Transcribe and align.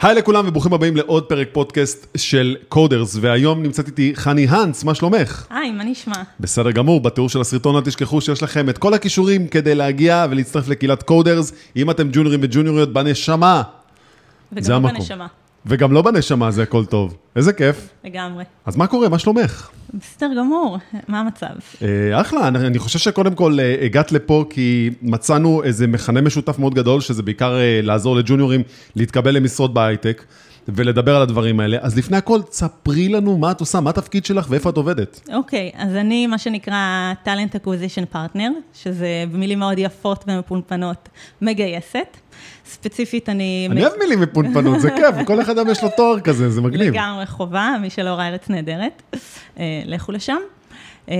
היי 0.00 0.14
לכולם 0.14 0.48
וברוכים 0.48 0.72
הבאים 0.72 0.96
לעוד 0.96 1.24
פרק 1.24 1.48
פודקאסט 1.52 2.06
של 2.16 2.56
קודרס, 2.68 3.16
והיום 3.20 3.62
נמצאת 3.62 3.86
איתי 3.86 4.12
חני 4.14 4.46
האנס, 4.48 4.84
מה 4.84 4.94
שלומך? 4.94 5.46
היי, 5.50 5.70
מה 5.70 5.84
נשמע? 5.84 6.14
בסדר 6.40 6.70
גמור, 6.70 7.00
בתיאור 7.00 7.28
של 7.28 7.40
הסרטון 7.40 7.76
אל 7.76 7.80
תשכחו 7.80 8.20
שיש 8.20 8.42
לכם 8.42 8.68
את 8.68 8.78
כל 8.78 8.94
הכישורים 8.94 9.48
כדי 9.48 9.74
להגיע 9.74 10.26
ולהצטרף 10.30 10.68
לקהילת 10.68 11.02
קודרס, 11.02 11.52
אם 11.76 11.90
אתם 11.90 12.08
ג'וניורים 12.12 12.40
וג'וניוריות 12.42 12.92
בנשמה. 12.92 13.62
זה 14.52 14.60
וגם 14.60 14.82
לא 14.82 14.88
המקום. 14.88 15.00
בנשמה, 15.00 15.26
וגם 15.68 15.92
לא 15.92 16.02
בנשמה 16.02 16.50
זה 16.50 16.62
הכל 16.62 16.84
טוב, 16.84 17.16
איזה 17.36 17.52
כיף. 17.52 17.88
לגמרי. 18.04 18.44
אז 18.66 18.76
מה 18.76 18.86
קורה, 18.86 19.08
מה 19.08 19.18
שלומך? 19.18 19.70
בסדר 19.94 20.30
גמור, 20.38 20.78
מה 21.08 21.20
המצב? 21.20 21.46
אה, 21.82 22.20
אחלה, 22.20 22.48
אני, 22.48 22.58
אני 22.58 22.78
חושב 22.78 22.98
שקודם 22.98 23.34
כל 23.34 23.60
אה, 23.60 23.76
הגעת 23.84 24.12
לפה 24.12 24.44
כי 24.50 24.90
מצאנו 25.02 25.62
איזה 25.64 25.86
מכנה 25.86 26.20
משותף 26.20 26.58
מאוד 26.58 26.74
גדול, 26.74 27.00
שזה 27.00 27.22
בעיקר 27.22 27.56
אה, 27.56 27.80
לעזור 27.82 28.16
לג'וניורים 28.16 28.62
להתקבל 28.96 29.34
למשרות 29.34 29.74
בהייטק 29.74 30.24
ולדבר 30.68 31.16
על 31.16 31.22
הדברים 31.22 31.60
האלה. 31.60 31.78
אז 31.80 31.98
לפני 31.98 32.16
הכל, 32.16 32.42
תספרי 32.42 33.08
לנו 33.08 33.38
מה 33.38 33.50
את 33.50 33.60
עושה, 33.60 33.80
מה 33.80 33.90
התפקיד 33.90 34.24
שלך 34.24 34.46
ואיפה 34.50 34.70
את 34.70 34.76
עובדת. 34.76 35.28
אוקיי, 35.34 35.70
אז 35.74 35.94
אני 35.94 36.26
מה 36.26 36.38
שנקרא 36.38 37.12
Talent 37.24 37.54
Acquisition 37.54 38.14
Partner, 38.14 38.50
שזה 38.74 39.24
במילים 39.32 39.58
מאוד 39.58 39.78
יפות 39.78 40.24
ומפונפנות, 40.28 41.08
מגייסת. 41.42 42.16
ספציפית 42.66 43.28
אני... 43.28 43.68
אני 43.70 43.82
אוהב 43.84 43.92
מילים 43.98 44.20
מפונפנות, 44.20 44.80
זה 44.80 44.90
כיף, 44.90 45.26
כל 45.26 45.40
אחד 45.40 45.54
יש 45.70 45.82
לו 45.82 45.88
תואר 45.96 46.20
כזה, 46.20 46.50
זה 46.50 46.60
מגניב. 46.60 46.94
לגמרי 46.94 47.26
חובה, 47.26 47.74
מי 47.80 47.90
שלא 47.90 48.10
ראה 48.10 48.28
ארץ 48.28 48.48
נהדרת, 48.48 49.02
אה, 49.58 49.82
לכו 49.84 50.12
לשם. 50.12 50.36
אה, 51.10 51.16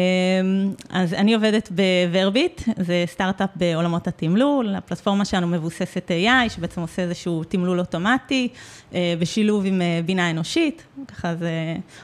אז 0.91 1.15
אני 1.15 1.35
עובדת 1.35 1.69
בוורביט, 1.71 2.63
זה 2.77 3.05
סטארט-אפ 3.07 3.51
בעולמות 3.57 4.09
התמלול, 4.09 4.75
הפלטפורמה 4.75 5.25
שלנו 5.25 5.47
מבוססת 5.47 6.11
AI, 6.11 6.51
שבעצם 6.51 6.81
עושה 6.81 7.03
איזשהו 7.03 7.45
תמלול 7.45 7.81
אוטומטי, 7.81 8.49
אה, 8.95 9.15
בשילוב 9.19 9.67
עם 9.67 9.83
בינה 10.07 10.31
אנושית, 10.31 10.83
ככה 11.09 11.35
זה 11.35 11.51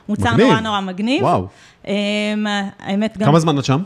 מוצר 0.08 0.33
מגניב. 0.33 0.47
נורא 0.47 0.60
נורא 0.60 0.81
מגניב. 0.81 1.22
וואו. 1.22 1.47
האמת 2.78 3.19
גם... 3.19 3.27
כמה 3.27 3.41
זמן 3.41 3.58
את 3.58 3.64
שם? 3.64 3.83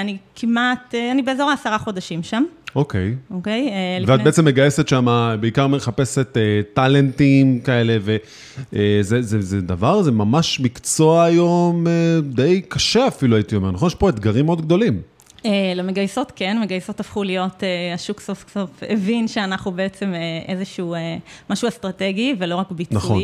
אני 0.00 0.16
כמעט, 0.34 0.94
אני 1.12 1.22
באזור 1.22 1.50
העשרה 1.50 1.78
חודשים 1.78 2.22
שם, 2.22 2.44
אוקיי. 2.76 3.14
אוקיי? 3.30 3.68
אה, 3.68 3.98
ואת 4.00 4.08
לפני- 4.08 4.24
בעצם 4.24 4.44
מגייסת 4.44 4.88
שם, 4.88 5.06
בעיקר 5.40 5.66
מחפשת 5.66 6.36
אה, 6.36 6.42
טאלנטים 6.74 7.60
כאלה, 7.60 7.96
וזה 8.02 9.22
זה, 9.22 9.40
זה 9.42 9.60
דבר, 9.60 10.02
זה 10.02 10.10
ממש 10.12 10.60
מקצוע 10.60 11.24
היום 11.24 11.86
אה, 11.86 11.92
די 12.22 12.60
קשה 12.68 13.08
אפילו, 13.08 13.36
הייתי 13.36 13.56
אומר, 13.56 13.70
נכון? 13.70 13.86
יש 13.86 13.94
פה 13.94 14.08
אתגרים 14.08 14.46
מאוד 14.46 14.60
גדולים. 14.60 15.00
אה, 15.44 15.72
למגייסות 15.76 16.32
כן, 16.36 16.58
מגייסות 16.60 17.00
הפכו 17.00 17.22
להיות, 17.22 17.62
אה, 17.64 17.94
השוק 17.94 18.20
סוף 18.20 18.44
סוף 18.54 18.70
הבין 18.88 19.28
שאנחנו 19.28 19.72
בעצם 19.72 20.14
אה, 20.14 20.18
איזשהו 20.54 20.94
אה, 20.94 21.16
משהו 21.50 21.68
אסטרטגי 21.68 22.34
ולא 22.38 22.56
רק 22.56 22.70
ביצועי. 22.70 22.96
נכון. 22.96 23.22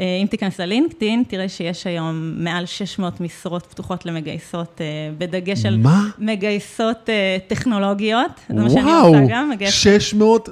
אה, 0.00 0.18
אם 0.22 0.26
תיכנס 0.26 0.60
ללינקדאין, 0.60 1.22
תראה 1.28 1.48
שיש 1.48 1.86
היום 1.86 2.34
מעל 2.36 2.66
600 2.66 3.20
משרות 3.20 3.66
פתוחות 3.66 4.06
למגייסות, 4.06 4.80
אה, 4.80 4.86
בדגש 5.18 5.64
על 5.66 5.76
מה? 5.76 6.02
מגייסות 6.18 7.08
אה, 7.10 7.36
טכנולוגיות, 7.46 8.30
זה 8.48 8.54
מה 8.54 8.70
שאני 8.70 8.82
וואו, 8.82 9.06
עושה 9.06 9.20
גם, 9.28 9.50
מגייסת, 9.50 9.74
600, 9.74 10.48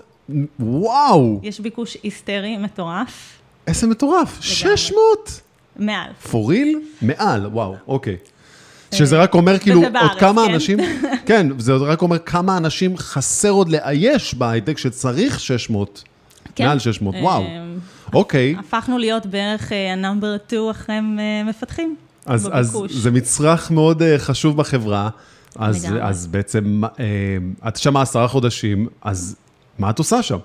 וואו, 0.61 1.41
יש 1.43 1.61
ביקוש 1.61 1.97
היסטרי 2.03 2.57
מטורף, 2.57 3.39
איזה 3.67 3.87
מטורף, 3.87 4.39
600? 4.41 5.41
מעל. 5.77 6.11
פוריל? 6.31 6.81
מעל, 7.03 7.47
וואו, 7.47 7.75
אוקיי. 7.89 8.17
שזה 8.93 9.19
רק 9.19 9.35
אומר 9.35 9.59
כאילו 9.59 9.83
עוד 9.83 9.93
בארץ, 9.93 10.19
כמה 10.19 10.47
כן? 10.47 10.53
אנשים, 10.55 10.79
כן, 11.27 11.47
זה 11.59 11.75
רק 11.75 12.03
אומר 12.03 12.19
כמה 12.19 12.57
אנשים 12.57 12.97
חסר 12.97 13.51
עוד 13.51 13.69
לאייש 13.69 14.35
בהייטק 14.35 14.79
שצריך 14.79 15.41
600, 15.41 16.05
כן. 16.55 16.67
מעל 16.67 16.79
600, 16.79 17.15
וואו, 17.21 17.43
אה, 17.43 17.63
אוקיי. 18.13 18.57
הפכנו 18.59 18.99
להיות 18.99 19.27
בערך 19.27 19.73
ה-number 19.73 20.47
2 20.49 20.71
אחרי 20.71 20.95
אה, 20.95 21.01
מפתחים. 21.45 21.97
אז, 22.27 22.51
אז. 22.53 22.79
זה 22.91 23.11
מצרך 23.11 23.71
מאוד 23.71 24.03
uh, 24.03 24.05
חשוב 24.19 24.57
בחברה, 24.57 25.09
אז. 25.57 25.87
אז 26.03 26.27
בעצם 26.27 26.83
uh, 26.85 27.69
את 27.69 27.77
שמה 27.77 28.03
עשרה 28.03 28.29
חודשים, 28.29 28.89
אז 29.03 29.37
מה 29.79 29.91
את 29.91 29.99
עושה 29.99 30.23
שם? 30.23 30.39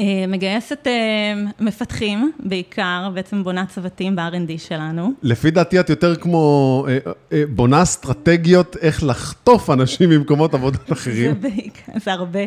אה, 0.00 0.24
מגייסת 0.28 0.86
אה, 0.86 0.92
מפתחים 1.60 2.32
בעיקר, 2.40 3.10
בעצם 3.14 3.44
בונה 3.44 3.66
צוותים 3.66 4.16
ב-R&D 4.16 4.58
שלנו. 4.58 5.12
לפי 5.22 5.50
דעתי 5.50 5.80
את 5.80 5.90
יותר 5.90 6.16
כמו 6.16 6.86
uh, 6.86 7.34
בונה 7.48 7.82
אסטרטגיות 7.82 8.76
איך 8.80 9.04
לחטוף 9.04 9.70
אנשים 9.70 10.10
ממקומות 10.10 10.54
עבודה 10.54 10.78
זה 10.88 10.94
אחרים. 10.94 11.40
בעיקר, 11.40 11.92
זה 12.04 12.12
הרבה, 12.12 12.38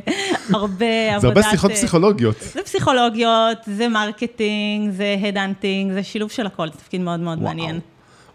הרבה 0.49 0.85
זה 1.19 1.27
הרבה 1.27 1.39
עבודת, 1.41 1.45
שיחות 1.51 1.71
אה, 1.71 1.75
פסיכולוגיות. 1.75 2.35
זה 2.53 2.63
פסיכולוגיות, 2.63 3.57
זה 3.65 3.87
marketing, 3.87 4.91
זה 4.91 5.15
headhunting, 5.27 5.93
זה 5.93 6.03
שילוב 6.03 6.31
של 6.31 6.45
הכל, 6.45 6.67
זה 6.67 6.77
תפקיד 6.77 7.01
מאוד 7.01 7.19
מאוד 7.19 7.37
וואו. 7.37 7.49
מעניין. 7.49 7.79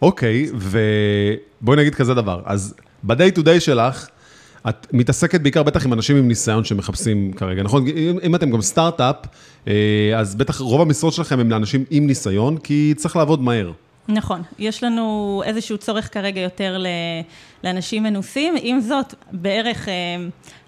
אוקיי, 0.03 0.47
ובואי 0.55 1.79
נגיד 1.79 1.95
כזה 1.95 2.15
דבר, 2.15 2.43
אז 2.45 2.75
ב-day 3.03 3.39
to 3.39 3.41
day 3.41 3.61
שלך, 3.61 4.09
את 4.69 4.87
מתעסקת 4.93 5.41
בעיקר 5.41 5.63
בטח 5.63 5.87
עם 5.87 5.93
אנשים 5.93 6.17
עם 6.17 6.29
ניסיון 6.29 6.65
שמחפשים 6.65 7.33
כרגע, 7.33 7.63
נכון? 7.63 7.89
אם, 7.89 8.19
אם 8.23 8.35
אתם 8.35 8.51
גם 8.51 8.63
סטארט-אפ, 8.63 9.17
אה, 9.69 9.73
אז 10.17 10.35
בטח 10.35 10.61
רוב 10.61 10.81
המשרות 10.81 11.13
שלכם 11.13 11.41
הם 11.41 11.51
לאנשים 11.51 11.85
עם 11.91 12.07
ניסיון, 12.07 12.59
כי 12.59 12.95
צריך 12.97 13.17
לעבוד 13.17 13.43
מהר. 13.43 13.73
נכון, 14.09 14.43
יש 14.59 14.85
לנו 14.85 15.43
איזשהו 15.45 15.79
צורך 15.79 16.15
כרגע 16.15 16.41
יותר 16.41 16.79
ל- 16.79 16.87
לאנשים 17.65 18.03
מנוסים, 18.03 18.55
עם 18.63 18.81
זאת, 18.81 19.15
בערך, 19.33 19.89
אה, 19.89 19.93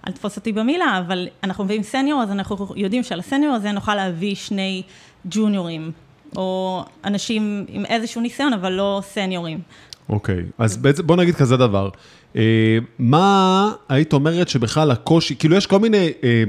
אל 0.06 0.12
תתפוס 0.12 0.36
אותי 0.36 0.52
במילה, 0.52 1.02
אבל 1.06 1.28
אנחנו 1.44 1.64
מביאים 1.64 1.82
סניור, 1.82 2.22
אז 2.22 2.30
אנחנו 2.30 2.66
יודעים 2.76 3.02
שעל 3.02 3.18
הסניור 3.18 3.54
הזה 3.54 3.72
נוכל 3.72 3.94
להביא 3.94 4.34
שני 4.34 4.82
ג'וניורים, 5.24 5.92
או 6.36 6.82
אנשים 7.04 7.64
עם 7.68 7.84
איזשהו 7.84 8.20
ניסיון, 8.20 8.52
אבל 8.52 8.72
לא 8.72 9.00
סניורים. 9.04 9.60
אוקיי, 10.08 10.42
אז 10.58 10.76
בעצם 10.76 11.06
בוא 11.06 11.16
נגיד 11.16 11.34
כזה 11.34 11.56
דבר. 11.56 11.88
אה, 12.36 12.78
מה 12.98 13.72
היית 13.88 14.12
אומרת 14.12 14.48
שבכלל 14.48 14.90
הקושי, 14.90 15.34
כאילו 15.38 15.56
יש 15.56 15.66
כל 15.66 15.78
מיני 15.78 16.12
אה, 16.24 16.44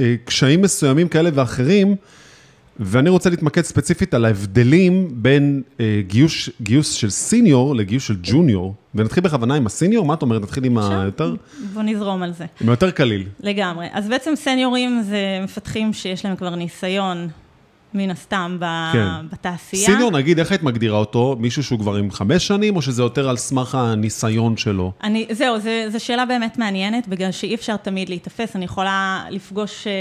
אה, 0.00 0.14
קשיים 0.24 0.62
מסוימים 0.62 1.08
כאלה 1.08 1.30
ואחרים, 1.34 1.96
ואני 2.80 3.10
רוצה 3.10 3.30
להתמקד 3.30 3.62
ספציפית 3.62 4.14
על 4.14 4.24
ההבדלים 4.24 5.08
בין 5.12 5.62
אה, 5.80 6.00
גיוס, 6.06 6.48
גיוס 6.62 6.92
של 6.92 7.10
סיניור 7.10 7.74
לגיוס 7.76 8.02
של 8.02 8.16
ג'וניור, 8.22 8.74
ונתחיל 8.94 9.22
בכוונה 9.22 9.54
עם 9.54 9.66
הסיניור, 9.66 10.06
מה 10.06 10.14
את 10.14 10.22
אומרת? 10.22 10.42
נתחיל 10.42 10.64
עם 10.64 10.78
היותר, 10.78 11.34
בוא 11.74 11.82
נזרום 11.82 12.22
על 12.22 12.32
זה. 12.32 12.46
עם 12.60 12.68
היותר 12.68 12.90
קליל. 12.90 13.24
לגמרי. 13.40 13.86
אז 13.92 14.08
בעצם 14.08 14.32
סניורים 14.36 15.02
זה 15.02 15.18
מפתחים 15.44 15.92
שיש 15.92 16.24
להם 16.24 16.36
כבר 16.36 16.54
ניסיון, 16.54 17.28
מן 17.94 18.10
הסתם, 18.10 18.56
ב- 18.60 18.92
כן. 18.92 19.08
בתעשייה. 19.32 19.86
סיניור, 19.86 20.10
נגיד, 20.10 20.38
איך 20.38 20.50
היית 20.50 20.62
מגדירה 20.62 20.98
אותו? 20.98 21.36
מישהו 21.40 21.62
שהוא 21.64 21.78
כבר 21.78 21.94
עם 21.94 22.10
חמש 22.10 22.46
שנים, 22.46 22.76
או 22.76 22.82
שזה 22.82 23.02
יותר 23.02 23.28
על 23.28 23.36
סמך 23.36 23.74
הניסיון 23.74 24.56
שלו? 24.56 24.92
אני, 25.02 25.26
זהו, 25.30 25.56
זו 25.88 26.04
שאלה 26.04 26.26
באמת 26.26 26.58
מעניינת, 26.58 27.08
בגלל 27.08 27.30
שאי 27.30 27.54
אפשר 27.54 27.76
תמיד 27.76 28.08
להיתפס. 28.08 28.56
אני 28.56 28.64
יכולה 28.64 29.24
לפגוש 29.30 29.86
אה, 29.86 29.92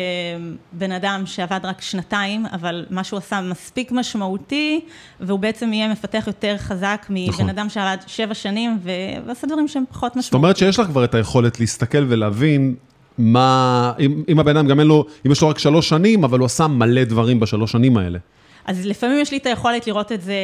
בן 0.71 0.91
אדם 0.91 1.23
שעבד 1.25 1.59
רק 1.63 1.81
שנתיים, 1.81 2.45
אבל 2.45 2.85
מה 2.89 3.03
שהוא 3.03 3.17
עשה 3.17 3.41
מספיק 3.41 3.91
משמעותי, 3.91 4.79
והוא 5.19 5.39
בעצם 5.39 5.73
יהיה 5.73 5.91
מפתח 5.91 6.23
יותר 6.27 6.55
חזק 6.57 7.05
מבן 7.09 7.29
נכון. 7.29 7.49
אדם 7.49 7.69
שעבד 7.69 7.97
שבע 8.07 8.33
שנים, 8.33 8.77
ו- 8.83 8.89
ועשה 9.27 9.47
דברים 9.47 9.67
שהם 9.67 9.83
פחות 9.89 10.15
משמעותיים. 10.15 10.23
זאת 10.23 10.33
אומרת 10.33 10.57
שיש 10.57 10.79
לך 10.79 10.87
כבר 10.87 11.03
את 11.03 11.15
היכולת 11.15 11.59
להסתכל 11.59 12.05
ולהבין 12.07 12.75
מה, 13.17 13.93
אם, 13.99 14.23
אם 14.29 14.39
הבן 14.39 14.57
אדם 14.57 14.67
גם 14.67 14.79
אין 14.79 14.87
לו, 14.87 15.05
אם 15.25 15.31
יש 15.31 15.41
לו 15.41 15.49
רק 15.49 15.59
שלוש 15.59 15.89
שנים, 15.89 16.23
אבל 16.23 16.39
הוא 16.39 16.45
עשה 16.45 16.67
מלא 16.67 17.03
דברים 17.03 17.39
בשלוש 17.39 17.71
שנים 17.71 17.97
האלה. 17.97 18.19
אז 18.65 18.85
לפעמים 18.85 19.19
יש 19.19 19.31
לי 19.31 19.37
את 19.37 19.45
היכולת 19.45 19.87
לראות 19.87 20.11
את 20.11 20.21
זה 20.21 20.35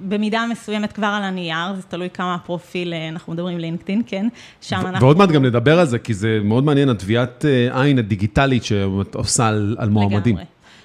במידה 0.00 0.46
מסוימת 0.50 0.92
כבר 0.92 1.06
על 1.06 1.22
הנייר, 1.22 1.74
זה 1.76 1.82
תלוי 1.82 2.10
כמה 2.10 2.34
הפרופיל, 2.34 2.94
אה, 2.94 3.08
אנחנו 3.08 3.32
מדברים 3.32 3.58
לינקדאין, 3.58 4.02
כן? 4.06 4.28
שם 4.60 4.76
אנחנו... 4.76 5.00
ועוד 5.00 5.18
מעט 5.18 5.28
גם 5.28 5.44
נדבר 5.44 5.78
על 5.78 5.86
זה, 5.86 5.98
כי 5.98 6.14
זה 6.14 6.40
מאוד 6.44 6.64
מעניין, 6.64 6.88
התביעת 6.88 7.44
אה, 7.44 7.82
עין 7.82 7.98
הדיגיטלית 7.98 8.64
שאת 8.64 9.14
עושה 9.14 9.48
על, 9.48 9.76
על 9.78 9.88
מועמדים. 9.88 10.36
לגמרי. 10.36 10.44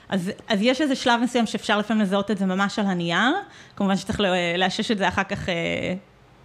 אז, 0.09 0.31
אז 0.47 0.59
יש 0.61 0.81
איזה 0.81 0.95
שלב 0.95 1.19
מסוים 1.23 1.45
שאפשר 1.45 1.77
לפעמים 1.77 2.03
לזהות 2.03 2.31
את 2.31 2.37
זה 2.37 2.45
ממש 2.45 2.79
על 2.79 2.85
הנייר, 2.85 3.33
כמובן 3.75 3.95
שצריך 3.95 4.21
לאשש 4.57 4.91
את 4.91 4.97
זה 4.97 5.07
אחר 5.07 5.23
כך 5.23 5.49
אה, 5.49 5.53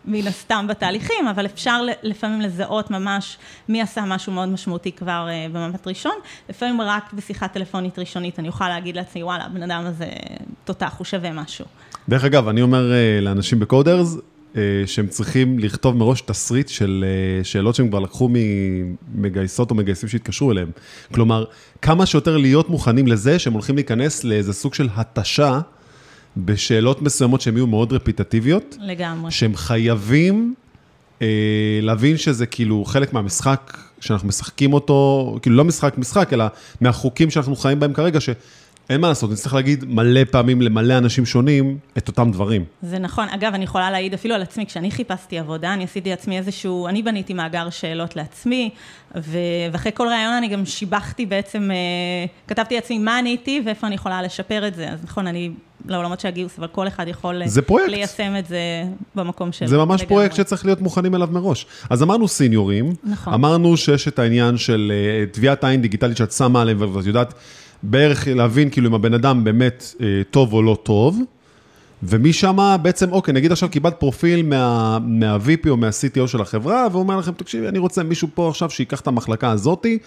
מן 0.05 0.27
הסתם 0.27 0.67
בתהליכים, 0.69 1.29
אבל 1.31 1.47
אפשר 1.47 1.83
לפעמים 2.03 2.41
לזהות 2.41 2.91
ממש 2.91 3.37
מי 3.69 3.83
עשה 3.83 4.05
משהו 4.07 4.33
מאוד 4.33 4.49
משמעותי 4.49 4.93
כבר 4.93 5.29
אה, 5.29 5.47
במבט 5.53 5.87
ראשון, 5.87 6.13
לפעמים 6.49 6.81
רק 6.81 7.13
בשיחה 7.13 7.49
טלפונית 7.49 7.99
ראשונית 7.99 8.39
אני 8.39 8.49
אוכל 8.49 8.69
להגיד 8.69 8.97
לעצמי, 8.97 9.23
וואלה, 9.23 9.45
הבן 9.45 9.63
אדם 9.63 9.85
הזה 9.87 10.09
תותח, 10.65 10.95
הוא 10.99 11.05
שווה 11.05 11.33
משהו. 11.33 11.65
דרך 12.09 12.25
אגב, 12.25 12.49
אני 12.49 12.63
אומר 12.63 12.93
אה, 12.93 13.21
לאנשים 13.21 13.61
בקודרס, 13.61 14.17
אה, 14.57 14.63
שהם 14.87 15.07
צריכים 15.07 15.59
לכתוב 15.59 15.97
מראש 15.97 16.21
תסריט 16.21 16.69
של 16.69 17.05
שאלות 17.43 17.75
שהם 17.75 17.89
כבר 17.89 17.99
לקחו 17.99 18.29
ממגייסות 18.33 19.71
או 19.71 19.77
מגייסים 19.77 20.09
שהתקשרו 20.09 20.53
אליהם. 20.53 20.71
כלומר, 21.15 21.45
כמה 21.83 22.07
שיותר 22.07 22.37
להיות 22.37 22.71
מוכנים 22.71 23.07
לזה 23.07 23.39
שהם 23.39 23.53
הולכים 23.53 23.75
להיכנס 23.75 24.25
לאיזה 24.25 24.53
סוג 24.53 24.75
של 24.75 24.89
התשה 24.95 25.61
בשאלות 26.37 27.03
מסוימות 27.03 27.41
שהן 27.41 27.57
יהיו 27.57 27.67
מאוד 27.67 27.93
רפיטטיביות, 27.93 28.77
לגמרי. 28.81 29.31
שהם 29.31 29.57
חייבים 29.57 30.55
אה, 31.23 31.27
להבין 31.83 32.17
שזה 32.17 32.47
כאילו 32.47 32.85
חלק 32.85 33.13
מהמשחק 33.13 33.79
שאנחנו 34.01 34.29
משחקים 34.29 34.73
אותו, 34.73 35.39
כאילו 35.43 35.57
לא 35.57 35.65
משחק 35.65 35.99
משחק, 35.99 36.33
אלא 36.33 36.45
מהחוקים 36.81 37.31
שאנחנו 37.31 37.57
חיים 37.57 37.81
בהם 37.81 37.93
כרגע, 37.93 38.21
שאין 38.21 38.37
אין 38.93 39.01
מה 39.01 39.09
לעשות, 39.09 39.31
נצטרך 39.31 39.55
להגיד 39.55 39.85
מלא 39.89 40.25
פעמים 40.25 40.63
למלא 40.63 40.99
אנשים 40.99 41.27
שונים 41.27 41.79
את 41.99 42.09
אותם 42.09 42.31
דברים. 42.33 42.65
זה 42.83 42.99
נכון. 42.99 43.29
אגב, 43.29 43.55
אני 43.55 43.65
יכולה 43.65 43.91
להעיד 43.91 44.15
אפילו 44.15 44.35
על 44.35 44.43
עצמי, 44.43 44.67
כשאני 44.67 44.91
חיפשתי 44.91 45.39
עבודה, 45.39 45.75
אני 45.75 45.85
עשיתי 45.85 46.11
לעצמי 46.11 46.39
איזשהו, 46.39 46.89
אני 46.89 47.03
בניתי 47.03 47.35
מאגר 47.35 47.71
שאלות 47.71 48.17
לעצמי, 48.17 48.71
ו... 49.17 49.39
ואחרי 49.73 49.93
כל 49.95 50.09
ראיון 50.09 50.33
אני 50.33 50.49
גם 50.49 50.67
שיבחתי 50.67 51.27
בעצם, 51.27 51.71
אה, 51.71 51.77
כתבתי 52.49 52.75
לעצמי 52.75 52.99
מה 52.99 53.19
עניתי 53.19 53.63
ואיפה 53.67 53.87
אני 53.87 53.95
יכולה 53.95 54.23
לשפר 54.23 54.69
את 54.69 54.75
זה. 54.75 54.91
אז 54.91 55.05
נכון, 55.05 55.27
אני 55.27 55.51
לעולמות 55.87 56.21
של 56.21 56.29
הגיוס, 56.29 56.59
אבל 56.59 56.67
כל 56.67 56.89
אחד 56.89 57.09
יכול 57.09 57.43
זה 57.47 57.63
פרויקט. 57.63 57.91
ליישם 57.91 58.35
את 58.39 58.47
זה 58.47 58.59
במקום 59.15 59.53
שלו. 59.53 59.69
זה 59.69 59.77
ממש 59.77 60.01
לגמרי. 60.01 60.07
פרויקט 60.07 60.35
שצריך 60.35 60.65
להיות 60.65 60.81
מוכנים 60.81 61.15
אליו 61.15 61.29
מראש. 61.33 61.67
אז 61.91 62.03
אמרנו 62.03 62.29
סיניורים, 62.29 62.93
נכון. 63.05 63.33
אמרנו 63.33 63.77
שיש 63.77 64.09
את 64.09 64.19
העניין 64.19 64.57
של 64.57 64.93
אה, 64.95 65.27
טביעת 65.27 65.65
עין 65.65 65.83
דיגיטלית 65.83 66.17
שאת 66.17 66.33
שמה 66.33 66.63
עליהם, 66.63 66.95
ואת 66.95 67.07
יודעת 67.07 67.35
בערך 67.83 68.29
להבין 68.29 68.71
כאילו 68.71 68.89
אם 68.89 68.95
הבן 68.95 69.15
אדם 69.15 69.45
באמת 69.45 69.95
אה, 70.01 70.07
טוב 70.31 70.53
או 70.53 70.63
לא 70.63 70.79
טוב, 70.83 71.19
ומשם 72.03 72.77
בעצם, 72.83 73.13
אוקיי, 73.13 73.35
נגיד 73.35 73.53
עכשיו 73.53 73.69
קיבלת 73.69 73.95
פרופיל 73.95 74.43
מה, 74.43 74.99
מה-VP 75.03 75.69
או 75.71 75.77
מה-CTO 75.77 76.27
של 76.27 76.41
החברה, 76.41 76.87
והוא 76.91 77.03
אומר 77.03 77.17
לכם, 77.17 77.33
תקשיבי, 77.33 77.69
אני 77.69 77.79
רוצה 77.79 78.03
מישהו 78.03 78.29
פה 78.35 78.49
עכשיו 78.49 78.71
שייקח 78.71 79.01
את 79.01 79.07
המחלקה 79.07 79.51
הזאתי, 79.51 79.99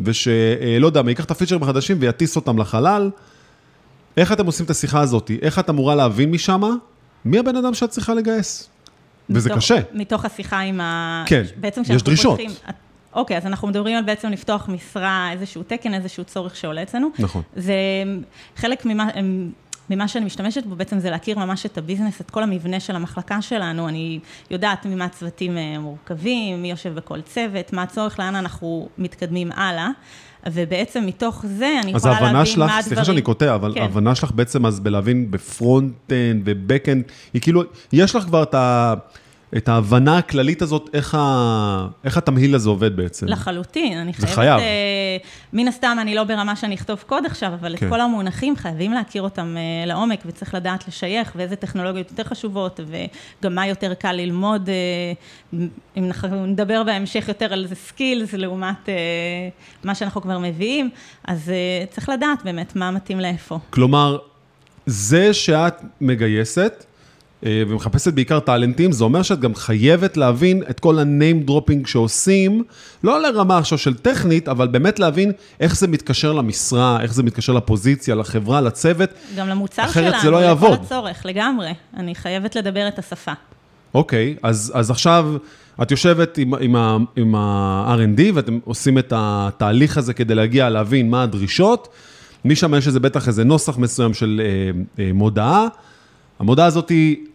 ושלא 0.00 0.86
יודע, 0.86 1.02
מה, 1.02 1.10
ייקח 1.10 1.24
את 1.24 1.30
הפיצ'רים 1.30 1.62
החדשים 1.62 1.96
ויטיס 2.00 2.36
אותם 2.36 2.58
לחלל. 2.58 3.10
איך 4.16 4.32
אתם 4.32 4.46
עושים 4.46 4.64
את 4.66 4.70
השיחה 4.70 5.00
הזאת? 5.00 5.30
איך 5.42 5.58
את 5.58 5.70
אמורה 5.70 5.94
להבין 5.94 6.30
משם 6.30 6.60
מי 7.24 7.38
הבן 7.38 7.56
אדם 7.56 7.74
שאת 7.74 7.90
צריכה 7.90 8.14
לגייס? 8.14 8.68
וזה 9.30 9.48
מתוך- 9.48 9.58
קשה. 9.58 9.76
מתוך 9.94 10.24
השיחה 10.24 10.60
עם 10.60 10.80
ה... 10.80 11.24
כן, 11.26 11.42
בעצם 11.56 11.82
יש 11.90 12.02
דרישות. 12.02 12.38
פותחים- 12.40 12.56
אוקיי, 13.14 13.36
אז 13.36 13.46
אנחנו 13.46 13.68
מדברים 13.68 13.96
על 13.96 14.04
בעצם 14.04 14.30
לפתוח 14.30 14.68
משרה, 14.68 15.32
איזשהו 15.32 15.62
תקן, 15.62 15.94
איזשהו 15.94 16.24
צורך 16.24 16.56
שעולה 16.56 16.82
אצלנו. 16.82 17.08
נכון. 17.18 17.42
זה 17.56 17.74
חלק 18.56 18.86
ממה... 18.86 19.08
ממה 19.90 20.08
שאני 20.08 20.24
משתמשת 20.24 20.66
בו 20.66 20.76
בעצם 20.76 20.98
זה 20.98 21.10
להכיר 21.10 21.38
ממש 21.38 21.66
את 21.66 21.78
הביזנס, 21.78 22.20
את 22.20 22.30
כל 22.30 22.42
המבנה 22.42 22.80
של 22.80 22.96
המחלקה 22.96 23.42
שלנו. 23.42 23.88
אני 23.88 24.18
יודעת 24.50 24.86
ממה 24.86 25.04
הצוותים 25.04 25.58
אה, 25.58 25.78
מורכבים, 25.78 26.62
מי 26.62 26.70
יושב 26.70 26.94
בכל 26.94 27.20
צוות, 27.20 27.72
מה 27.72 27.82
הצורך, 27.82 28.18
לאן 28.18 28.36
אנחנו 28.36 28.88
מתקדמים 28.98 29.52
הלאה. 29.52 29.88
ובעצם 30.46 31.06
מתוך 31.06 31.44
זה 31.46 31.78
אני 31.82 31.94
אז 31.94 32.00
יכולה 32.00 32.20
להבין 32.20 32.32
מה 32.32 32.38
ההבנה 32.38 32.62
הדברים... 32.62 32.70
שלך, 32.76 32.86
סליחה 32.86 33.04
שאני 33.04 33.22
קוטע, 33.22 33.54
אבל 33.54 33.74
כן. 33.74 33.80
ההבנה 33.80 34.14
שלך 34.14 34.32
בעצם 34.34 34.66
אז 34.66 34.80
בלהבין 34.80 35.30
ב 35.30 35.41
front-end 35.41 36.42
ו 36.44 36.50
back-end, 36.50 37.04
היא 37.32 37.42
כאילו, 37.42 37.62
יש 37.92 38.16
לך 38.16 38.24
כבר 38.24 38.42
את 38.42 38.54
ה... 38.54 38.94
את 39.56 39.68
ההבנה 39.68 40.18
הכללית 40.18 40.62
הזאת, 40.62 40.90
איך, 40.92 41.14
ה... 41.18 41.86
איך 42.04 42.16
התמהיל 42.16 42.54
הזה 42.54 42.68
עובד 42.68 42.96
בעצם. 42.96 43.28
לחלוטין, 43.28 43.98
אני 43.98 44.12
זה 44.12 44.26
חייבת... 44.26 44.34
חייב. 44.34 44.60
אה, 44.60 45.16
מן 45.52 45.68
הסתם, 45.68 45.96
אני 46.00 46.14
לא 46.14 46.24
ברמה 46.24 46.56
שאני 46.56 46.74
אכתוב 46.74 47.04
קוד 47.06 47.26
עכשיו, 47.26 47.54
אבל 47.54 47.76
כן. 47.76 47.86
את 47.86 47.92
כל 47.92 48.00
המונחים 48.00 48.56
חייבים 48.56 48.92
להכיר 48.92 49.22
אותם 49.22 49.56
אה, 49.56 49.86
לעומק, 49.86 50.20
וצריך 50.26 50.54
לדעת 50.54 50.88
לשייך, 50.88 51.32
ואיזה 51.36 51.56
טכנולוגיות 51.56 52.10
יותר 52.10 52.24
חשובות, 52.24 52.80
וגם 52.86 53.54
מה 53.54 53.66
יותר 53.66 53.94
קל 53.94 54.12
ללמוד, 54.12 54.68
אה, 54.68 55.64
אם 55.96 56.04
אנחנו 56.04 56.46
נדבר 56.46 56.82
בהמשך 56.82 57.28
יותר 57.28 57.52
על 57.52 57.62
איזה 57.62 57.74
סקילס, 57.74 58.34
לעומת 58.34 58.88
אה, 58.88 58.94
מה 59.84 59.94
שאנחנו 59.94 60.22
כבר 60.22 60.38
מביאים, 60.38 60.90
אז 61.24 61.50
אה, 61.50 61.86
צריך 61.90 62.08
לדעת 62.08 62.44
באמת 62.44 62.76
מה 62.76 62.90
מתאים 62.90 63.20
לאיפה. 63.20 63.58
כלומר, 63.70 64.18
זה 64.86 65.34
שאת 65.34 65.74
מגייסת 66.00 66.84
ומחפשת 67.42 68.12
בעיקר 68.12 68.40
טאלנטים, 68.40 68.92
זה 68.92 69.04
אומר 69.04 69.22
שאת 69.22 69.40
גם 69.40 69.54
חייבת 69.54 70.16
להבין 70.16 70.62
את 70.70 70.80
כל 70.80 70.98
ה-name 70.98 71.50
dropping 71.50 71.86
שעושים, 71.88 72.64
לא 73.04 73.22
לרמה 73.22 73.58
עכשיו 73.58 73.78
של 73.78 73.94
טכנית, 73.94 74.48
אבל 74.48 74.66
באמת 74.68 74.98
להבין 74.98 75.32
איך 75.60 75.76
זה 75.76 75.88
מתקשר 75.88 76.32
למשרה, 76.32 76.98
איך 77.02 77.14
זה 77.14 77.22
מתקשר 77.22 77.52
לפוזיציה, 77.52 78.14
לחברה, 78.14 78.60
לצוות. 78.60 79.10
גם 79.36 79.48
למוצר 79.48 79.84
אחרת 79.84 80.10
שלנו, 80.10 80.22
זה 80.22 80.30
לא 80.30 80.36
יעבוד. 80.36 80.72
לכל 80.72 80.82
הצורך, 80.84 81.26
לגמרי. 81.26 81.72
אני 81.96 82.14
חייבת 82.14 82.56
לדבר 82.56 82.88
את 82.88 82.98
השפה. 82.98 83.32
אוקיי, 83.94 84.36
אז, 84.42 84.72
אז 84.74 84.90
עכשיו 84.90 85.36
את 85.82 85.90
יושבת 85.90 86.38
עם, 86.38 86.54
עם, 86.54 86.76
ה- 86.76 86.96
עם 87.16 87.34
ה-R&D 87.34 88.20
ואתם 88.34 88.58
עושים 88.64 88.98
את 88.98 89.12
התהליך 89.16 89.98
הזה 89.98 90.14
כדי 90.14 90.34
להגיע 90.34 90.68
להבין 90.70 91.10
מה 91.10 91.22
הדרישות. 91.22 91.88
משם 92.44 92.74
יש 92.74 92.86
איזה 92.86 93.00
בטח 93.00 93.28
איזה 93.28 93.44
נוסח 93.44 93.78
מסוים 93.78 94.14
של 94.14 94.42
אה, 94.44 95.04
אה, 95.04 95.10
מודעה. 95.14 95.66
המודעה 96.38 96.66
הזאת 96.66 96.88
היא, 96.88 97.16
אה, 97.16 97.29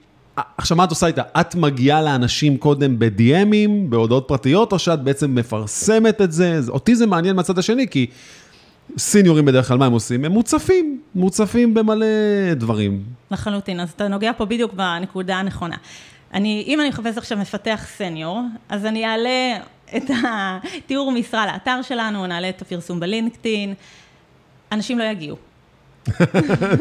עכשיו 0.57 0.77
מה 0.77 0.83
את 0.83 0.89
עושה 0.89 1.07
איתה? 1.07 1.21
את 1.41 1.55
מגיעה 1.55 2.01
לאנשים 2.01 2.57
קודם 2.57 2.99
ב-DMים, 2.99 3.69
בהודעות 3.89 4.25
פרטיות, 4.27 4.71
או 4.73 4.79
שאת 4.79 5.03
בעצם 5.03 5.35
מפרסמת 5.35 6.21
את 6.21 6.31
זה? 6.31 6.59
אותי 6.69 6.95
זה 6.95 7.05
מעניין 7.05 7.35
מהצד 7.35 7.59
השני, 7.59 7.87
כי 7.87 8.07
סיניורים 8.97 9.45
בדרך 9.45 9.67
כלל 9.67 9.77
מה 9.77 9.85
הם 9.85 9.91
עושים? 9.91 10.25
הם 10.25 10.31
מוצפים, 10.31 11.01
מוצפים 11.15 11.73
במלא 11.73 12.05
דברים. 12.55 13.03
לחלוטין, 13.31 13.79
אז 13.79 13.91
אתה 13.95 14.07
נוגע 14.07 14.31
פה 14.37 14.45
בדיוק 14.45 14.73
בנקודה 14.73 15.35
הנכונה. 15.35 15.75
אני, 16.33 16.63
אם 16.67 16.81
אני 16.81 16.89
מחפש 16.89 17.17
עכשיו 17.17 17.37
מפתח 17.37 17.85
סניור, 17.97 18.41
אז 18.69 18.85
אני 18.85 19.05
אעלה 19.05 19.57
את 19.97 20.03
התיאור 20.23 21.11
משרה 21.11 21.45
לאתר 21.45 21.81
שלנו, 21.81 22.27
נעלה 22.27 22.49
את 22.49 22.61
הפרסום 22.61 22.99
בלינקדאין, 22.99 23.73
אנשים 24.71 24.99
לא 24.99 25.03
יגיעו, 25.03 25.37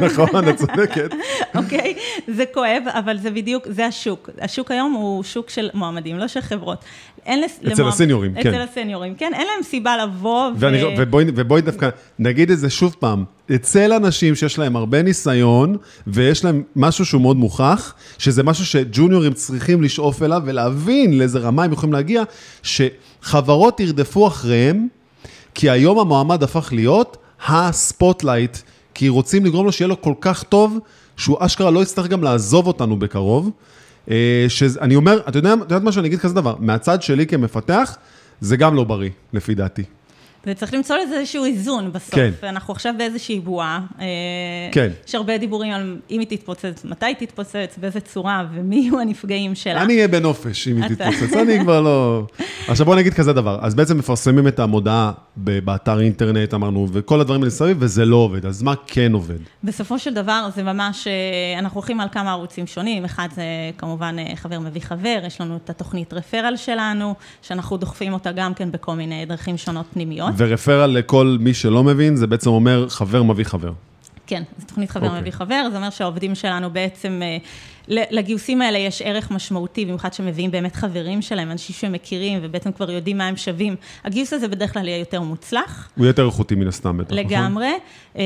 נכון, 0.01 0.49
את 0.49 0.57
צודקת. 0.57 1.11
אוקיי? 1.55 1.95
זה 2.29 2.45
כואב, 2.55 2.83
אבל 2.87 3.19
זה 3.19 3.31
בדיוק, 3.31 3.67
זה 3.71 3.87
השוק. 3.87 4.31
השוק 4.41 4.71
היום 4.71 4.93
הוא 4.93 5.23
שוק 5.23 5.51
של 5.51 5.71
מועמדים, 5.75 6.19
לא 6.19 6.29
של 6.29 6.41
חברות. 6.41 6.85
אין 7.27 7.41
לס... 7.41 7.59
אצל 7.59 7.69
למועמד- 7.83 7.89
הסניורים, 7.89 8.35
כן. 8.43 8.49
אצל 8.55 8.61
הסניורים, 8.61 9.15
כן. 9.15 9.31
אין 9.35 9.47
להם 9.47 9.63
סיבה 9.63 9.97
לבוא 10.05 10.49
ו... 10.51 10.55
ואני, 10.59 10.83
ובואי, 10.99 11.25
ובואי 11.37 11.63
דווקא 11.63 11.89
נגיד 12.19 12.51
את 12.51 12.59
זה 12.59 12.71
שוב 12.71 12.97
פעם, 12.99 13.25
אצל 13.55 13.93
אנשים 13.93 14.35
שיש 14.35 14.59
להם 14.59 14.77
הרבה 14.77 15.03
ניסיון, 15.03 15.77
ויש 16.07 16.45
להם 16.45 16.63
משהו 16.77 17.05
שהוא 17.05 17.23
מאוד 17.23 17.37
מוכח, 17.37 17.95
שזה 18.19 18.43
משהו 18.43 18.67
שג'וניורים 18.67 19.33
צריכים 19.33 19.83
לשאוף 19.83 20.23
אליו 20.23 20.43
ולהבין 20.45 21.19
לאיזה 21.19 21.39
רמה 21.39 21.65
הם 21.65 21.73
יכולים 21.73 21.93
להגיע, 21.93 22.23
שחברות 22.63 23.81
ירדפו 23.81 24.27
אחריהם, 24.27 24.87
כי 25.55 25.71
היום 25.71 25.99
המועמד 25.99 26.43
הפך 26.43 26.69
להיות 26.73 27.17
ה 27.49 27.59
spotlight, 27.59 28.59
כי 28.95 29.09
רוצים 29.09 29.45
לגרום 29.45 29.67
לו 29.67 29.73
שיהיה 29.73 29.89
לו 29.89 30.03
כל 30.03 30.15
כך 30.21 30.43
טוב, 30.43 30.79
שהוא 31.17 31.37
אשכרה 31.41 31.71
לא 31.71 31.83
יצטרך 31.83 32.09
גם 32.09 32.23
לעזוב 32.23 32.67
אותנו 32.67 32.99
בקרוב. 32.99 33.51
אה, 34.11 34.47
שאני 34.49 34.97
אומר, 34.97 35.21
אתה 35.29 35.39
יודע, 35.39 35.55
את 35.55 35.59
יודעת 35.61 35.83
מה 35.83 35.93
שאני 35.93 36.09
אגיד 36.09 36.19
כזה 36.21 36.35
דבר, 36.35 36.55
מהצד 36.59 37.03
שלי 37.03 37.27
כמפתח, 37.27 37.97
זה 38.41 38.57
גם 38.57 38.75
לא 38.75 38.85
בריא, 38.85 39.11
לפי 39.33 39.55
דעתי. 39.55 39.83
וצריך 40.47 40.75
למצוא 40.75 40.97
לזה 40.97 41.19
איזשהו 41.19 41.45
איזון 41.45 41.93
בסוף. 41.93 42.15
כן. 42.15 42.31
אנחנו 42.43 42.73
עכשיו 42.73 42.95
באיזושהי 42.99 43.41
בועה. 43.41 43.81
אה, 44.01 44.07
כן. 44.73 44.91
יש 45.09 45.15
הרבה 45.15 45.39
דיבורים 45.39 45.73
על 45.73 45.97
אם 46.11 46.21
היא 46.21 46.29
תתפוצץ, 46.29 46.85
מתי 46.85 47.07
היא 47.07 47.17
תתפוצץ, 47.17 47.79
באיזה 47.81 48.01
צורה, 48.01 48.45
ומי 48.55 48.77
יהיו 48.77 49.01
הנפגעים 49.01 49.55
שלה. 49.55 49.83
אני 49.83 49.95
אהיה 49.95 50.09
בנופש 50.09 50.69
אם 50.69 50.83
היא 50.83 50.89
תתפוצץ, 50.89 51.37
אני 51.37 51.61
כבר 51.61 51.81
לא... 51.81 52.27
עכשיו 52.69 52.87
בוא 52.87 52.97
נגיד 52.97 53.15
כזה 53.15 53.33
דבר, 53.33 53.59
אז 53.63 53.75
בעצם 53.75 53.99
מפרסמים 53.99 54.49
את 54.49 54.59
המודעה 54.59 55.13
באתר 55.37 56.01
אינטרנט, 56.01 56.55
אמרנו, 56.55 56.89
וכל 56.93 57.21
הדברים 57.21 57.41
האלה 57.41 57.47
מסביב, 57.47 57.77
וזה 57.81 58.05
לא 58.05 58.17
עובד, 58.17 58.47
אז 58.47 58.63
מה 58.63 58.75
כן 58.87 59.13
עובד? 59.13 59.39
בסופו 59.65 59.99
של 59.99 60.15
דבר 60.15 60.49
זה 60.55 60.63
ממש, 60.63 61.07
אה, 61.07 61.59
אנחנו 61.59 61.79
הולכים 61.79 62.01
על 62.01 62.09
כמה 62.13 62.31
ערוצים 62.31 62.67
שונים, 62.67 63.05
אחד 63.05 63.29
זה 63.35 63.43
כמובן 63.79 64.17
אה, 64.19 64.37
חבר 64.37 64.61
מביא 64.61 64.81
חבר, 64.81 65.19
יש 65.27 65.41
לנו 65.41 65.57
את 65.65 65.71
התוכנית 65.71 66.13
רפרל 66.13 66.57
שלנו, 66.57 67.15
שאנחנו 67.43 67.77
דוחפים 67.77 68.13
אותה 68.13 68.33
גם 68.33 68.55
כן 68.55 68.73
בכל 68.73 68.95
מיני 68.95 69.27
דרכים 69.27 69.57
שונות 69.57 69.87
פנימיות. 69.93 70.34
ורפרל 70.37 70.91
לכל 70.91 71.37
מי 71.41 71.55
שלא 71.55 71.85
מבין, 71.85 72.17
זה 72.17 72.27
בעצם 72.27 72.51
אומר 72.51 72.89
חבר 72.89 73.23
מביא 73.23 73.45
חבר. 73.45 73.73
כן, 74.27 74.43
זו 74.59 74.67
תוכנית 74.67 74.91
חבר 74.91 75.07
אוקיי. 75.07 75.21
מביא 75.21 75.33
חבר, 75.33 75.69
זה 75.71 75.77
אומר 75.77 75.91
שהעובדים 75.91 76.35
שלנו 76.35 76.71
בעצם, 76.71 77.21
אה, 77.23 77.37
לגיוסים 77.89 78.63
האלה 78.63 78.79
יש 78.79 79.03
ערך 79.03 79.31
משמעותי, 79.31 79.85
במיוחד 79.85 80.13
שמביאים 80.13 80.51
באמת 80.51 80.77
חברים 80.77 81.23
שלהם, 81.23 81.51
אנשים 81.51 81.77
שהם 81.77 81.93
מכירים 81.93 82.39
ובעצם 82.43 82.73
כבר 82.73 82.91
יודעים 82.91 83.19
מה 83.19 83.27
הם 83.27 83.37
שווים. 83.37 83.77
הגיוס 84.05 84.33
הזה 84.33 84.49
בדרך 84.49 84.73
כלל 84.73 84.89
יהיה 84.89 84.99
יותר 84.99 85.21
מוצלח. 85.21 85.89
הוא 85.97 86.07
יותר 86.07 86.27
איכותי 86.27 86.55
מן 86.55 86.69
הסתם, 86.69 86.97
בטח, 86.97 87.13
נכון? 87.13 87.25
לגמרי, 87.25 87.73
אמ, 88.17 88.23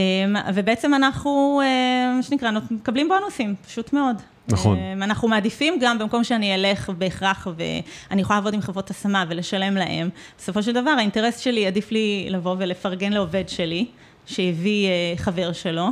ובעצם 0.54 0.94
אנחנו, 0.94 1.60
אה, 1.64 2.14
מה 2.16 2.22
שנקרא, 2.22 2.50
מקבלים 2.70 3.08
בונוסים, 3.08 3.54
פשוט 3.66 3.92
מאוד. 3.92 4.16
נכון. 4.48 4.78
אמ, 4.78 5.02
אנחנו 5.02 5.28
מעדיפים 5.28 5.78
גם, 5.80 5.98
במקום 5.98 6.24
שאני 6.24 6.54
אלך 6.54 6.90
בהכרח, 6.98 7.46
ואני 7.56 8.20
יכולה 8.20 8.38
לעבוד 8.38 8.54
עם 8.54 8.60
חברות 8.60 8.90
השמה 8.90 9.24
ולשלם 9.28 9.74
להם, 9.74 10.08
בסופו 10.38 10.62
של 10.62 10.72
דבר 10.72 10.90
האינטרס 10.90 11.38
שלי, 11.38 11.66
עדיף 11.66 11.92
לי 11.92 12.26
לבוא 12.30 12.56
ולפרגן 12.58 13.12
לעובד 13.12 13.48
שלי, 13.48 13.86
שהביא 14.26 14.88
אה, 14.88 15.14
חבר 15.16 15.52
שלו. 15.52 15.88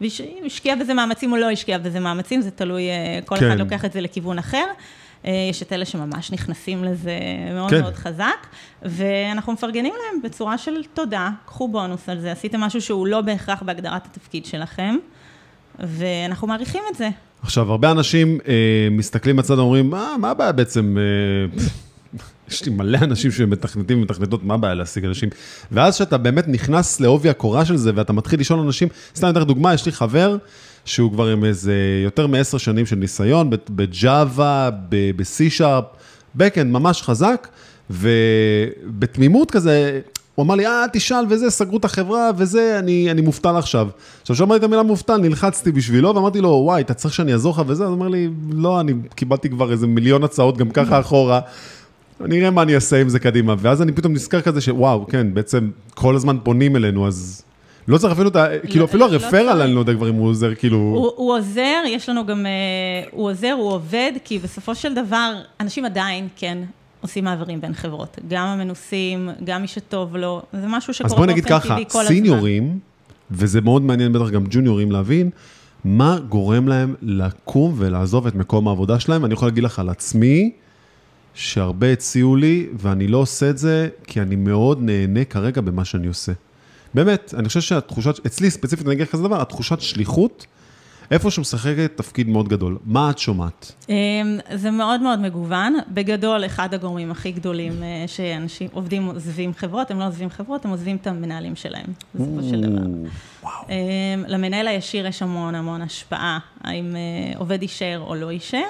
והשקיע 0.00 0.76
בזה 0.76 0.94
מאמצים 0.94 1.32
או 1.32 1.36
לא 1.36 1.50
השקיע 1.50 1.78
בזה 1.78 2.00
מאמצים, 2.00 2.40
זה 2.40 2.50
תלוי, 2.50 2.88
אה, 2.88 3.18
כל 3.24 3.36
כן. 3.36 3.46
אחד 3.46 3.58
לוקח 3.58 3.84
את 3.84 3.92
זה 3.92 4.00
לכיוון 4.00 4.38
אחר. 4.38 4.64
אה, 5.24 5.48
יש 5.50 5.62
את 5.62 5.72
אלה 5.72 5.84
שממש 5.84 6.32
נכנסים 6.32 6.84
לזה 6.84 7.18
מאוד 7.54 7.70
כן. 7.70 7.80
מאוד 7.80 7.94
חזק, 7.94 8.46
ואנחנו 8.82 9.52
מפרגנים 9.52 9.94
להם 9.94 10.22
בצורה 10.22 10.58
של 10.58 10.84
תודה, 10.94 11.30
קחו 11.44 11.68
בונוס 11.68 12.08
על 12.08 12.20
זה, 12.20 12.32
עשיתם 12.32 12.60
משהו 12.60 12.80
שהוא 12.80 13.06
לא 13.06 13.20
בהכרח 13.20 13.62
בהגדרת 13.62 14.06
התפקיד 14.06 14.46
שלכם, 14.46 14.96
ואנחנו 15.78 16.46
מעריכים 16.46 16.82
את 16.90 16.96
זה. 16.96 17.08
עכשיו, 17.42 17.70
הרבה 17.70 17.90
אנשים 17.90 18.38
אה, 18.48 18.88
מסתכלים 18.90 19.36
בצד 19.36 19.58
ואומרים, 19.58 19.90
מה, 19.90 20.16
מה 20.20 20.30
הבעיה 20.30 20.52
בעצם, 20.52 20.96
אה, 20.98 21.62
יש 22.50 22.64
לי 22.64 22.72
מלא 22.72 22.98
אנשים 22.98 23.30
שמתכנתים 23.30 23.98
ומתכנתות, 23.98 24.44
מה 24.44 24.54
הבעיה 24.54 24.74
להשיג 24.74 25.04
אנשים? 25.04 25.28
ואז 25.72 25.94
שאתה 25.94 26.18
באמת 26.18 26.48
נכנס 26.48 27.00
לעובי 27.00 27.28
הקורה 27.28 27.64
של 27.64 27.76
זה, 27.76 27.92
ואתה 27.94 28.12
מתחיל 28.12 28.40
לשאול 28.40 28.60
אנשים, 28.60 28.88
סתם 29.16 29.30
אתן 29.30 29.44
דוגמה, 29.44 29.74
יש 29.74 29.86
לי 29.86 29.92
חבר, 29.92 30.36
שהוא 30.84 31.12
כבר 31.12 31.26
עם 31.28 31.44
איזה 31.44 31.74
יותר 32.04 32.26
מעשר 32.26 32.58
שנים 32.58 32.86
של 32.86 32.96
ניסיון, 32.96 33.50
בג'אווה, 33.70 34.70
ב-C-Sharp, 34.88 35.84
Backend 36.38 36.64
ממש 36.64 37.02
חזק, 37.02 37.48
ובתמימות 37.90 39.50
כזה, 39.50 40.00
הוא 40.38 40.44
אמר 40.44 40.54
לי, 40.54 40.66
אה, 40.66 40.84
תשאל 40.92 41.24
וזה, 41.28 41.50
סגרו 41.50 41.76
את 41.76 41.84
החברה 41.84 42.30
וזה, 42.36 42.78
אני, 42.78 43.10
אני 43.10 43.20
מובטל 43.20 43.56
עכשיו. 43.56 43.88
עכשיו, 44.20 44.36
כשאמרתי 44.36 44.58
את 44.58 44.64
המילה 44.64 44.82
מובטל, 44.82 45.16
נלחצתי 45.16 45.72
בשבילו, 45.72 46.14
ואמרתי 46.14 46.40
לו, 46.40 46.48
וואי, 46.48 46.82
אתה 46.82 46.94
צריך 46.94 47.14
שאני 47.14 47.32
אעזור 47.32 47.52
לך 47.52 47.62
וזה? 47.66 47.84
אז 47.84 47.88
הוא 47.88 47.94
אומר 47.94 48.08
לי, 48.08 48.28
לא, 48.52 48.80
אני 48.80 48.92
קיבלתי 49.14 49.48
כבר 49.48 49.72
איזה 49.72 49.86
מיליון 49.86 50.24
הצעות 50.24 50.56
גם 50.56 50.70
ככה 50.70 51.00
אחורה. 51.00 51.40
אני 52.24 52.40
אראה 52.40 52.50
מה 52.50 52.62
אני 52.62 52.74
אעשה 52.74 53.00
עם 53.00 53.08
זה 53.08 53.18
קדימה. 53.18 53.54
ואז 53.58 53.82
אני 53.82 53.92
פתאום 53.92 54.12
נזכר 54.12 54.40
כזה 54.40 54.60
שוואו, 54.60 55.06
כן, 55.06 55.34
בעצם 55.34 55.70
כל 55.94 56.16
הזמן 56.16 56.36
פונים 56.42 56.76
אלינו, 56.76 57.06
אז 57.06 57.42
לא 57.88 57.98
צריך 57.98 58.12
אפילו 58.12 58.28
את 58.28 58.36
ה... 58.36 58.46
כאילו, 58.68 58.84
אפילו 58.84 59.06
לא 59.06 59.12
הרפרל, 59.12 59.62
אני 59.62 59.74
לא 59.74 59.80
יודע 59.80 59.94
כבר 59.94 60.08
אם 60.08 60.14
הוא 60.14 60.28
עוזר, 60.28 60.54
כאילו... 60.54 60.78
הוא, 60.78 61.12
הוא 61.16 61.36
עוזר, 61.36 61.82
יש 61.86 62.08
לנו 62.08 62.26
גם... 62.26 62.46
אה, 62.46 63.08
הוא 63.10 63.30
עוזר, 63.30 63.52
הוא 63.52 63.72
עובד, 63.72 64.12
כי 64.24 64.38
בסופו 64.38 64.74
של 64.74 64.94
דבר, 64.94 65.34
אנשים 65.60 65.84
עדיין, 65.84 66.28
כן, 66.36 66.58
עושים 67.00 67.24
מעברים 67.24 67.60
בין 67.60 67.74
חברות. 67.74 68.18
גם 68.28 68.46
המנוסים, 68.46 69.28
גם 69.44 69.62
מי 69.62 69.68
שטוב 69.68 70.16
לו, 70.16 70.42
זה 70.52 70.66
משהו 70.68 70.94
שקורה 70.94 71.26
באופן 71.26 71.40
טבעי 71.40 71.42
כל 71.48 71.58
הזמן. 71.58 71.74
אז 71.74 71.78
בוא 71.78 71.80
נגיד 71.80 72.04
ככה, 72.04 72.06
סיניורים, 72.08 72.78
וזה 73.30 73.60
מאוד 73.60 73.82
מעניין 73.82 74.12
בטח 74.12 74.30
גם 74.30 74.44
ג'וניורים 74.50 74.92
להבין, 74.92 75.30
מה 75.84 76.18
גורם 76.28 76.68
להם 76.68 76.94
לקום 77.02 77.74
ולעזוב 77.76 78.26
את 78.26 78.34
מקום 78.34 78.68
העבודה 78.68 79.00
שלהם. 79.00 79.24
אני 79.24 79.34
יכול 79.34 79.48
להגיד 79.48 79.64
לך 79.64 79.78
על 79.78 79.88
עצמי, 79.88 80.50
שהרבה 81.34 81.92
הציעו 81.92 82.36
לי, 82.36 82.66
ואני 82.74 83.08
לא 83.08 83.18
עושה 83.18 83.50
את 83.50 83.58
זה, 83.58 83.88
כי 84.04 84.20
אני 84.20 84.36
מאוד 84.36 84.82
נהנה 84.82 85.24
כרגע 85.24 85.60
במה 85.60 85.84
שאני 85.84 86.06
עושה. 86.06 86.32
באמת, 86.94 87.34
אני 87.36 87.48
חושב 87.48 87.60
שהתחושת, 87.60 88.26
אצלי 88.26 88.50
ספציפית, 88.50 88.86
אני 88.86 88.94
אגיד 88.94 89.06
לך 89.06 89.12
כזה 89.12 89.22
דבר, 89.22 89.42
התחושת 89.42 89.80
שליחות, 89.80 90.46
איפה 91.10 91.30
שמשחקת 91.30 91.96
תפקיד 91.96 92.28
מאוד 92.28 92.48
גדול. 92.48 92.78
מה 92.84 93.10
את 93.10 93.18
שומעת? 93.18 93.72
אמ, 93.88 93.94
זה 94.54 94.70
מאוד 94.70 95.00
מאוד 95.00 95.20
מגוון. 95.20 95.76
בגדול, 95.88 96.46
אחד 96.46 96.74
הגורמים 96.74 97.10
הכי 97.10 97.32
גדולים 97.32 97.82
אה, 97.82 98.04
שאנשים, 98.06 98.68
עובדים 98.72 99.06
עוזבים 99.06 99.54
חברות, 99.54 99.90
הם 99.90 99.98
לא 99.98 100.06
עוזבים 100.06 100.30
חברות, 100.30 100.64
הם 100.64 100.70
עוזבים 100.70 100.96
את 100.96 101.06
המנהלים 101.06 101.56
שלהם, 101.56 101.86
בסופו 102.14 102.48
של 102.50 102.60
דבר. 102.60 102.82
אמ, 103.68 103.74
למנהל 104.28 104.68
הישיר 104.68 105.06
יש 105.06 105.22
המון 105.22 105.54
המון 105.54 105.82
השפעה, 105.82 106.38
האם 106.64 106.96
אה, 106.96 107.38
עובד 107.38 107.62
יישאר 107.62 108.04
או 108.06 108.14
לא 108.14 108.32
יישאר. 108.32 108.68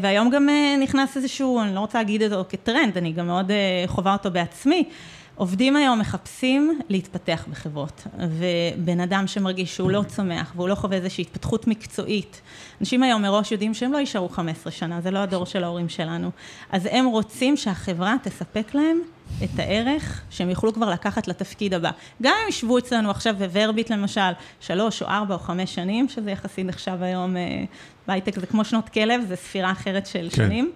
והיום 0.00 0.30
גם 0.30 0.48
אה, 0.48 0.76
נכנס 0.82 1.16
איזשהו, 1.16 1.60
אני 1.60 1.74
לא 1.74 1.80
רוצה 1.80 1.98
להגיד 1.98 2.22
אותו 2.22 2.44
כטרנד, 2.48 2.98
אני 2.98 3.12
גם 3.12 3.26
מאוד 3.26 3.50
חווה 3.86 4.12
אותו 4.12 4.30
בעצמי. 4.30 4.84
עובדים 5.34 5.76
היום 5.76 5.98
מחפשים 5.98 6.80
להתפתח 6.88 7.46
בחברות, 7.50 8.06
ובן 8.18 9.00
אדם 9.00 9.26
שמרגיש 9.26 9.76
שהוא 9.76 9.90
לא 9.90 10.02
צומח 10.08 10.52
והוא 10.56 10.68
לא 10.68 10.74
חווה 10.74 10.96
איזושהי 10.96 11.22
התפתחות 11.22 11.66
מקצועית, 11.66 12.40
אנשים 12.80 13.02
היום 13.02 13.22
מראש 13.22 13.52
יודעים 13.52 13.74
שהם 13.74 13.92
לא 13.92 13.98
יישארו 13.98 14.28
15 14.28 14.72
שנה, 14.72 15.00
זה 15.00 15.10
לא 15.10 15.18
הדור 15.18 15.46
של 15.46 15.64
ההורים 15.64 15.88
שלנו, 15.88 16.30
אז 16.70 16.88
הם 16.90 17.06
רוצים 17.06 17.56
שהחברה 17.56 18.16
תספק 18.22 18.74
להם 18.74 19.00
את 19.44 19.58
הערך 19.58 20.22
שהם 20.30 20.50
יוכלו 20.50 20.72
כבר 20.72 20.90
לקחת 20.90 21.28
לתפקיד 21.28 21.74
הבא. 21.74 21.90
גם 22.22 22.34
אם 22.42 22.48
ישבו 22.48 22.78
אצלנו 22.78 23.10
עכשיו 23.10 23.34
בוורביט 23.38 23.90
למשל, 23.90 24.20
שלוש 24.60 25.02
או 25.02 25.06
ארבע 25.06 25.34
או 25.34 25.38
חמש 25.38 25.74
שנים, 25.74 26.08
שזה 26.08 26.30
יחסית 26.30 26.66
נחשב 26.66 27.02
היום 27.02 27.36
אה, 27.36 27.64
בהייטק, 28.06 28.38
זה 28.38 28.46
כמו 28.46 28.64
שנות 28.64 28.88
כלב, 28.88 29.20
זה 29.28 29.36
ספירה 29.36 29.72
אחרת 29.72 30.06
של 30.06 30.28
כן. 30.30 30.36
שנים. 30.36 30.72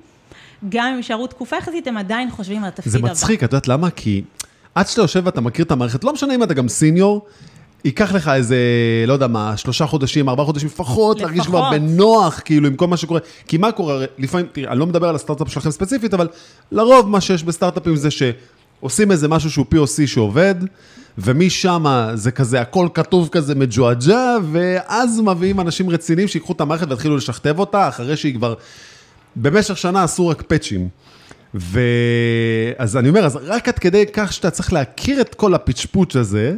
גם 0.69 0.87
אם 0.87 0.97
יישארו 0.97 1.27
תקופה 1.27 1.57
יחסית, 1.57 1.87
הם 1.87 1.97
עדיין 1.97 2.31
חושבים 2.31 2.63
על 2.63 2.69
התפקיד 2.69 2.95
הבא. 2.95 3.07
זה 3.07 3.13
מצחיק, 3.13 3.45
את 3.45 3.53
יודעת 3.53 3.69
למה? 3.69 3.91
כי 3.91 4.23
עד 4.75 4.87
שאתה 4.87 5.01
יושב 5.01 5.23
ואתה 5.25 5.41
מכיר 5.41 5.65
את 5.65 5.71
המערכת, 5.71 6.05
לא 6.05 6.13
משנה 6.13 6.35
אם 6.35 6.43
אתה 6.43 6.55
גם 6.55 6.69
סיניור, 6.69 7.27
ייקח 7.85 8.13
לך 8.13 8.29
איזה, 8.29 8.57
לא 9.07 9.13
יודע 9.13 9.27
מה, 9.27 9.57
שלושה 9.57 9.87
חודשים, 9.87 10.29
ארבעה 10.29 10.47
חודשים 10.47 10.69
לפחות, 10.69 11.21
להרגיש 11.21 11.47
כבר 11.47 11.71
בנוח, 11.71 12.41
כאילו, 12.45 12.69
עם 12.69 12.77
כל 12.77 12.87
מה 12.87 12.97
שקורה. 12.97 13.21
כי 13.47 13.57
מה 13.57 13.73
קורה, 13.73 14.05
לפעמים, 14.19 14.47
תראי, 14.53 14.69
אני 14.69 14.79
לא 14.79 14.87
מדבר 14.87 15.09
על 15.09 15.15
הסטארט-אפ 15.15 15.53
שלכם 15.53 15.71
ספציפית, 15.71 16.15
אבל 16.15 16.29
לרוב 16.73 17.09
מה 17.09 17.21
שיש 17.21 17.45
בסטארט-אפים 17.45 17.97
זה 17.97 18.09
שעושים 18.11 19.11
איזה 19.11 19.29
משהו 19.29 19.51
שהוא 19.51 19.67
POC 19.75 20.07
שעובד, 20.07 20.55
ומשם 21.19 21.85
זה 22.15 22.31
כזה, 22.31 22.61
הכל 22.61 22.89
כתוב 22.95 23.29
כזה 23.33 23.55
מג'ועג'ה, 23.55 24.37
ואז 24.53 25.21
מביאים 25.21 25.61
אנשים 25.61 25.91
רציניים 25.91 26.29
שיקחו 26.29 26.53
את 26.53 26.61
המערכת 26.61 26.91
ויתחילו 26.91 27.17
לשכתב 27.17 27.59
אותה, 27.59 27.89
אחרי 27.89 28.17
שהיא 28.17 28.35
כבר, 28.35 28.55
במשך 29.37 29.77
שנה 29.77 30.05
עשו 30.05 30.29
רק 30.29 30.43
פאצ'ים. 30.43 30.89
ואז 31.55 32.97
אני 32.97 33.09
אומר, 33.09 33.25
אז 33.25 33.39
רק 33.43 33.69
עד 33.69 33.79
כדי 33.79 34.05
כך 34.13 34.33
שאתה 34.33 34.51
צריך 34.51 34.73
להכיר 34.73 35.21
את 35.21 35.35
כל 35.35 35.55
הפיצ'פוץ' 35.55 36.17
הזה, 36.17 36.55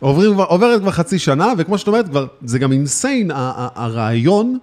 עוברים 0.00 0.40
עוברת 0.40 0.80
כבר 0.80 0.90
חצי 0.90 1.18
שנה, 1.18 1.52
וכמו 1.58 1.78
שאת 1.78 1.88
אומרת, 1.88 2.08
כבר, 2.08 2.26
זה 2.44 2.58
גם 2.58 2.72
אינסיין, 2.72 3.30
הרעיון 3.34 4.58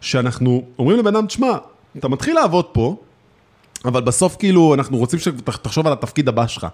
שאנחנו 0.00 0.64
אומרים 0.78 0.98
לבן 0.98 1.16
אדם, 1.16 1.26
תשמע, 1.26 1.52
אתה 1.98 2.08
מתחיל 2.08 2.34
לעבוד 2.34 2.64
פה, 2.64 2.96
אבל 3.84 4.00
בסוף 4.00 4.36
כאילו 4.38 4.74
אנחנו 4.74 4.98
רוצים 4.98 5.18
שתחשוב 5.18 5.86
על 5.86 5.92
התפקיד 5.92 6.28
הבא 6.28 6.46
שלך. 6.46 6.66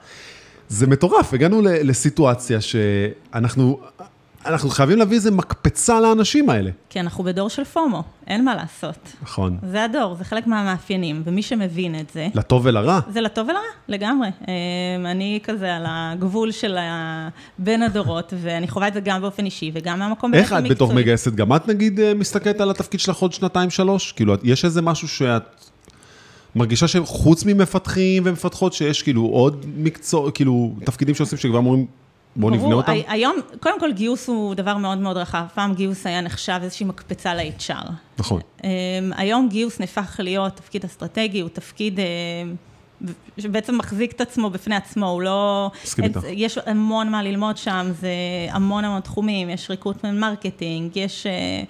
זה 0.68 0.86
מטורף, 0.86 1.34
הגענו 1.34 1.60
לסיטואציה 1.62 2.60
שאנחנו, 2.60 3.80
אנחנו 4.46 4.70
חייבים 4.70 4.98
להביא 4.98 5.16
איזה 5.16 5.30
מקפצה 5.30 6.00
לאנשים 6.00 6.50
האלה. 6.50 6.70
כי 6.88 7.00
אנחנו 7.00 7.24
בדור 7.24 7.48
של 7.48 7.64
פומו, 7.64 8.02
אין 8.26 8.44
מה 8.44 8.54
לעשות. 8.54 9.12
נכון. 9.22 9.58
זה 9.70 9.84
הדור, 9.84 10.14
זה 10.14 10.24
חלק 10.24 10.46
מהמאפיינים, 10.46 11.22
ומי 11.24 11.42
שמבין 11.42 12.00
את 12.00 12.10
זה... 12.10 12.28
לטוב 12.34 12.66
ולרע. 12.66 13.00
זה 13.12 13.20
לטוב 13.20 13.48
ולרע, 13.48 13.60
לגמרי. 13.88 14.28
אמ, 14.28 15.06
אני 15.06 15.38
כזה 15.42 15.76
על 15.76 15.84
הגבול 15.88 16.52
של 16.52 16.78
בין 17.58 17.82
הדורות, 17.82 18.32
ואני 18.42 18.68
חווה 18.68 18.88
את 18.88 18.94
זה 18.94 19.00
גם 19.00 19.20
באופן 19.20 19.44
אישי 19.44 19.70
וגם 19.74 19.98
מהמקום 19.98 20.34
איך 20.34 20.52
את 20.52 20.64
בתור 20.68 20.92
מגייסת, 20.92 21.34
גם 21.34 21.56
את 21.56 21.68
נגיד 21.68 22.00
אה, 22.00 22.14
מסתכלת 22.14 22.60
על 22.60 22.70
התפקיד 22.70 23.00
שלך 23.00 23.16
עוד 23.16 23.32
שנתיים, 23.32 23.70
שלוש? 23.70 24.12
כאילו, 24.12 24.34
יש 24.42 24.64
איזה 24.64 24.82
משהו 24.82 25.08
שאת... 25.08 25.42
מרגישה 26.54 26.88
שחוץ 26.88 27.44
ממפתחים 27.44 28.22
ומפתחות, 28.26 28.72
שיש 28.72 29.02
כאילו 29.02 29.22
עוד 29.22 29.66
מקצוע, 29.76 30.30
כאילו, 30.30 30.74
תפקידים 30.84 31.14
שעושים 31.14 31.38
שכבר 31.38 31.58
אמורים 31.58 31.86
בואו 32.36 32.54
נבנה 32.54 32.74
אותם. 32.74 32.92
היום, 33.08 33.36
קודם 33.60 33.80
כל 33.80 33.92
גיוס 33.92 34.28
הוא 34.28 34.54
דבר 34.54 34.76
מאוד 34.76 34.98
מאוד 34.98 35.16
רחב. 35.16 35.44
פעם 35.54 35.74
גיוס 35.74 36.06
היה 36.06 36.20
נחשב 36.20 36.58
איזושהי 36.62 36.86
מקפצה 36.86 37.34
ל-HR. 37.34 37.90
נכון. 38.18 38.40
אמ, 38.64 38.68
היום 39.16 39.48
גיוס 39.48 39.80
נהפך 39.80 40.20
להיות 40.22 40.56
תפקיד 40.56 40.84
אסטרטגי, 40.84 41.40
הוא 41.40 41.48
תפקיד 41.48 42.00
אה, 42.00 42.04
שבעצם 43.38 43.78
מחזיק 43.78 44.12
את 44.12 44.20
עצמו 44.20 44.50
בפני 44.50 44.76
עצמו, 44.76 45.08
הוא 45.08 45.22
לא... 45.22 45.70
מסכים 45.84 46.04
איתך. 46.04 46.20
יש 46.30 46.58
המון 46.66 47.10
מה 47.10 47.22
ללמוד 47.22 47.56
שם, 47.56 47.90
זה 48.00 48.10
המון 48.50 48.84
המון 48.84 49.00
תחומים, 49.00 49.50
יש 49.50 49.70
recruitment 49.70 50.18
marketing, 50.18 50.96
יש, 50.96 51.26
אה, 51.26 51.62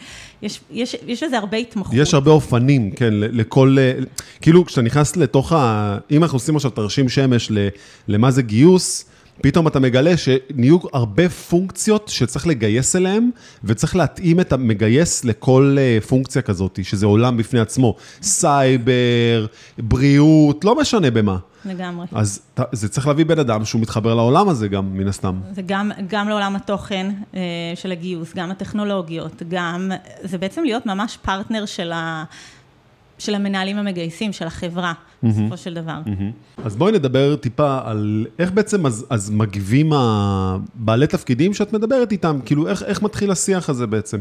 יש, 0.43 0.61
יש, 0.71 0.97
יש 1.07 1.23
לזה 1.23 1.39
הרבה 1.39 1.57
התמחות. 1.57 1.95
יש 1.97 2.15
הרבה 2.15 2.31
אופנים, 2.31 2.91
כן, 2.91 3.11
לכל... 3.13 3.77
אה, 3.79 3.93
כאילו, 4.41 4.65
כשאתה 4.65 4.83
נכנס 4.83 5.17
לתוך 5.17 5.53
ה... 5.53 5.99
אם 6.11 6.23
אנחנו 6.23 6.37
עושים 6.37 6.57
עכשיו 6.57 6.71
תרשים 6.71 7.09
שמש 7.09 7.53
למה 8.09 8.31
זה 8.31 8.43
גיוס, 8.43 9.10
פתאום 9.43 9.67
אתה 9.69 9.81
מגלה 9.81 10.17
שנהיו 10.17 10.79
הרבה 10.93 11.29
פונקציות 11.29 12.09
שצריך 12.09 12.47
לגייס 12.47 12.97
אליהן, 12.97 13.31
וצריך 13.65 13.97
להתאים 13.97 14.41
את 14.41 14.53
המגייס 14.53 15.25
לכל 15.25 15.77
אה, 15.79 15.99
פונקציה 16.09 16.43
כזאת, 16.43 16.79
שזה 16.83 17.07
עולם 17.07 17.37
בפני 17.37 17.61
עצמו. 17.61 17.95
סייבר, 18.23 19.47
בריאות, 19.79 20.65
לא 20.65 20.81
משנה 20.81 21.11
במה. 21.11 21.37
לגמרי. 21.65 22.07
אז 22.13 22.43
זה 22.73 22.89
צריך 22.89 23.07
להביא 23.07 23.25
בן 23.25 23.39
אדם 23.39 23.65
שהוא 23.65 23.81
מתחבר 23.81 24.15
לעולם 24.15 24.49
הזה 24.49 24.69
גם, 24.69 24.99
מן 24.99 25.09
הסתם. 25.09 25.41
זה 25.55 25.63
גם, 25.67 25.91
גם 26.09 26.29
לעולם 26.29 26.57
התוכן 26.57 27.11
אה, 27.35 27.41
של 27.75 27.93
הגיוס, 27.93 28.35
גם 28.35 28.51
הטכנולוגיות, 28.51 29.43
גם, 29.49 29.93
זה 30.23 30.39
בעצם 30.39 30.63
להיות 30.65 30.87
ממש 30.87 31.19
פרטנר 31.23 31.67
של 31.67 31.93
ה... 31.93 32.25
של 33.21 33.35
המנהלים 33.35 33.77
המגייסים, 33.77 34.33
של 34.33 34.47
החברה, 34.47 34.93
mm-hmm. 34.93 35.27
בסופו 35.27 35.57
של 35.57 35.75
דבר. 35.75 36.01
Mm-hmm. 36.07 36.63
אז 36.65 36.77
בואי 36.77 36.93
נדבר 36.93 37.37
טיפה 37.37 37.79
על 37.85 38.27
איך 38.39 38.53
בעצם 38.53 38.87
אז, 38.87 39.07
אז 39.11 39.31
מגיבים 39.31 39.93
הבעלי 39.93 41.07
תפקידים 41.07 41.55
שאת 41.55 41.73
מדברת 41.73 42.13
איתם, 42.13 42.39
כאילו 42.45 42.69
איך, 42.69 42.83
איך 42.83 43.03
מתחיל 43.03 43.31
השיח 43.31 43.71
הזה 43.71 43.87
בעצם? 43.87 44.19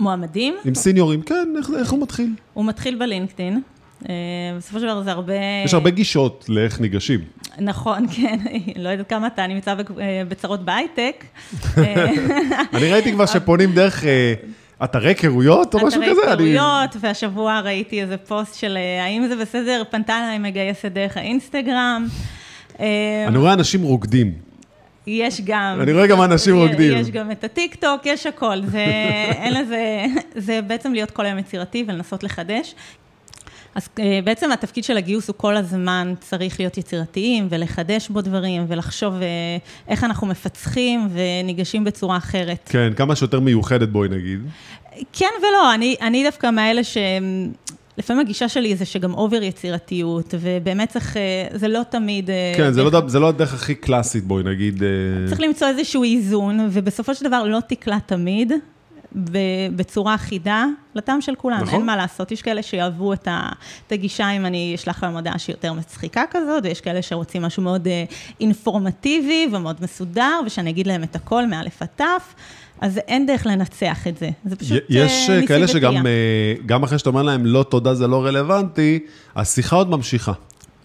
מועמדים? 0.00 0.54
עם 0.64 0.74
סיניורים, 0.74 1.22
כן, 1.22 1.54
איך, 1.58 1.70
איך 1.78 1.90
הוא 1.90 2.02
מתחיל? 2.02 2.34
הוא 2.54 2.64
מתחיל 2.64 2.98
בלינקדאין. 2.98 3.60
אה, 4.08 4.14
בסופו 4.56 4.80
של 4.80 4.86
דבר 4.86 5.02
זה 5.02 5.10
הרבה... 5.10 5.34
יש 5.64 5.74
הרבה 5.74 5.90
גישות 5.90 6.44
לאיך 6.48 6.80
ניגשים. 6.80 7.20
נכון, 7.58 8.06
כן, 8.16 8.38
לא 8.82 8.88
יודעת 8.88 9.08
כמה 9.08 9.26
אתה 9.26 9.46
נמצא 9.46 9.74
אה, 10.00 10.22
בצרות 10.28 10.64
בהייטק. 10.64 11.24
אני 12.74 12.92
ראיתי 12.92 13.12
כבר 13.12 13.26
שפונים 13.34 13.72
דרך 13.72 14.04
אתרי 14.84 15.08
היכרויות 15.08 15.74
או 15.74 15.86
משהו 15.86 16.02
כזה? 16.02 16.32
אתרי 16.32 16.48
היכרויות, 16.48 16.96
והשבוע 17.00 17.60
ראיתי 17.60 18.02
איזה 18.02 18.16
פוסט 18.16 18.54
של 18.54 18.76
אה, 18.76 19.04
האם 19.04 19.26
זה 19.28 19.36
בסדר, 19.36 19.82
פנתה 19.90 20.18
אליי 20.18 20.38
מגייסת 20.38 20.92
דרך 20.92 21.16
האינסטגרם. 21.16 22.06
אה, 22.80 23.24
אני 23.28 23.38
רואה 23.38 23.52
אנשים 23.52 23.82
רוקדים. 23.82 24.32
יש 25.06 25.40
גם... 25.44 25.78
אני 25.82 25.92
רואה 25.92 26.06
גם 26.06 26.22
אנשים 26.22 26.56
רוקדים. 26.56 26.98
יש 26.98 27.10
גם 27.10 27.30
את 27.30 27.44
הטיק 27.44 27.74
טוק, 27.74 28.06
יש 28.06 28.26
הכל. 28.26 28.56
זה, 28.64 28.84
אין 29.28 29.54
לזה, 29.54 30.04
זה 30.46 30.60
בעצם 30.66 30.92
להיות 30.92 31.10
כל 31.10 31.26
היום 31.26 31.38
יצירתי 31.38 31.84
ולנסות 31.88 32.22
לחדש. 32.22 32.74
אז 33.74 33.88
אה, 33.98 34.20
בעצם 34.24 34.52
התפקיד 34.52 34.84
של 34.84 34.96
הגיוס 34.96 35.28
הוא 35.28 35.34
כל 35.36 35.56
הזמן 35.56 36.14
צריך 36.20 36.60
להיות 36.60 36.78
יצירתיים 36.78 37.46
ולחדש 37.50 38.08
בו 38.08 38.20
דברים 38.20 38.64
ולחשוב 38.68 39.14
אה, 39.14 39.28
איך 39.88 40.04
אנחנו 40.04 40.26
מפצחים 40.26 41.08
וניגשים 41.12 41.84
בצורה 41.84 42.16
אחרת. 42.16 42.68
כן, 42.72 42.92
כמה 42.96 43.16
שיותר 43.16 43.40
מיוחדת 43.40 43.88
בואי 43.88 44.08
נגיד. 44.08 44.40
כן 45.12 45.30
ולא, 45.38 45.74
אני, 45.74 45.96
אני 46.00 46.24
דווקא 46.24 46.50
מאלה 46.50 46.84
ש... 46.84 46.96
לפעמים 47.98 48.20
הגישה 48.20 48.48
שלי 48.48 48.76
זה 48.76 48.84
שגם 48.84 49.14
אובר 49.14 49.42
יצירתיות, 49.42 50.34
ובאמת 50.40 50.88
צריך, 50.88 51.16
אה, 51.16 51.46
זה 51.54 51.68
לא 51.68 51.80
תמיד... 51.90 52.30
כן, 52.56 52.72
זה, 52.72 52.82
לא, 52.82 53.02
זה 53.06 53.18
לא 53.18 53.28
הדרך 53.28 53.54
הכי 53.54 53.74
קלאסית, 53.74 54.24
בואי 54.24 54.42
נגיד. 54.44 54.82
צריך 55.28 55.40
למצוא 55.40 55.68
איזשהו 55.68 56.04
איזון, 56.04 56.68
ובסופו 56.70 57.14
של 57.14 57.26
דבר 57.26 57.44
לא 57.44 57.58
תקלע 57.68 57.98
תמיד, 57.98 58.52
בצורה 59.76 60.14
אחידה 60.14 60.66
לטעם 60.94 61.20
של 61.20 61.34
כולם, 61.34 61.60
נכון. 61.60 61.74
אין 61.74 61.86
מה 61.86 61.96
לעשות. 61.96 62.32
יש 62.32 62.42
כאלה 62.42 62.62
שיאהבו 62.62 63.12
את, 63.12 63.28
ה, 63.28 63.48
את 63.86 63.92
הגישה 63.92 64.30
אם 64.30 64.46
אני 64.46 64.72
אשלח 64.74 65.02
להם 65.02 65.16
הודעה 65.16 65.38
שהיא 65.38 65.54
יותר 65.54 65.72
מצחיקה 65.72 66.22
כזאת, 66.30 66.64
ויש 66.64 66.80
כאלה 66.80 67.02
שרוצים 67.02 67.42
משהו 67.42 67.62
מאוד 67.62 67.88
אה, 67.88 68.04
אינפורמטיבי 68.40 69.46
ומאוד 69.52 69.76
מסודר, 69.80 70.40
ושאני 70.46 70.70
אגיד 70.70 70.86
להם 70.86 71.02
את 71.02 71.16
הכל 71.16 71.46
מאלף 71.46 71.82
עד 71.82 71.88
תף. 71.96 72.34
אז 72.80 72.98
אין 73.08 73.26
דרך 73.26 73.46
לנצח 73.46 74.06
את 74.06 74.18
זה, 74.18 74.30
זה 74.44 74.56
פשוט 74.56 74.72
ניסוי 74.72 75.04
וטעייה. 75.04 75.42
יש 75.42 75.48
כאלה 75.48 75.68
שגם 75.68 75.94
גם 76.66 76.82
אחרי 76.82 76.98
שאתה 76.98 77.10
אומר 77.10 77.22
להם, 77.22 77.46
לא, 77.46 77.62
תודה, 77.62 77.94
זה 77.94 78.06
לא 78.06 78.24
רלוונטי, 78.26 78.98
השיחה 79.36 79.76
עוד 79.76 79.90
ממשיכה. 79.90 80.32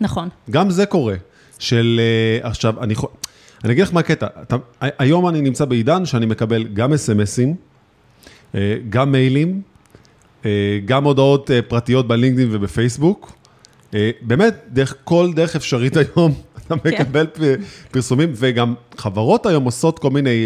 נכון. 0.02 0.30
גם 0.50 0.70
זה 0.70 0.86
קורה. 0.86 1.16
של 1.60 2.02
עכשיו, 2.42 2.84
אני, 2.84 2.94
אני 3.64 3.74
אגיד 3.74 3.84
לך 3.84 3.94
מה 3.94 4.00
הקטע, 4.00 4.28
היום 4.80 5.28
אני 5.28 5.42
נמצא 5.42 5.66
בעידן 5.66 6.06
שאני 6.06 6.26
מקבל 6.26 6.64
גם 6.64 6.94
אס.אם.אסים, 6.94 7.50
אה, 7.50 7.54
גם 8.90 9.12
מיילים, 9.12 9.62
אה, 10.46 10.80
גם 10.86 11.04
הודעות 11.04 11.52
אה, 11.52 11.62
פרטיות 11.62 12.08
בלינקדאין 12.08 12.48
ובפייסבוק. 12.52 13.32
באמת, 14.22 14.56
דרך 14.70 14.96
כל 15.04 15.32
דרך 15.36 15.56
אפשרית 15.56 15.98
היום, 16.16 16.34
אתה 16.68 16.78
כן. 16.78 16.90
מקבל 16.90 17.26
פרסומים, 17.92 18.32
וגם 18.36 18.74
חברות 18.98 19.46
היום 19.46 19.64
עושות 19.64 20.00
כל 20.00 20.10
מיני 20.10 20.46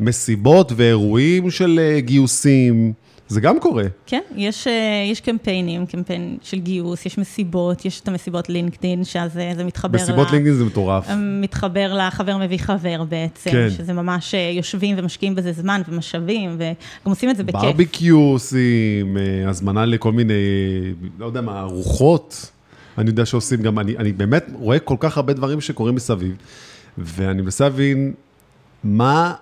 מסיבות 0.00 0.72
ואירועים 0.76 1.50
של 1.50 1.80
גיוסים. 1.98 2.92
זה 3.32 3.40
גם 3.40 3.60
קורה. 3.60 3.84
כן, 4.06 4.20
יש, 4.36 4.66
אה, 4.66 4.72
יש 5.10 5.20
קמפיינים, 5.20 5.86
קמפיין 5.86 6.36
של 6.42 6.58
גיוס, 6.58 7.06
יש 7.06 7.18
מסיבות, 7.18 7.84
יש 7.84 8.00
את 8.00 8.08
המסיבות 8.08 8.48
לינקדאין, 8.48 9.04
שאז 9.04 9.38
אה, 9.38 9.52
זה 9.56 9.64
מתחבר 9.64 9.98
מסיבות 9.98 10.28
ל... 10.28 10.32
לינקדאין 10.32 10.56
זה 10.56 10.64
מטורף. 10.64 11.08
אה, 11.08 11.16
מתחבר 11.16 11.94
לחבר 11.94 12.36
מביא 12.36 12.58
חבר 12.58 13.04
בעצם, 13.04 13.50
כן. 13.50 13.70
שזה 13.70 13.92
ממש 13.92 14.34
יושבים 14.52 14.96
ומשקיעים 14.98 15.34
בזה 15.34 15.52
זמן 15.52 15.82
ומשאבים, 15.88 16.54
וגם 16.54 16.72
עושים 17.04 17.30
את 17.30 17.36
זה 17.36 17.44
בכיף. 17.44 17.60
ברביקיו 17.62 18.16
עושים, 18.16 19.16
הזמנה 19.46 19.84
לכל 19.84 20.12
מיני, 20.12 20.34
לא 21.18 21.26
יודע 21.26 21.40
מה, 21.40 21.60
ארוחות. 21.60 22.50
אני 22.98 23.10
יודע 23.10 23.26
שעושים 23.26 23.62
גם, 23.62 23.78
אני, 23.78 23.96
אני 23.96 24.12
באמת 24.12 24.46
רואה 24.54 24.78
כל 24.78 24.96
כך 25.00 25.16
הרבה 25.16 25.32
דברים 25.32 25.60
שקורים 25.60 25.94
מסביב, 25.94 26.36
ואני 26.98 27.42
מנסה 27.42 27.64
להבין 27.64 28.12
מה 28.84 29.34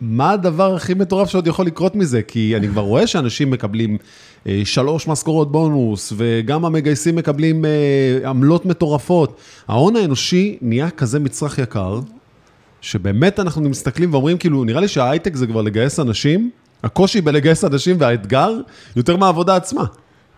מה 0.00 0.30
הדבר 0.30 0.74
הכי 0.74 0.94
מטורף 0.94 1.30
שעוד 1.30 1.46
יכול 1.46 1.66
לקרות 1.66 1.94
מזה? 1.94 2.22
כי 2.22 2.56
אני 2.56 2.68
כבר 2.68 2.82
רואה 2.82 3.06
שאנשים 3.06 3.50
מקבלים 3.50 3.98
אה, 4.46 4.60
שלוש 4.64 5.08
משכורות 5.08 5.52
בונוס, 5.52 6.12
וגם 6.16 6.64
המגייסים 6.64 7.16
מקבלים 7.16 7.64
אה, 7.64 8.28
עמלות 8.28 8.66
מטורפות. 8.66 9.40
ההון 9.68 9.96
האנושי 9.96 10.58
נהיה 10.60 10.90
כזה 10.90 11.20
מצרך 11.20 11.58
יקר, 11.58 12.00
שבאמת 12.80 13.40
אנחנו 13.40 13.68
מסתכלים 13.68 14.12
ואומרים, 14.12 14.38
כאילו, 14.38 14.64
נראה 14.64 14.80
לי 14.80 14.88
שההייטק 14.88 15.36
זה 15.36 15.46
כבר 15.46 15.62
לגייס 15.62 16.00
אנשים, 16.00 16.50
הקושי 16.82 17.20
בלגייס 17.20 17.64
אנשים 17.64 17.96
והאתגר 17.98 18.52
יותר 18.96 19.16
מהעבודה 19.16 19.56
עצמה. 19.56 19.84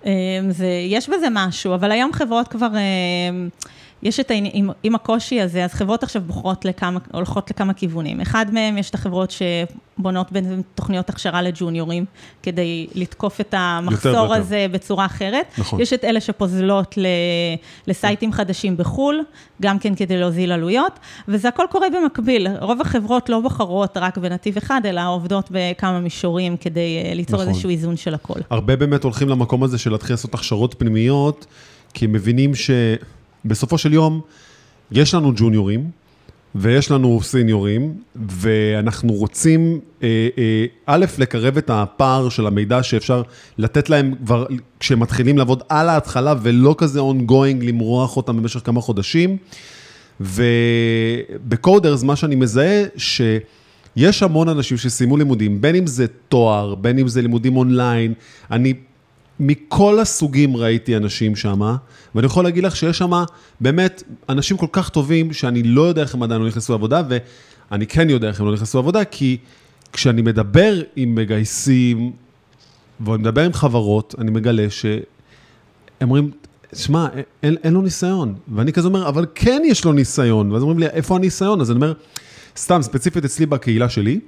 אה, 0.06 0.12
זה, 0.50 0.66
יש 0.88 1.08
בזה 1.08 1.26
משהו, 1.32 1.74
אבל 1.74 1.92
היום 1.92 2.12
חברות 2.12 2.48
כבר... 2.48 2.68
אה, 2.74 3.48
יש 4.02 4.21
את 4.21 4.30
העניין, 4.30 4.52
עם, 4.54 4.71
עם 4.83 4.95
הקושי 4.95 5.40
הזה, 5.40 5.64
אז 5.64 5.73
חברות 5.73 6.02
עכשיו 6.02 6.23
בוחרות 6.23 6.64
לכמה, 6.64 7.00
הולכות 7.12 7.50
לכמה 7.50 7.75
כיוונים. 7.75 8.21
אחד 8.21 8.47
מהם, 8.52 8.78
יש 8.78 8.90
את 8.90 8.95
החברות 8.95 9.30
שבונות 9.30 10.33
בין 10.33 10.62
תוכניות 10.75 11.11
הכשרה 11.11 11.42
לג'וניורים, 11.42 12.04
כדי 12.42 12.86
לתקוף 12.95 13.41
את 13.41 13.54
המחסור 13.58 14.34
הזה 14.34 14.67
בצורה 14.73 15.06
אחרת. 15.06 15.47
נכון. 15.58 15.80
יש 15.80 15.93
את 15.93 16.04
אלה 16.04 16.21
שפוזלות 16.21 16.99
ל, 16.99 17.06
לסייטים 17.86 18.32
חדשים 18.32 18.76
בחו"ל, 18.76 19.25
גם 19.63 19.78
כן 19.78 19.95
כדי 19.95 20.17
להוזיל 20.17 20.52
עלויות, 20.52 20.99
וזה 21.28 21.49
הכל 21.49 21.65
קורה 21.71 21.86
במקביל. 21.91 22.49
רוב 22.60 22.80
החברות 22.80 23.28
לא 23.28 23.41
בוחרות 23.41 23.97
רק 23.97 24.19
בנתיב 24.19 24.56
אחד, 24.56 24.80
אלא 24.84 25.08
עובדות 25.08 25.49
בכמה 25.50 26.00
מישורים 26.00 26.56
כדי 26.56 27.02
אה, 27.04 27.15
ליצור 27.15 27.39
נכון. 27.39 27.49
איזשהו 27.49 27.71
איזון 27.71 27.97
של 27.97 28.15
הכל. 28.15 28.41
הרבה 28.50 28.76
באמת 28.76 29.04
הולכים 29.04 29.28
למקום 29.28 29.63
הזה 29.63 29.78
של 29.78 29.91
להתחיל 29.91 30.13
לעשות 30.13 30.34
הכשרות 30.34 30.75
פנימיות, 30.78 31.47
כי 31.95 32.04
הם 32.04 32.13
מבינים 32.13 32.54
ש... 32.54 32.71
בסופו 33.44 33.78
של 33.78 33.92
יום, 33.92 34.20
יש 34.92 35.14
לנו 35.14 35.32
ג'וניורים, 35.36 35.90
ויש 36.54 36.90
לנו 36.90 37.20
סיניורים, 37.22 37.94
ואנחנו 38.16 39.12
רוצים, 39.12 39.80
אה, 40.02 40.28
אה, 40.38 40.64
א', 40.86 41.04
לקרב 41.18 41.56
את 41.56 41.70
הפער 41.70 42.28
של 42.28 42.46
המידע 42.46 42.82
שאפשר 42.82 43.22
לתת 43.58 43.90
להם 43.90 44.14
כבר, 44.24 44.46
כשהם 44.80 45.00
מתחילים 45.00 45.38
לעבוד 45.38 45.62
על 45.68 45.88
ההתחלה, 45.88 46.34
ולא 46.42 46.74
כזה 46.78 47.00
ongoing 47.00 47.64
למרוח 47.64 48.16
אותם 48.16 48.36
במשך 48.36 48.60
כמה 48.64 48.80
חודשים. 48.80 49.36
ובקודרס, 50.20 52.02
מה 52.02 52.16
שאני 52.16 52.34
מזהה, 52.34 52.82
שיש 52.96 54.22
המון 54.22 54.48
אנשים 54.48 54.76
שסיימו 54.76 55.16
לימודים, 55.16 55.60
בין 55.60 55.74
אם 55.74 55.86
זה 55.86 56.06
תואר, 56.28 56.74
בין 56.74 56.98
אם 56.98 57.08
זה 57.08 57.22
לימודים 57.22 57.56
אונליין, 57.56 58.14
אני 58.50 58.74
מכל 59.40 59.98
הסוגים 60.00 60.56
ראיתי 60.56 60.96
אנשים 60.96 61.36
שם, 61.36 61.60
ואני 62.14 62.26
יכול 62.26 62.44
להגיד 62.44 62.64
לך 62.64 62.76
שיש 62.76 62.98
שם 62.98 63.12
באמת 63.60 64.02
אנשים 64.28 64.56
כל 64.56 64.66
כך 64.72 64.88
טובים, 64.88 65.32
שאני 65.32 65.62
לא 65.62 65.82
יודע 65.82 66.02
איך 66.02 66.14
הם 66.14 66.22
עדיין 66.22 66.40
לא 66.40 66.48
נכנסו 66.48 66.72
לעבודה, 66.72 67.02
ואני 67.70 67.86
כן 67.86 68.10
יודע 68.10 68.28
איך 68.28 68.40
הם 68.40 68.46
לא 68.46 68.52
נכנסו 68.52 68.78
לעבודה, 68.78 69.04
כי 69.04 69.36
כשאני 69.92 70.22
מדבר 70.22 70.82
עם 70.96 71.14
מגייסים, 71.14 72.12
ואני 73.00 73.18
מדבר 73.18 73.44
עם 73.44 73.52
חברות, 73.52 74.14
אני 74.18 74.30
מגלה 74.30 74.70
שהם 74.70 75.00
אומרים, 76.02 76.30
שמע, 76.74 77.06
אין, 77.42 77.56
אין 77.64 77.72
לו 77.72 77.82
ניסיון. 77.82 78.34
ואני 78.54 78.72
כזה 78.72 78.88
אומר, 78.88 79.08
אבל 79.08 79.26
כן 79.34 79.62
יש 79.66 79.84
לו 79.84 79.92
ניסיון. 79.92 80.52
ואז 80.52 80.62
אומרים 80.62 80.78
לי, 80.78 80.86
איפה 80.86 81.16
הניסיון? 81.16 81.60
אז 81.60 81.70
אני 81.70 81.76
אומר, 81.76 81.92
סתם, 82.56 82.82
ספציפית 82.82 83.24
אצלי 83.24 83.46
בקהילה 83.46 83.88
שלי, 83.88 84.20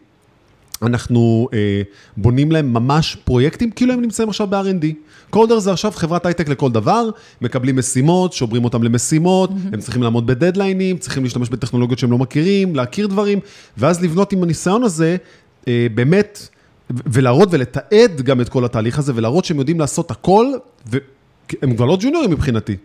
אנחנו 0.83 1.49
אה, 1.53 1.83
בונים 2.17 2.53
להם 2.53 2.73
ממש 2.73 3.17
פרויקטים, 3.25 3.71
כאילו 3.71 3.93
הם 3.93 4.01
נמצאים 4.01 4.29
עכשיו 4.29 4.47
ב-R&D. 4.47 4.87
קולדר 5.31 5.59
זה 5.59 5.73
עכשיו 5.73 5.93
חברת 5.93 6.27
הייטק 6.27 6.49
לכל 6.49 6.71
דבר, 6.71 7.09
מקבלים 7.41 7.79
משימות, 7.79 8.33
שוברים 8.33 8.65
אותם 8.65 8.83
למשימות, 8.83 9.51
mm-hmm. 9.51 9.73
הם 9.73 9.81
צריכים 9.81 10.03
לעמוד 10.03 10.27
בדדליינים, 10.27 10.99
צריכים 10.99 11.25
להשתמש 11.25 11.49
בטכנולוגיות 11.49 11.99
שהם 11.99 12.11
לא 12.11 12.19
מכירים, 12.19 12.77
להכיר 12.77 13.07
דברים, 13.07 13.39
ואז 13.77 14.03
לבנות 14.03 14.33
עם 14.33 14.43
הניסיון 14.43 14.83
הזה, 14.83 15.17
אה, 15.69 15.87
באמת, 15.95 16.49
ולהראות 16.91 17.49
ולתעד 17.53 18.21
גם 18.23 18.41
את 18.41 18.49
כל 18.49 18.65
התהליך 18.65 18.99
הזה, 18.99 19.13
ולהראות 19.15 19.45
שהם 19.45 19.59
יודעים 19.59 19.81
לעשות 19.81 20.11
הכל, 20.11 20.47
והם 20.87 21.77
כבר 21.77 21.87
לא 21.87 21.99
ג'וניורים 22.01 22.31
מבחינתי. 22.31 22.77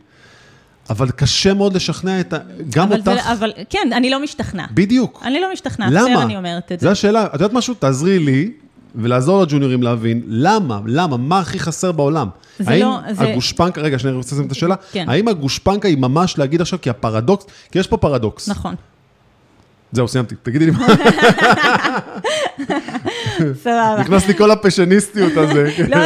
אבל 0.89 1.11
קשה 1.11 1.53
מאוד 1.53 1.73
לשכנע 1.73 2.19
את 2.19 2.33
ה... 2.33 2.37
גם 2.69 2.87
אבל 2.87 2.97
אותך. 2.97 3.11
זה, 3.13 3.33
אבל 3.33 3.51
כן, 3.69 3.89
אני 3.95 4.09
לא 4.09 4.23
משתכנעת. 4.23 4.71
בדיוק. 4.71 5.21
אני 5.25 5.39
לא 5.39 5.53
משתכנעת, 5.53 5.91
למה? 5.93 6.23
אני 6.23 6.37
אומרת 6.37 6.71
את 6.71 6.79
זה. 6.79 6.85
זו 6.87 6.91
השאלה, 6.91 7.25
את 7.25 7.33
יודעת 7.33 7.53
משהו? 7.53 7.73
תעזרי 7.73 8.19
לי 8.19 8.51
ולעזור 8.95 9.43
לג'וניורים 9.43 9.83
להבין 9.83 10.21
למה, 10.27 10.79
למה, 10.85 11.17
מה 11.17 11.39
הכי 11.39 11.59
חסר 11.59 11.91
בעולם. 11.91 12.29
זה 12.59 12.71
האם 12.71 12.81
לא, 12.81 12.99
זה... 13.11 13.23
הגושפנקה, 13.23 13.81
רגע, 13.81 13.99
שנייה, 13.99 14.11
אני 14.11 14.17
רוצה 14.17 14.35
לשים 14.35 14.47
את 14.47 14.51
השאלה. 14.51 14.75
כן. 14.91 15.09
האם 15.09 15.27
הגושפנקה 15.27 15.87
היא 15.87 15.97
ממש 15.97 16.37
להגיד 16.37 16.61
עכשיו, 16.61 16.81
כי 16.81 16.89
הפרדוקס, 16.89 17.45
כי 17.71 17.79
יש 17.79 17.87
פה 17.87 17.97
פרדוקס. 17.97 18.49
נכון. 18.49 18.75
זהו, 19.91 20.07
סיימתי, 20.07 20.35
תגידי 20.43 20.65
לי 20.65 20.71
מה. 20.71 20.87
סבבה. 23.63 23.95
נכנס 23.99 24.27
לי 24.27 24.33
כל 24.33 24.51
הפשניסטיות 24.51 25.37
הזה. 25.37 25.69
לא, 25.89 25.97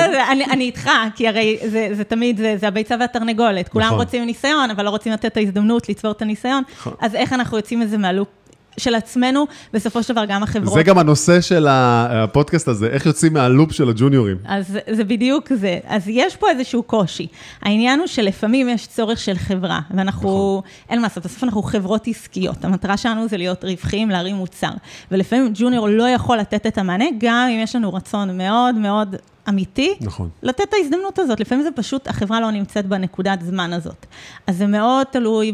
אני 0.51 0.63
איתך, 0.63 0.89
כי 1.15 1.27
הרי 1.27 1.59
זה 1.93 2.03
תמיד, 2.03 2.41
זה 2.59 2.67
הביצה 2.67 2.95
והתרנגולת. 2.99 3.69
כולם 3.69 3.85
נכון. 3.85 3.99
רוצים 3.99 4.25
ניסיון, 4.25 4.69
אבל 4.69 4.85
לא 4.85 4.89
רוצים 4.89 5.13
לתת 5.13 5.25
את 5.25 5.37
ההזדמנות 5.37 5.89
לצבור 5.89 6.11
את 6.11 6.21
הניסיון. 6.21 6.63
נכון. 6.77 6.93
אז 6.99 7.15
איך 7.15 7.33
אנחנו 7.33 7.57
יוצאים 7.57 7.79
מזה 7.79 7.97
מהלופ 7.97 8.27
של 8.77 8.95
עצמנו, 8.95 9.47
בסופו 9.73 10.03
של 10.03 10.13
דבר 10.13 10.25
גם 10.25 10.43
החברות. 10.43 10.73
זה 10.73 10.83
גם 10.83 10.97
הנושא 10.97 11.41
של 11.41 11.67
הפודקאסט 11.69 12.67
הזה, 12.67 12.87
איך 12.87 13.05
יוצאים 13.05 13.33
מהלופ 13.33 13.71
של 13.71 13.89
הג'וניורים. 13.89 14.37
אז 14.45 14.77
זה 14.91 15.03
בדיוק 15.03 15.53
זה. 15.53 15.79
אז 15.87 16.07
יש 16.07 16.35
פה 16.35 16.49
איזשהו 16.49 16.83
קושי. 16.83 17.27
העניין 17.61 17.99
הוא 17.99 18.07
שלפעמים 18.07 18.69
יש 18.69 18.87
צורך 18.87 19.19
של 19.19 19.37
חברה, 19.37 19.79
ואנחנו, 19.91 20.21
נכון. 20.57 20.61
אין 20.89 21.01
מה 21.01 21.07
לעשות, 21.07 21.25
בסוף 21.25 21.43
אנחנו 21.43 21.61
חברות 21.63 22.07
עסקיות. 22.07 22.65
המטרה 22.65 22.97
שלנו 22.97 23.27
זה 23.27 23.37
להיות 23.37 23.63
רווחיים, 23.63 24.09
להרים 24.09 24.35
מוצר. 24.35 24.71
ולפעמים 25.11 25.51
ג'וניור 25.55 25.87
לא 25.89 26.09
יכול 26.09 26.37
לתת 26.37 26.67
את 26.67 26.77
המענה, 26.77 27.05
גם 27.17 27.47
אם 27.51 27.59
יש 27.63 27.75
לנו 27.75 27.93
רצון 27.93 28.37
מאוד 28.37 28.75
מאוד 28.75 29.15
אמיתי, 29.49 29.93
נכון. 30.01 30.29
לתת 30.43 30.61
את 30.61 30.73
ההזדמנות 30.73 31.19
הזאת. 31.19 31.39
לפעמים 31.39 31.63
זה 31.63 31.71
פשוט, 31.71 32.07
החברה 32.07 32.41
לא 32.41 32.51
נמצאת 32.51 32.85
בנקודת 32.85 33.41
זמן 33.41 33.73
הזאת. 33.73 34.05
אז 34.47 34.57
זה 34.57 34.67
מאוד 34.67 35.07
תלוי 35.11 35.51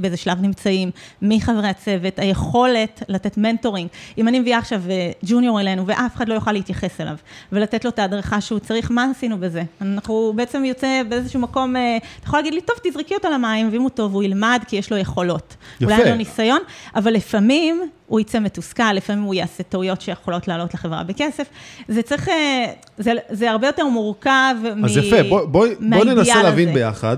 באיזה 0.00 0.16
שלב 0.16 0.40
נמצאים, 0.40 0.90
מי 1.22 1.40
חברי 1.40 1.68
הצוות, 1.68 2.18
היכולת 2.18 3.02
לתת 3.08 3.38
מנטורינג. 3.38 3.88
אם 4.18 4.28
אני 4.28 4.40
מביאה 4.40 4.58
עכשיו 4.58 4.82
אה, 4.90 5.10
ג'וניור 5.24 5.60
אלינו 5.60 5.86
ואף 5.86 6.16
אחד 6.16 6.28
לא 6.28 6.34
יוכל 6.34 6.52
להתייחס 6.52 7.00
אליו, 7.00 7.16
ולתת 7.52 7.84
לו 7.84 7.90
את 7.90 7.98
ההדרכה 7.98 8.40
שהוא 8.40 8.58
צריך, 8.58 8.90
מה 8.90 9.06
עשינו 9.10 9.38
בזה? 9.38 9.62
אנחנו 9.80 10.32
בעצם 10.36 10.64
יוצא 10.64 11.02
באיזשהו 11.08 11.40
מקום, 11.40 11.76
אה, 11.76 11.96
אתה 11.96 12.26
יכול 12.26 12.38
להגיד 12.38 12.54
לי, 12.54 12.60
טוב, 12.60 12.76
תזרקי 12.82 13.14
אותו 13.14 13.28
למים, 13.30 13.68
ואם 13.72 13.82
הוא 13.82 13.90
טוב, 13.90 14.14
הוא 14.14 14.22
ילמד, 14.22 14.62
כי 14.68 14.76
יש 14.76 14.92
לו 14.92 14.98
יכולות. 14.98 15.56
יפה. 15.76 15.84
אולי 15.84 16.02
אין 16.02 16.08
לו 16.08 16.16
ניסיון, 16.16 16.60
אבל 16.94 17.12
לפעמים 17.12 17.82
הוא 18.10 18.20
יצא 18.20 18.40
מתוסכל, 18.40 18.92
לפעמים 18.92 19.22
הוא 19.22 19.34
יעשה 19.34 19.62
טעויות 19.62 20.00
שיכולות 20.00 20.48
לעלות 20.48 20.74
לחברה 20.74 21.02
בכסף. 21.02 21.46
זה 21.88 22.02
צריך, 22.02 22.28
אה, 22.28 22.72
זה, 22.98 23.12
זה 23.30 23.50
הרבה 23.50 23.66
יותר 23.66 23.86
מורכב 23.86 24.54
מ... 24.76 24.84
אז 24.84 24.96
יפה, 24.96 25.22
בוא, 25.22 25.40
בוא, 25.40 25.46
בוא 25.46 25.66
מהאידיאל 25.80 26.14
ננסה 26.14 26.42
להבין 26.42 26.68
הזה. 26.68 26.78
ביחד 26.78 27.16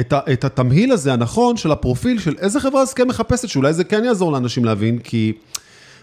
את, 0.00 0.12
ה, 0.12 0.20
את 0.32 0.44
התמהיל 0.44 0.92
הזה 0.92 1.12
הנכון 1.12 1.56
של 1.56 1.72
הפרופיל 1.72 2.18
של 2.18 2.34
איזה 2.38 2.60
חברה 2.60 2.82
אז 2.82 2.94
כן 2.94 3.08
מחפשת, 3.08 3.48
שאולי 3.48 3.72
זה 3.72 3.84
כן 3.84 4.04
יעזור 4.04 4.32
לאנשים 4.32 4.64
להבין, 4.64 4.98
כי 4.98 5.32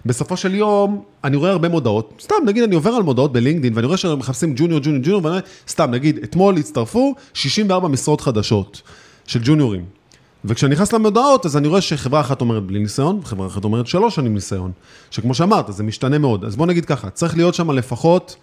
בסופו 0.05 0.37
של 0.37 0.55
יום, 0.55 1.03
אני 1.23 1.37
רואה 1.37 1.51
הרבה 1.51 1.69
מודעות, 1.69 2.13
סתם 2.21 2.35
נגיד 2.45 2.63
אני 2.63 2.75
עובר 2.75 2.91
על 2.91 3.03
מודעות 3.03 3.33
בלינקדאין 3.33 3.73
ואני 3.75 3.87
רואה 3.87 3.97
שהם 3.97 4.19
מחפשים 4.19 4.53
ג'וניור, 4.55 4.79
ג'וניור, 4.79 5.01
ג'וניור, 5.03 5.25
ואני 5.25 5.37
סתם 5.67 5.91
נגיד, 5.91 6.19
אתמול 6.23 6.57
הצטרפו 6.57 7.15
64 7.33 7.87
משרות 7.87 8.21
חדשות 8.21 8.81
של 9.27 9.39
ג'וניורים. 9.43 10.02
וכשאני 10.45 10.73
נכנס 10.75 10.93
למודעות, 10.93 11.45
אז 11.45 11.57
אני 11.57 11.67
רואה 11.67 11.81
שחברה 11.81 12.21
אחת 12.21 12.41
אומרת 12.41 12.63
בלי 12.63 12.79
ניסיון, 12.79 13.19
וחברה 13.23 13.47
אחת 13.47 13.63
אומרת 13.63 13.87
שלוש 13.87 14.15
שנים 14.15 14.33
ניסיון. 14.33 14.71
שכמו 15.11 15.33
שאמרת, 15.33 15.65
זה 15.69 15.83
משתנה 15.83 16.17
מאוד. 16.17 16.45
אז 16.45 16.55
בוא 16.55 16.65
נגיד 16.65 16.85
ככה, 16.85 17.09
צריך 17.09 17.37
להיות 17.37 17.53
שם 17.53 17.71
לפחות 17.71 18.35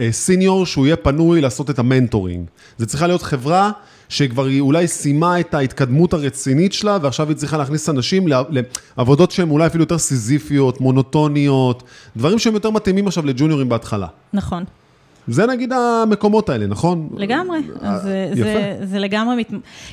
אה, 0.00 0.12
סיניור 0.12 0.66
שהוא 0.66 0.86
יהיה 0.86 0.96
פנוי 0.96 1.40
לעשות 1.40 1.70
את 1.70 1.78
המנטורינג. 1.78 2.46
זה 2.78 2.86
צריכה 2.86 3.06
להיות 3.06 3.22
חברה 3.22 3.70
שכבר 4.08 4.44
היא 4.44 4.60
אולי 4.60 4.88
סיימה 4.88 5.40
את 5.40 5.54
ההתקדמות 5.54 6.14
הרצינית 6.14 6.72
שלה, 6.72 6.98
ועכשיו 7.02 7.28
היא 7.28 7.36
צריכה 7.36 7.56
להכניס 7.56 7.88
אנשים 7.88 8.28
לעב- 8.28 8.46
לעבודות 8.96 9.30
שהן 9.30 9.50
אולי 9.50 9.66
אפילו 9.66 9.82
יותר 9.82 9.98
סיזיפיות, 9.98 10.80
מונוטוניות, 10.80 11.82
דברים 12.16 12.38
שהם 12.38 12.54
יותר 12.54 12.70
מתאימים 12.70 13.06
עכשיו 13.06 13.26
לג'וניורים 13.26 13.68
בהתחלה. 13.68 14.06
נכון. 14.32 14.64
זה 15.28 15.46
נגיד 15.46 15.72
המקומות 15.72 16.48
האלה, 16.48 16.66
נכון? 16.66 17.08
לגמרי, 17.16 17.58
אז 17.80 18.02
זה, 18.02 18.28
יפה. 18.32 18.42
זה, 18.42 18.76
זה 18.82 18.98
לגמרי, 18.98 19.36
מת... 19.36 19.50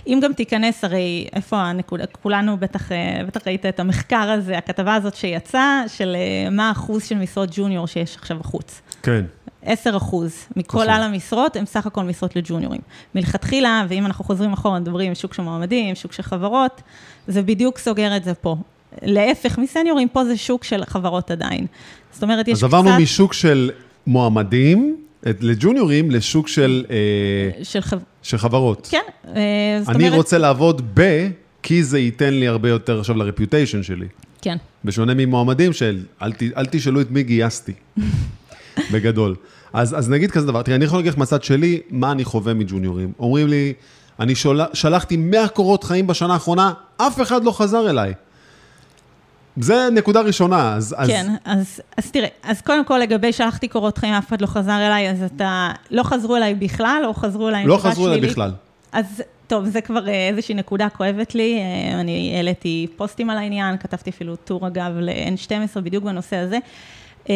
אם 0.08 0.20
גם 0.24 0.34
תיכנס, 0.34 0.84
הרי 0.84 1.28
איפה 1.34 1.58
הנקודה, 1.58 2.04
כולנו 2.22 2.58
בטח, 2.58 2.91
אה, 2.91 3.22
בטח 3.28 3.48
ראית 3.48 3.65
את 3.65 3.80
המחקר 3.80 4.32
הזה, 4.32 4.58
הכתבה 4.58 4.96
הזאת 4.96 5.15
שיצאה, 5.15 5.84
של 5.88 6.15
אה, 6.15 6.50
מה 6.50 6.70
האחוז 6.70 7.04
של 7.04 7.15
משרות 7.15 7.50
ג'וניור 7.52 7.88
שיש 7.88 8.15
עכשיו 8.15 8.38
בחוץ. 8.39 8.82
כן. 9.04 9.26
10 9.63 9.98
אחוז 9.98 10.36
מכל 10.56 10.78
נכון. 10.78 10.89
על 10.89 11.04
המשרות 11.04 11.56
הם 11.56 11.65
סך 11.65 11.86
הכל 11.86 12.04
משרות 12.04 12.36
לג'וניורים. 12.36 12.82
מלכתחילה, 13.15 13.86
ואם 13.89 14.06
אנחנו 14.06 14.26
חוזרים 14.26 14.54
אחורה, 14.54 14.80
מדברים 14.80 15.15
שוק 15.15 15.34
של 15.34 15.44
מועמדים, 15.44 15.96
שוק 15.96 16.12
של 16.12 16.24
חברות, 16.24 16.82
זה 17.28 17.41
בדיוק 17.41 17.78
סוגר 17.78 18.17
את 18.17 18.24
זה 18.24 18.34
פה. 18.34 18.56
להפך 19.02 19.58
מסניורים, 19.58 20.08
פה 20.08 20.26
זה 20.26 20.38
שוק 20.38 20.63
של 20.63 20.86
חברות 20.86 21.32
עדיין. 21.32 21.65
זאת 22.12 22.24
אומרת, 22.24 22.48
יש 22.48 22.54
אז 22.54 22.58
קצת... 22.58 22.63
עברנו 22.63 22.89
משוק 23.02 23.34
של 23.34 23.72
מועמדים 24.08 24.98
לג'וניורים 25.23 26.12
לשוק 26.12 26.47
של, 26.47 26.86
אה, 26.89 27.63
של 27.63 27.81
חב... 27.81 27.97
של 28.21 28.38
חברות. 28.38 28.88
כן, 28.91 28.99
אה, 29.27 29.79
זאת 29.79 29.95
אני 29.95 30.03
אומרת... 30.03 30.17
רוצה 30.17 30.38
לעבוד 30.38 30.81
ב... 30.93 31.27
כי 31.63 31.84
זה 31.84 31.99
ייתן 31.99 32.34
לי 32.34 32.47
הרבה 32.47 32.69
יותר 32.69 32.99
עכשיו 32.99 33.17
לרפיוטיישן 33.17 33.84
שלי. 33.84 34.07
כן. 34.41 34.57
בשונה 34.86 35.13
ממועמדים 35.13 35.73
של 35.73 36.03
אל, 36.21 36.31
ת, 36.31 36.43
אל 36.57 36.65
תשאלו 36.65 37.01
את 37.01 37.12
מי 37.12 37.23
גייסתי, 37.23 37.73
בגדול. 38.91 39.36
אז, 39.73 39.97
אז 39.97 40.10
נגיד 40.10 40.31
כזה 40.31 40.47
דבר, 40.47 40.62
תראה, 40.62 40.75
אני 40.75 40.86
יכול 40.86 40.99
להגיד 40.99 41.12
לך 41.12 41.17
מהצד 41.17 41.43
שלי, 41.43 41.81
מה 41.89 42.12
אני 42.12 42.25
חווה 42.25 42.53
מג'וניורים. 42.53 43.12
אומרים 43.19 43.47
לי, 43.47 43.73
אני 44.19 44.36
שול, 44.36 44.62
שלחתי 44.73 45.17
100 45.17 45.47
קורות 45.47 45.84
חיים 45.84 46.07
בשנה 46.07 46.34
האחרונה, 46.34 46.73
אף 46.97 47.21
אחד 47.21 47.43
לא 47.43 47.51
חזר 47.51 47.89
אליי. 47.89 48.13
זה 49.57 49.87
נקודה 49.91 50.21
ראשונה, 50.21 50.75
אז... 50.75 50.95
אז 50.97 51.07
כן, 51.07 51.27
אז, 51.45 51.81
אז 51.97 52.11
תראה, 52.11 52.27
אז 52.43 52.61
קודם 52.61 52.85
כל 52.85 52.97
לגבי 52.97 53.33
שלחתי 53.33 53.67
קורות 53.67 53.97
חיים, 53.97 54.13
אף 54.13 54.27
אחד 54.27 54.41
לא 54.41 54.47
חזר 54.47 54.87
אליי, 54.87 55.09
אז 55.11 55.23
אתה, 55.23 55.71
לא 55.91 56.03
חזרו 56.03 56.35
אליי 56.35 56.55
בכלל, 56.55 57.01
או 57.05 57.13
חזרו 57.13 57.49
אליי 57.49 57.65
לא 57.65 57.77
חזרו 57.77 58.07
אליי? 58.07 58.21
בכלל. 58.21 58.51
אז 58.91 59.05
טוב, 59.47 59.65
זה 59.65 59.81
כבר 59.81 60.07
אה, 60.07 60.27
איזושהי 60.29 60.55
נקודה 60.55 60.89
כואבת 60.89 61.35
לי. 61.35 61.57
אה, 61.59 61.99
אני 62.01 62.33
העליתי 62.35 62.87
פוסטים 62.95 63.29
על 63.29 63.37
העניין, 63.37 63.77
כתבתי 63.77 64.09
אפילו 64.09 64.35
טור 64.35 64.67
אגב 64.67 64.91
ל-N12 64.99 65.79
בדיוק 65.81 66.03
בנושא 66.03 66.35
הזה. 66.35 66.57
אה, 67.29 67.35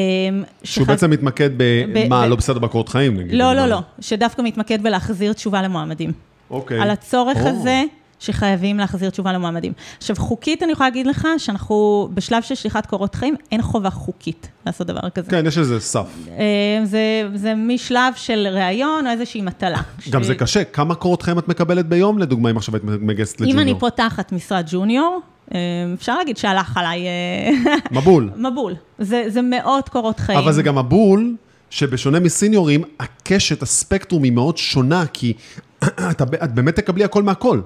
שהוא 0.63 0.85
שחז- 0.85 0.87
בעצם 0.87 1.09
מתמקד 1.11 1.49
במה 1.57 2.25
ב- 2.25 2.29
לא 2.29 2.35
בסדר 2.35 2.59
בקורות 2.59 2.89
חיים, 2.89 3.17
נגיד. 3.17 3.33
לא, 3.33 3.53
לא, 3.53 3.65
לא, 3.67 3.79
שדווקא 3.99 4.41
מתמקד 4.41 4.83
בלהחזיר 4.83 5.33
תשובה 5.33 5.61
למועמדים. 5.61 6.11
אוקיי. 6.49 6.79
על 6.81 6.89
הצורך 6.91 7.37
או. 7.37 7.47
הזה 7.47 7.83
שחייבים 8.25 8.77
להחזיר 8.77 9.09
תשובה 9.09 9.33
למועמדים. 9.33 9.73
עכשיו, 9.97 10.15
חוקית 10.19 10.63
אני 10.63 10.71
יכולה 10.71 10.89
להגיד 10.89 11.07
לך 11.07 11.27
שאנחנו 11.37 11.75
בשלב 12.13 12.41
של 12.43 12.55
שליחת 12.55 12.85
קורות 12.85 13.15
חיים, 13.15 13.35
אין 13.51 13.61
חובה 13.61 13.89
חוקית 13.89 14.47
לעשות 14.65 14.87
דבר 14.87 15.09
כזה. 15.09 15.31
כן, 15.31 15.45
יש 15.45 15.57
איזה 15.57 15.79
סף. 15.79 16.07
אה, 16.29 16.43
זה, 16.83 16.99
זה 17.35 17.53
משלב 17.55 18.13
של 18.15 18.47
ראיון 18.51 19.07
או 19.07 19.11
איזושהי 19.11 19.41
מטלה. 19.41 19.81
גם 20.09 20.23
ש- 20.23 20.27
זה 20.27 20.35
קשה, 20.35 20.63
כמה 20.63 20.95
קורות 20.95 21.21
חיים 21.21 21.39
את 21.39 21.47
מקבלת 21.47 21.85
ביום, 21.85 22.19
לדוגמה, 22.19 22.49
אם 22.49 22.57
עכשיו 22.57 22.75
את 22.75 22.81
מגייסת 22.83 23.41
אם 23.41 23.45
לג'וניור? 23.47 23.61
אני 23.61 23.79
פותחת 23.79 24.31
משרד 24.31 24.65
ג'וניור, 24.71 25.19
אה, 25.53 25.59
אפשר 25.93 26.17
להגיד 26.17 26.37
שהלך 26.37 26.77
עליי 26.77 27.01
אה, 27.07 27.73
מבול. 27.99 28.29
מבול. 28.37 28.73
זה, 28.99 29.23
זה 29.27 29.41
מאות 29.41 29.89
קורות 29.89 30.19
חיים. 30.19 30.39
אבל 30.39 30.51
זה 30.51 30.63
גם 30.63 30.77
מבול, 30.77 31.35
שבשונה 31.69 32.19
מסיניורים, 32.19 32.83
הקשת, 32.99 33.61
הספקטרום 33.61 34.23
היא 34.23 34.31
מאוד 34.31 34.57
שונה, 34.57 35.03
כי 35.13 35.33
את, 35.83 36.21
את 36.43 36.53
באמת 36.53 36.75
תקבלי 36.75 37.03
הכל 37.03 37.23
מהכל. 37.23 37.59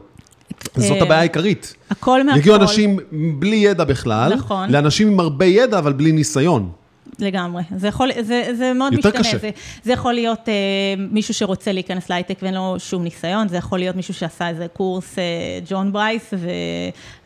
זאת 0.76 0.98
אה, 0.98 1.02
הבעיה 1.02 1.20
העיקרית. 1.20 1.76
הכל 1.90 2.24
מהכל. 2.24 2.40
יגיעו 2.40 2.56
אנשים 2.56 3.00
בלי 3.40 3.56
ידע 3.56 3.84
בכלל, 3.84 4.34
נכון. 4.36 4.72
לאנשים 4.72 5.08
עם 5.08 5.20
הרבה 5.20 5.46
ידע, 5.46 5.80
אבל 5.80 5.94
בלי 5.94 6.12
ניסיון. 6.12 6.70
לגמרי. 7.20 7.64
זה 7.76 7.88
יכול, 7.88 8.10
זה, 8.22 8.44
זה 8.58 8.74
מאוד 8.74 8.94
יותר 8.94 9.10
משתנה. 9.10 9.24
קשה. 9.24 9.38
זה, 9.38 9.50
זה 9.84 9.92
יכול 9.92 10.14
להיות 10.14 10.50
אה, 10.50 10.54
מישהו 11.12 11.34
שרוצה 11.34 11.72
להיכנס 11.72 12.10
להייטק 12.10 12.40
ואין 12.42 12.54
לו 12.54 12.76
שום 12.78 13.04
ניסיון, 13.04 13.48
זה 13.48 13.58
יכול 13.58 13.80
להיות 13.80 13.96
מישהו 13.96 14.14
שעשה 14.14 14.50
איזה 14.50 14.68
קורס 14.74 15.20
אה, 15.20 15.24
ג'ון 15.70 15.92
ברייס 15.92 16.34
ו, 16.34 16.50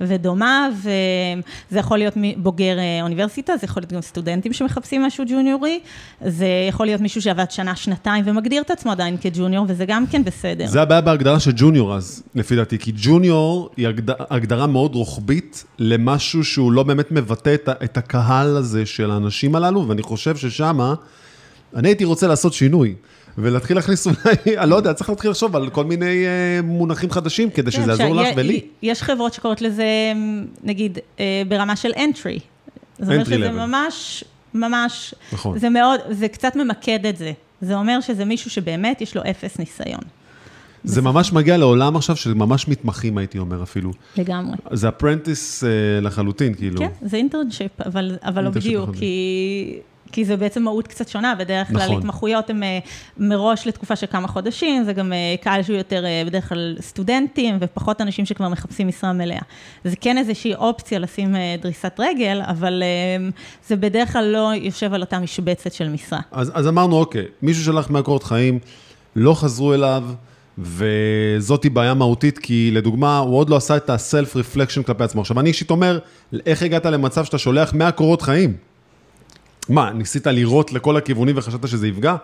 ודומה, 0.02 0.70
וזה 0.80 1.80
יכול 1.80 1.98
להיות 1.98 2.14
בוגר 2.38 2.80
אה, 2.80 3.00
אוניברסיטה, 3.02 3.58
זה 3.58 3.66
יכול 3.66 3.82
להיות 3.82 3.94
גם 3.94 4.02
סטודנטים 4.02 4.54
שמחפשים 4.54 5.04
משהו 5.04 5.24
ג'וניורי, 5.28 5.80
זה 6.26 6.48
יכול 6.70 6.86
להיות 6.86 7.02
מישהו 7.02 7.22
שעבד 7.22 7.52
שנה, 7.52 7.76
שנתיים 7.76 8.24
ומגדיר 8.28 8.62
את 8.62 8.72
עצמו 8.72 8.92
עדיין 8.92 9.18
כג'וניור, 9.22 9.66
וזה 9.70 9.86
גם 9.86 10.08
כן 10.08 10.24
בסדר. 10.24 10.68
זה 10.68 10.82
הבעיה 10.82 11.02
בהגדרה 11.02 11.40
של 11.40 11.52
ג'וניור 11.56 11.96
אז, 11.96 12.24
לפי 12.36 12.56
דעתי, 12.56 12.80
כי 12.80 12.92
ג'וניור 12.96 13.70
היא 13.78 13.88
הגד- 13.88 14.10
הגדרה 14.30 14.68
מאוד 14.68 14.96
רוחבית 14.96 15.64
למשהו 15.80 16.44
שהוא 16.44 16.72
לא 16.72 16.84
באמת 16.84 17.12
מבטא 17.12 17.54
את, 17.54 17.70
את 17.84 17.98
הקהל 17.98 18.58
הזה 18.58 18.86
של 18.86 19.12
האנשים 19.12 19.56
הללו, 19.56 19.73
ואני 19.78 20.02
חושב 20.02 20.38
ששמה, 20.38 20.94
אני 21.76 21.88
הייתי 21.88 22.06
רוצה 22.06 22.28
לעשות 22.28 22.54
שינוי. 22.54 22.96
ולהתחיל 23.38 23.78
להכניס 23.78 24.08
אולי, 24.08 24.18
אני 24.62 24.70
לא 24.70 24.76
יודע, 24.76 24.94
צריך 24.94 25.10
להתחיל 25.10 25.32
לחשוב 25.32 25.56
על 25.56 25.70
כל 25.70 25.86
מיני 25.86 26.26
אה, 26.26 26.62
מונחים 26.64 27.12
חדשים 27.12 27.50
כדי 27.50 27.72
שזה 27.72 27.84
כן, 27.84 27.90
יעזור 27.90 28.16
לך 28.16 28.28
ולי. 28.36 28.62
יש 28.82 29.02
חברות 29.02 29.34
שקוראות 29.34 29.62
לזה, 29.62 29.86
נגיד, 30.64 31.00
אה, 31.20 31.42
ברמה 31.48 31.76
של 31.76 31.92
entry. 31.92 32.40
זאת 33.00 33.10
אומרת 33.10 33.26
שזה. 33.26 33.52
ממש, 33.52 34.24
ממש, 34.54 35.14
נכון. 35.34 35.60
זה 35.60 35.70
מאוד, 35.70 36.00
זה 36.10 36.28
קצת 36.28 36.56
ממקד 36.56 37.06
את 37.06 37.18
זה. 37.18 37.32
זה 37.62 37.76
אומר 37.76 38.02
שזה 38.02 38.26
מישהו 38.26 38.50
שבאמת 38.50 39.02
יש 39.02 39.16
לו 39.16 39.22
אפס 39.30 39.60
ניסיון. 39.60 40.04
זה 40.84 41.02
ממש 41.02 41.34
מגיע 41.34 41.58
לעולם 41.58 41.96
עכשיו 41.96 42.16
של 42.16 42.34
ממש 42.34 42.68
מתמחים, 42.68 43.18
הייתי 43.18 43.40
אומר 43.40 43.64
אפילו. 43.64 43.92
לגמרי. 44.18 44.58
זה 44.72 44.90
אפרנטיס 44.90 45.64
אה, 45.64 45.70
לחלוטין, 46.02 46.54
כאילו. 46.54 46.80
כן, 46.80 46.90
זה 47.02 47.18
אינטרנשיפ, 47.18 47.82
אבל, 47.86 48.18
אבל 48.24 48.44
לא 48.44 48.50
בדיוק. 48.50 48.90
כי, 48.96 49.80
כי 50.12 50.26
זה 50.26 50.38
בעצם 50.38 50.64
מהות 50.64 50.88
קצת 50.88 51.08
שונה, 51.08 51.36
בדרך 51.36 51.68
כלל 51.68 51.86
נכון. 51.86 51.98
התמחויות 51.98 52.50
הן 52.50 52.64
אה, 52.64 52.80
מראש 53.18 53.68
לתקופה 53.68 53.96
של 53.96 54.08
כמה 54.08 54.28
חודשים, 54.28 54.84
זה 54.84 54.94
גם 54.94 55.14
אה, 55.14 55.36
קהל 55.42 55.64
שהוא 55.64 55.78
יותר 55.78 56.06
בדרך 56.26 56.50
כלל 56.50 56.78
סטודנטים, 56.82 57.58
ופחות 57.62 58.02
אנשים 58.02 58.26
שכבר 58.26 58.50
מחפשים 58.50 58.88
משרה 58.88 59.14
מלאה. 59.14 59.42
זה 59.84 59.96
כן 59.96 60.18
איזושהי 60.18 60.56
אופציה 60.56 61.00
לשים 61.00 61.36
דריסת 61.62 62.00
רגל, 62.00 62.42
אבל 62.42 62.84
זה 63.68 63.76
בדרך 63.76 64.14
כלל 64.14 64.26
לא 64.26 64.52
יושב 64.56 64.94
על 64.94 65.02
אותה 65.02 65.20
משבצת 65.20 65.74
של 65.74 65.90
משרה. 65.90 66.20
אז, 66.32 66.52
אז 66.54 66.68
אמרנו, 66.68 66.96
אוקיי, 66.96 67.26
מישהו 67.42 67.64
שלח 67.64 67.90
מהקורות 67.90 68.24
חיים, 68.24 68.60
לא 69.16 69.34
חזרו 69.34 69.74
אליו, 69.74 70.04
וזאתי 70.58 71.70
בעיה 71.70 71.94
מהותית, 71.94 72.38
כי 72.38 72.72
לדוגמה, 72.74 73.18
הוא 73.18 73.38
עוד 73.38 73.50
לא 73.50 73.56
עשה 73.56 73.78
את 73.78 73.90
ה-self 73.90 74.36
reflection 74.36 74.84
כלפי 74.84 75.04
עצמו. 75.04 75.22
עכשיו, 75.22 75.40
אני 75.40 75.50
אישית 75.50 75.72
אומר, 75.72 76.00
איך 76.46 76.64
הגעת 76.64 76.86
למצב 76.86 77.26
שאתה 77.26 77.38
שולח 77.38 77.74
100 77.74 77.92
קורות 77.92 78.22
חיים? 78.22 78.58
מה, 79.70 79.92
ניסית 79.92 80.28
לירות 80.28 80.74
לכל 80.74 80.98
הכיוונים 80.98 81.38
וחשבת 81.38 81.68
שזה 81.68 81.88
יפגע? 81.88 82.16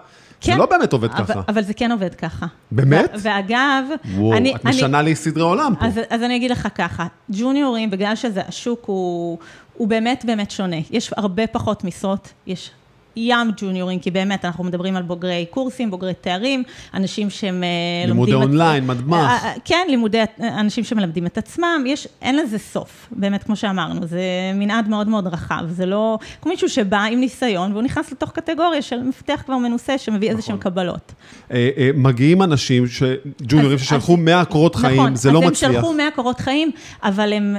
זה 0.44 0.56
לא 0.56 0.66
באמת 0.66 0.94
עובד 0.94 1.10
אבל, 1.10 1.26
ככה. 1.26 1.42
אבל 1.48 1.64
זה 1.64 1.74
כן 1.74 1.92
עובד 1.92 2.16
ככה. 2.16 2.46
באמת? 2.72 3.12
ו- 3.14 3.18
ואגב, 3.22 3.84
וואו, 4.16 4.38
אני, 4.38 4.56
את 4.56 4.66
משנה 4.66 5.02
לי 5.02 5.16
סדרי 5.16 5.44
עולם 5.44 5.74
פה. 5.80 5.86
אז, 5.86 6.00
אז 6.10 6.24
אני 6.24 6.36
אגיד 6.36 6.52
לך 6.52 6.68
ככה, 6.76 7.08
ג'וניורים, 7.32 7.90
בגלל 7.90 8.16
שזה, 8.16 8.42
השוק 8.48 8.84
הוא, 8.86 9.38
הוא 9.74 9.88
באמת 9.88 10.24
באמת 10.28 10.52
שונה. 10.52 10.76
יש 10.92 11.12
הרבה 11.18 11.48
פחות 11.48 11.84
משרות, 11.84 12.34
יש 12.48 12.72
ים 13.20 13.52
ג'וניורים, 13.58 14.00
כי 14.00 14.12
באמת 14.12 14.46
אנחנו 14.46 14.64
מדברים 14.64 14.96
על 14.96 15.04
בוגרי 15.04 15.46
קורסים, 15.50 15.92
בוגרי 15.92 16.14
תארים, 16.14 16.64
אנשים 16.94 17.30
שהם 17.30 17.64
אה, 17.64 17.70
לימודי 18.08 18.32
לומדים... 18.32 18.50
אונליין, 18.50 18.88
מדמ"ח. 18.88 19.16
אה, 19.30 19.50
אה, 19.50 19.54
כן, 19.66 19.88
לימודי, 19.90 20.22
אנשים 20.60 20.84
שמלמדים 20.84 21.26
את 21.26 21.38
עצמם, 21.38 21.84
יש, 21.88 22.08
אין 22.22 22.38
לזה 22.38 22.58
סוף, 22.60 23.08
באמת, 23.12 23.44
כמו 23.44 23.56
שאמרנו, 23.56 24.08
זה 24.08 24.22
מנעד 24.56 24.88
מאוד 24.88 25.08
מאוד 25.08 25.28
רחב, 25.28 25.64
זה 25.70 25.86
לא 25.86 26.18
כמו 26.42 26.52
מישהו 26.52 26.70
שבא 26.70 27.04
עם 27.04 27.20
ניסיון, 27.20 27.72
והוא 27.72 27.84
נכנס 27.84 28.12
לתוך 28.12 28.32
קטגוריה 28.32 28.82
של 28.82 29.04
מפתח 29.04 29.42
כבר 29.46 29.58
מנוסה, 29.58 29.98
שמביא 29.98 30.30
איזה 30.30 30.42
שהם 30.42 30.58
קבלות. 30.58 31.12
אה, 31.52 31.70
אה, 31.78 31.90
מגיעים 31.96 32.42
אנשים, 32.42 32.88
ש- 32.88 33.04
ג'וניורים 33.42 33.76
אז- 33.78 33.84
ששלחו 33.84 34.14
אז- 34.14 34.20
100 34.20 34.46
קורות 34.46 34.76
חיים, 34.76 35.00
נכון, 35.00 35.16
זה 35.16 35.32
לא 35.32 35.40
אז 35.40 35.46
מצליח. 35.50 35.70
הם 35.70 35.76
שלחו 35.76 35.94
100 35.94 36.12
קורות 36.16 36.40
חיים, 36.40 36.72
אבל 37.04 37.34
הם... 37.34 37.56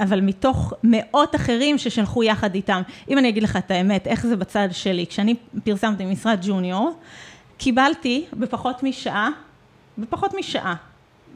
אבל 0.00 0.20
מתוך 0.20 0.72
מאות 0.82 1.34
אחרים 1.34 1.78
ששלחו 1.78 2.24
יחד 2.24 2.54
איתם, 2.54 2.82
אם 3.08 3.18
אני 3.18 3.28
אגיד 3.28 3.42
לך 3.42 3.56
את 3.56 3.70
האמת, 3.70 4.06
איך 4.06 4.26
זה 4.26 4.36
בצד 4.36 4.68
שלי, 4.72 5.06
כשאני 5.06 5.34
פרסמתי 5.64 6.04
משרד 6.04 6.38
ג'וניור, 6.42 6.98
קיבלתי 7.58 8.24
בפחות 8.32 8.82
משעה, 8.82 9.30
בפחות 9.98 10.34
משעה, 10.38 10.74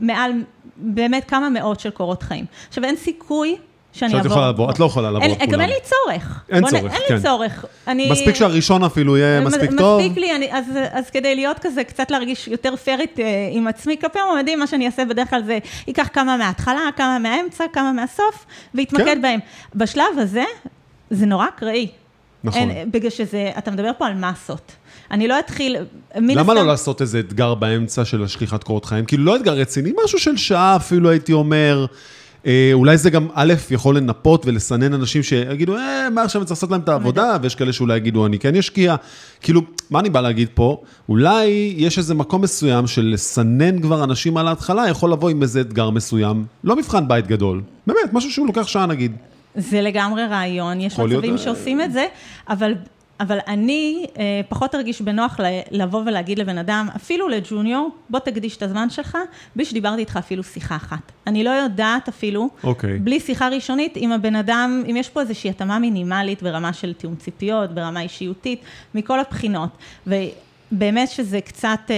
מעל 0.01 0.33
באמת 0.77 1.25
כמה 1.29 1.49
מאות 1.49 1.81
של 1.81 1.91
קורות 1.91 2.23
חיים. 2.23 2.45
עכשיו, 2.69 2.85
אין 2.85 2.97
סיכוי 2.97 3.57
שאני 3.93 4.11
שאת 4.11 4.17
אעבור. 4.17 4.31
יכולה 4.33 4.47
לעבור, 4.47 4.71
את 4.71 4.79
לא 4.79 4.85
יכולה 4.85 5.11
לעבור 5.11 5.23
אין- 5.29 5.33
את 5.33 5.39
כולם. 5.39 5.53
גם 5.53 5.61
אין 5.61 5.69
לי 5.69 5.75
צורך. 5.83 6.41
אין 6.49 6.67
צורך, 6.67 6.93
אין 6.93 7.03
כן. 7.09 7.15
לי 7.15 7.21
צורך. 7.23 7.65
אני... 7.89 8.11
מספיק 8.11 8.35
שהראשון 8.35 8.85
אפילו 8.85 9.17
יהיה 9.17 9.41
מספיק 9.41 9.71
טוב. 9.79 10.01
מספיק 10.01 10.19
לי, 10.19 10.31
אז, 10.93 11.11
כדי 11.11 11.35
להיות 11.35 11.57
כזה, 11.61 11.85
קצת 11.85 12.11
להרגיש 12.11 12.49
יותר 12.49 12.77
פיירית 12.77 13.21
אה, 13.21 13.25
עם 13.53 13.67
עצמי 13.67 13.97
כלפי 14.01 14.19
המועמדים, 14.19 14.59
מה 14.59 14.67
שאני 14.67 14.87
אעשה 14.87 15.05
בדרך 15.05 15.31
כלל 15.31 15.43
זה, 15.47 15.59
ייקח 15.87 16.09
כמה 16.13 16.37
מההתחלה, 16.37 16.81
כמה 16.97 17.19
מהאמצע, 17.19 17.65
כמה 17.73 17.93
מהסוף, 17.93 18.47
ויתמקד 18.75 19.05
כן. 19.05 19.23
בהם. 19.23 19.41
בשלב 19.75 20.19
הזה, 20.19 20.45
זה 21.11 21.27
נורא 21.27 21.47
אקראי. 21.57 21.89
נכון. 22.45 22.71
אין, 22.71 22.91
בגלל 22.91 23.11
שזה, 23.11 23.51
אתה 23.59 23.71
מדבר 23.71 23.91
פה 23.99 24.07
על 24.07 24.15
מסות. 24.15 24.73
אני 25.11 25.29
לא 25.29 25.39
אתחיל, 25.39 25.77
מן 26.17 26.35
למה 26.35 26.55
לא 26.55 26.59
הסתם- 26.61 26.67
לעשות 26.69 27.01
איזה 27.01 27.19
אתגר 27.21 27.55
באמצע 27.55 28.05
של 28.05 28.25
השליחת 28.25 28.65
קורות 28.65 28.85
חיים? 28.85 29.05
כאילו 29.05 29.25
לא 29.25 29.37
אתגר 29.37 29.53
רציני, 29.53 29.93
משהו 30.05 30.19
של 30.19 30.37
שעה 30.37 30.77
אפילו 30.77 31.11
הייתי 31.11 31.33
אומר. 31.33 31.87
אה, 32.47 32.71
אולי 32.73 32.99
זה 32.99 33.11
גם, 33.11 33.29
א', 33.35 33.55
יכול 33.71 33.97
לנפות 33.97 34.47
ולסנן 34.47 34.95
אנשים 34.95 35.23
שיגידו, 35.23 35.77
אה, 35.77 36.11
מה 36.11 36.23
עכשיו 36.23 36.43
אני 36.43 36.47
צריך 36.47 36.59
לעשות 36.59 36.71
להם 36.71 36.81
את 36.81 36.89
העבודה, 36.89 37.37
ויש 37.43 37.55
כאלה 37.55 37.73
שאולי 37.73 37.97
יגידו, 37.97 38.27
אני 38.27 38.39
כן 38.39 38.57
אשקיע. 38.57 38.97
כאילו, 39.41 39.63
מה 39.91 40.01
אני 40.01 40.11
בא 40.11 40.21
להגיד 40.21 40.49
פה? 40.55 40.83
אולי 41.09 41.75
יש 41.77 41.99
איזה 41.99 42.15
מקום 42.15 42.43
מסוים 42.43 42.87
של 42.87 43.11
לסנן 43.13 43.81
כבר 43.81 44.05
אנשים 44.05 44.37
על 44.37 44.49
ההתחלה, 44.49 44.89
יכול 44.89 45.13
לבוא 45.13 45.31
עם 45.31 45.43
איזה 45.43 45.61
אתגר 45.61 45.91
מסוים. 45.91 46.45
לא 46.65 46.77
מבחן 46.77 47.09
בית 47.09 47.27
גדול. 47.27 47.63
באמת, 47.87 48.13
משהו 48.13 48.31
שהוא 48.31 48.47
לוקח 48.47 48.67
שעה 48.67 48.87
נגיד. 48.87 49.13
זה 49.55 49.81
לגמרי 49.81 50.27
רעיון, 50.27 50.81
יש 50.81 50.99
מצבים 50.99 51.33
אה, 51.33 51.39
שעושים 51.39 51.81
את 51.81 51.93
זה, 51.93 52.07
אבל, 52.49 52.75
אבל 53.21 53.39
אני 53.49 54.07
אה, 54.19 54.41
פחות 54.49 54.75
ארגיש 54.75 55.03
בנוח 55.03 55.41
ל- 55.41 55.61
לבוא 55.71 56.03
ולהגיד 56.07 56.39
לבן 56.39 56.59
אדם, 56.59 56.89
אפילו 56.97 57.29
לג'וניור, 57.29 57.91
בוא 58.11 58.19
תקדיש 58.19 58.57
את 58.57 58.63
הזמן 58.63 58.91
שלך, 58.91 59.19
בלי 59.57 59.65
שדיברתי 59.65 60.01
איתך 60.01 60.17
אפילו 60.17 60.43
שיחה 60.43 60.77
אחת. 60.77 61.13
אני 61.27 61.45
לא 61.45 61.51
יודעת 61.51 62.09
אפילו, 62.09 62.49
אוקיי. 62.65 62.99
בלי 62.99 63.21
שיחה 63.21 63.49
ראשונית, 63.49 63.97
אם 63.97 64.13
הבן 64.13 64.37
אדם, 64.37 64.83
אם 64.91 64.97
יש 64.97 65.09
פה 65.09 65.21
איזושהי 65.21 65.51
התאמה 65.51 65.79
מינימלית 65.79 66.43
ברמה 66.43 66.73
של 66.73 66.93
תיאום 66.93 67.17
ציפיות, 67.17 67.71
ברמה 67.75 68.01
אישיותית, 68.01 68.61
מכל 68.95 69.21
הבחינות. 69.21 69.71
ובאמת 70.07 71.09
שזה 71.09 71.41
קצת, 71.41 71.81
אה, 71.91 71.95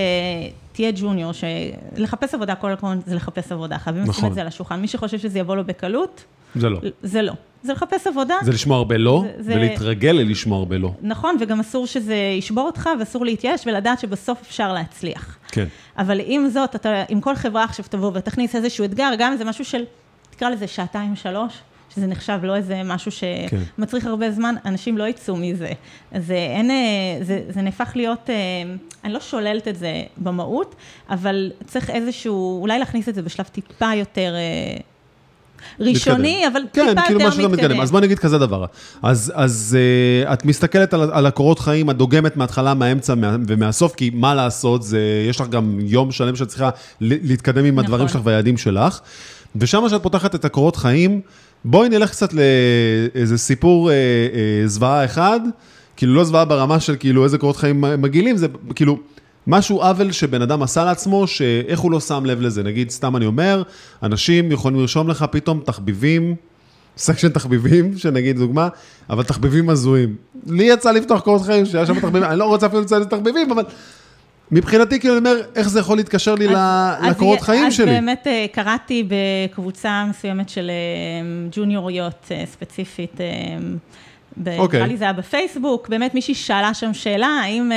תהיה 0.73 0.91
ג'וניור, 0.95 1.33
שלחפש 1.33 2.35
עבודה, 2.35 2.55
כל 2.55 2.71
הזמן 2.71 2.99
זה 3.07 3.15
לחפש 3.15 3.53
עבודה, 3.53 3.79
חייבים 3.79 4.03
לשים 4.03 4.13
נכון. 4.13 4.29
את 4.29 4.35
זה 4.35 4.41
על 4.41 4.47
השולחן. 4.47 4.81
מי 4.81 4.89
שחושב 4.89 5.19
שזה 5.19 5.39
יבוא 5.39 5.57
לו 5.57 5.65
בקלות, 5.65 6.25
זה 6.55 6.69
לא. 6.69 6.81
זה 7.03 7.23
לא. 7.23 7.33
זה 7.63 7.73
לחפש 7.73 8.07
עבודה. 8.07 8.35
זה 8.43 8.53
לשמוע 8.53 8.77
הרבה 8.77 8.97
לא, 8.99 9.25
זה- 9.37 9.43
זה- 9.43 9.55
ולהתרגל 9.55 10.11
ללשמוע 10.11 10.59
הרבה 10.59 10.79
לא. 10.79 10.91
נכון, 11.03 11.37
וגם 11.41 11.61
אסור 11.61 11.87
שזה 11.87 12.15
ישבור 12.39 12.67
אותך, 12.67 12.89
ואסור 13.01 13.25
להתייאש, 13.25 13.67
ולדעת 13.67 14.01
שבסוף 14.01 14.39
אפשר 14.43 14.73
להצליח. 14.73 15.39
כן. 15.49 15.65
אבל 15.99 16.21
עם 16.25 16.49
זאת, 16.49 16.75
אתה, 16.77 17.03
אם 17.13 17.21
כל 17.21 17.35
חברה 17.37 17.65
עכשיו 17.65 17.85
תבוא 17.89 18.11
ותכניס 18.15 18.57
איזשהו 18.57 18.85
אתגר, 18.85 19.11
גם 19.19 19.33
אם 19.33 19.39
זה 19.39 19.45
משהו 19.45 19.65
של, 19.65 19.85
תקרא 20.31 20.49
לזה 20.51 20.67
שעתיים, 20.67 21.17
שלוש, 21.17 21.53
שזה 21.95 22.07
נחשב 22.07 22.39
לא 22.43 22.57
איזה 22.57 22.83
משהו 22.85 23.11
שמצריך 23.13 24.07
הרבה 24.07 24.31
זמן, 24.31 24.55
אנשים 24.65 24.99
לא 24.99 25.05
יצאו 25.09 25.37
מזה. 25.37 25.73
אז 26.13 26.31
אה, 26.31 26.37
אין, 26.37 26.71
אה, 26.71 26.77
זה, 27.25 27.41
זה 27.49 27.63
נהפך 27.63 27.93
להיות, 27.95 28.31
אה, 28.31 28.35
אני 29.05 29.13
לא 29.13 29.21
שוללת 29.21 29.69
את 29.69 29.77
זה 29.77 29.93
במהות, 30.17 30.75
אבל 31.11 31.51
צריך 31.67 31.91
איזשהו, 31.91 32.61
אולי 32.61 32.79
להכניס 32.79 33.09
את 33.09 33.15
זה 33.15 33.23
בשלב 33.23 33.47
טיפה 33.47 33.95
יותר 33.95 34.35
ראשוני, 35.81 36.47
מתקדם. 36.47 36.53
אבל 36.53 36.63
כן, 36.73 36.87
טיפה 36.89 37.03
כאילו 37.07 37.21
יותר 37.21 37.37
משהו 37.37 37.51
מתקדם. 37.51 37.81
אז 37.81 37.91
בוא 37.91 38.01
נגיד 38.01 38.19
כזה 38.19 38.39
דבר. 38.39 38.65
אז, 39.03 39.33
אז 39.35 39.79
uh, 40.29 40.33
את 40.33 40.45
מסתכלת 40.45 40.95
על, 40.95 41.11
על 41.13 41.27
הקורות 41.27 41.59
חיים, 41.59 41.91
את 41.91 41.97
דוגמת 41.97 42.37
מההתחלה, 42.37 42.75
מהאמצע 42.75 43.15
מה, 43.15 43.37
ומהסוף, 43.47 43.95
כי 43.95 44.11
מה 44.15 44.35
לעשות, 44.35 44.83
זה, 44.83 45.01
יש 45.29 45.41
לך 45.41 45.49
גם 45.49 45.79
יום 45.81 46.13
שלם 46.13 46.37
שאת 46.37 46.49
צריכה 46.49 46.71
להתקדם 47.01 47.65
עם 47.65 47.79
הדברים 47.79 48.05
נכון. 48.05 48.19
שלך 48.19 48.27
והיעדים 48.27 48.57
שלך. 48.57 49.01
ושם 49.57 49.89
שאת 49.89 50.03
פותחת 50.03 50.35
את 50.35 50.45
הקורות 50.45 50.77
חיים, 50.77 51.21
בואי 51.65 51.89
נלך 51.89 52.11
קצת 52.11 52.31
לאיזה 52.33 53.39
סיפור 53.39 53.91
אה, 53.91 53.95
אה, 53.95 54.69
זוועה 54.69 55.05
אחד, 55.05 55.41
כאילו 55.97 56.15
לא 56.15 56.25
זוועה 56.25 56.45
ברמה 56.45 56.81
של 56.81 56.97
כאילו 56.97 57.25
איזה 57.25 57.39
קורות 57.39 57.57
חיים 57.57 57.81
מגעילים, 57.81 58.37
זה 58.37 58.47
כאילו... 58.75 58.99
משהו 59.47 59.83
עוול 59.83 60.13
שבן 60.13 60.43
אדם 60.43 60.63
עשה 60.63 60.85
לעצמו, 60.85 61.27
שאיך 61.27 61.81
הוא 61.81 61.93
לא 61.93 62.01
שם 62.01 62.25
לב 62.27 62.41
לזה. 62.41 62.63
נגיד, 62.63 62.91
סתם 62.91 63.17
אני 63.17 63.27
אומר, 63.27 63.63
אנשים 64.03 64.53
יכולים 64.53 64.81
לרשום 64.81 65.09
לך 65.09 65.25
פתאום 65.31 65.61
תחביבים, 65.65 66.35
סקשן 66.97 67.29
תחביבים, 67.29 67.99
שנגיד 67.99 68.37
דוגמה, 68.39 68.69
אבל 69.11 69.23
תחביבים 69.23 69.71
הזויים. 69.71 70.17
לי 70.47 70.65
יצא 70.65 70.91
לפתוח 70.91 71.21
קורות 71.21 71.43
חיים 71.43 71.67
שהיה 71.67 71.87
שם 71.87 72.01
תחביבים, 72.01 72.25
אני 72.25 72.39
לא 72.39 72.45
רוצה 72.45 72.67
אפילו 72.67 72.81
לציין 72.83 73.05
תחביבים, 73.05 73.51
אבל 73.53 73.63
מבחינתי, 74.51 75.01
כאילו, 75.01 75.19
אני 75.19 75.31
אומר, 75.31 75.43
איך 75.55 75.69
זה 75.69 75.81
יכול 75.81 75.97
להתקשר 75.97 76.35
לי 76.35 76.49
אז- 76.57 77.05
לקורות 77.11 77.39
אז 77.39 77.45
חיים 77.45 77.67
אז 77.67 77.73
שלי? 77.75 77.87
באמת 77.87 78.27
אה, 78.27 78.47
קראתי 78.53 79.09
בקבוצה 79.09 80.05
מסוימת 80.11 80.49
של 80.49 80.71
אה, 80.71 81.49
ג'וניוריות 81.53 82.29
אה, 82.31 82.43
ספציפית, 82.47 83.21
אוקיי. 84.59 84.79
נראה 84.79 84.89
לי 84.89 84.97
זה 84.97 85.05
היה 85.05 85.13
בפייסבוק, 85.13 85.89
באמת 85.89 86.15
מישהי 86.15 86.35
שאלה 86.35 86.75
שם 86.75 86.95
שאלה, 86.95 87.27
האם 87.27 87.73
אה, 87.73 87.77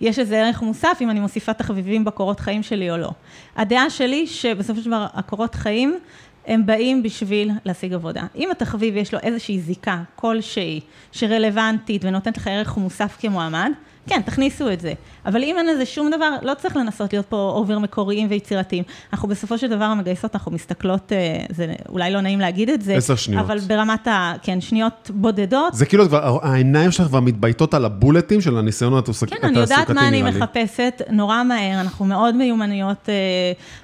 יש 0.00 0.18
איזה 0.18 0.38
ערך 0.38 0.62
מוסף 0.62 0.98
אם 1.00 1.10
אני 1.10 1.20
מוסיפה 1.20 1.52
תחביבים 1.52 2.04
בקורות 2.04 2.40
חיים 2.40 2.62
שלי 2.62 2.90
או 2.90 2.96
לא. 2.96 3.10
הדעה 3.56 3.90
שלי 3.90 4.26
שבסופו 4.26 4.80
של 4.80 4.86
דבר 4.86 5.06
הקורות 5.14 5.54
חיים, 5.54 5.98
הם 6.46 6.66
באים 6.66 7.02
בשביל 7.02 7.50
להשיג 7.64 7.92
עבודה. 7.92 8.22
אם 8.36 8.50
התחביב 8.50 8.96
יש 8.96 9.14
לו 9.14 9.20
איזושהי 9.20 9.60
זיקה 9.60 10.02
כלשהי 10.16 10.80
שרלוונטית 11.12 12.04
ונותנת 12.04 12.36
לך 12.36 12.46
ערך 12.46 12.76
מוסף 12.76 13.16
כמועמד, 13.20 13.70
כן, 14.06 14.20
תכניסו 14.24 14.72
את 14.72 14.80
זה. 14.80 14.92
אבל 15.26 15.42
אם 15.42 15.56
אין 15.58 15.66
לזה 15.66 15.86
שום 15.86 16.10
דבר, 16.10 16.30
לא 16.42 16.54
צריך 16.54 16.76
לנסות 16.76 17.12
להיות 17.12 17.26
פה 17.26 17.52
אובר 17.54 17.78
מקוריים 17.78 18.26
ויצירתיים. 18.30 18.84
אנחנו 19.12 19.28
בסופו 19.28 19.58
של 19.58 19.70
דבר 19.70 19.84
המגייסות, 19.84 20.34
אנחנו 20.34 20.52
מסתכלות, 20.52 21.12
אה, 21.12 21.44
זה 21.50 21.74
אולי 21.88 22.10
לא 22.10 22.20
נעים 22.20 22.40
להגיד 22.40 22.70
את 22.70 22.82
זה. 22.82 22.94
עשר 22.94 23.16
שניות. 23.16 23.44
אבל 23.44 23.58
ברמת 23.58 24.06
ה... 24.06 24.32
כן, 24.42 24.60
שניות 24.60 25.10
בודדות. 25.14 25.74
זה 25.74 25.86
כאילו 25.86 26.08
כבר, 26.08 26.38
העיניים 26.42 26.90
שלך 26.90 27.06
כבר 27.06 27.20
מתבייתות 27.20 27.74
על 27.74 27.84
הבולטים 27.84 28.40
של 28.40 28.58
הניסיון 28.58 28.94
התעסוקתי, 28.94 29.36
כן, 29.36 29.46
אני 29.46 29.58
יודעת 29.58 29.90
מה 29.90 30.08
אני. 30.08 30.22
מחפשת 30.22 31.02
נורא 31.10 31.42
מהר, 31.42 31.80
אנחנו 31.80 32.04
מאוד 32.04 32.36
מיומנויות 32.36 33.08
אה, 33.08 33.14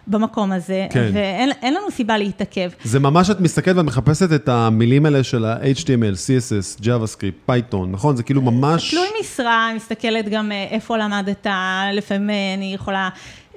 במקום 0.07 0.53
הזה, 0.53 0.87
כן. 0.91 1.11
ואין 1.15 1.51
אין 1.63 1.75
לנו 1.75 1.91
סיבה 1.91 2.19
להתעכב. 2.19 2.71
זה 2.85 2.99
ממש, 3.01 3.31
את 3.31 3.41
מסתכלת 3.41 3.77
ואת 3.77 3.85
מחפשת 3.85 4.33
את 4.33 4.49
המילים 4.49 5.07
האלה 5.07 5.23
של 5.23 5.45
ה-HTML, 5.45 6.15
CSS, 6.15 6.83
JavaScript, 6.83 7.51
Python, 7.51 7.87
נכון? 7.91 8.17
זה 8.17 8.23
כאילו 8.23 8.43
ממש... 8.43 8.91
תלוי 8.91 9.09
משרה, 9.21 9.71
מסתכלת 10.11 10.33
גם 10.33 10.53
אה, 10.53 10.67
איפה 10.71 10.97
למדת, 10.97 11.47
לפעמים 11.93 12.31
אה, 12.31 12.55
אני 12.55 12.75
יכולה, 12.75 13.09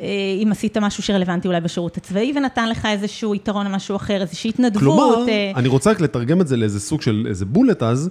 אה, 0.02 0.08
אם 0.44 0.48
עשית 0.52 0.78
משהו 0.78 1.04
שרלוונטי 1.04 1.48
אולי 1.48 1.62
בשירות 1.62 1.98
הצבאי 1.98 2.34
ונתן 2.36 2.70
לך 2.70 2.86
איזשהו 2.86 3.36
יתרון 3.36 3.66
או 3.66 3.72
משהו 3.72 3.96
אחר, 3.96 4.22
איזושהי 4.22 4.50
התנדבות. 4.50 4.84
כלומר, 4.84 5.26
אני 5.56 5.68
רוצה 5.68 5.92
רק 5.92 6.02
לתרגם 6.02 6.42
את 6.42 6.48
זה 6.48 6.58
לאיזה 6.58 6.80
סוג 6.80 7.02
של 7.02 7.26
איזה 7.30 7.46
בולט 7.46 7.84
אז, 7.84 8.10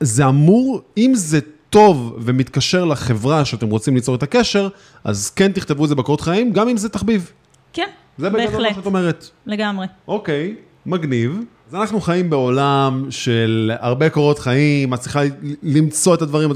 זה 0.00 0.26
אמור, 0.28 0.80
אם 0.96 1.12
זה 1.14 1.40
טוב 1.70 2.16
ומתקשר 2.20 2.84
לחברה 2.84 3.44
שאתם 3.44 3.70
רוצים 3.70 3.94
ליצור 3.94 4.14
את 4.14 4.22
הקשר, 4.22 4.68
אז 5.04 5.30
כן 5.30 5.52
תכתבו 5.52 5.84
את 5.84 5.88
זה 5.88 5.94
בקורות 5.94 6.20
חיים, 6.20 6.52
גם 6.52 6.68
אם 6.68 6.76
זה 6.76 6.88
תחביב. 6.88 7.32
כן, 7.72 7.86
זה 8.18 8.30
בגדול 8.30 8.46
מה 8.46 8.50
בהחלט, 8.50 8.74
שאת 8.74 8.86
אומרת. 8.86 9.30
לגמרי. 9.46 9.86
אוקיי, 10.08 10.54
מגניב. 10.86 11.40
אז 11.70 11.74
אנחנו 11.74 12.00
חיים 12.00 12.30
בעולם 12.30 13.06
של 13.10 13.70
הרבה 13.80 14.10
קורות 14.10 14.38
חיים, 14.38 14.94
את 14.94 15.00
צריכה 15.00 15.20
למצוא 15.62 16.14
את 16.14 16.22
הדברים. 16.22 16.50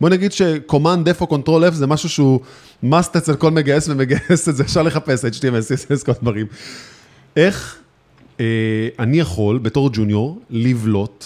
בוא 0.00 0.08
נגיד 0.08 0.32
F 1.18 1.20
או 1.20 1.26
control 1.26 1.68
F 1.68 1.70
זה 1.70 1.86
משהו 1.86 2.08
שהוא 2.08 2.40
must 2.84 3.18
אצל 3.18 3.36
כל 3.36 3.50
מגייס 3.50 3.88
ומגייס 3.88 4.48
את 4.48 4.56
זה, 4.56 4.62
אפשר 4.62 4.82
לחפש, 4.82 5.24
HTML, 5.24 5.98
CSS, 5.98 6.04
כל 6.04 6.12
הדברים. 6.12 6.46
איך 7.36 7.76
אה, 8.40 8.44
אני 8.98 9.20
יכול, 9.20 9.58
בתור 9.58 9.90
ג'וניור, 9.92 10.40
לבלוט 10.50 11.24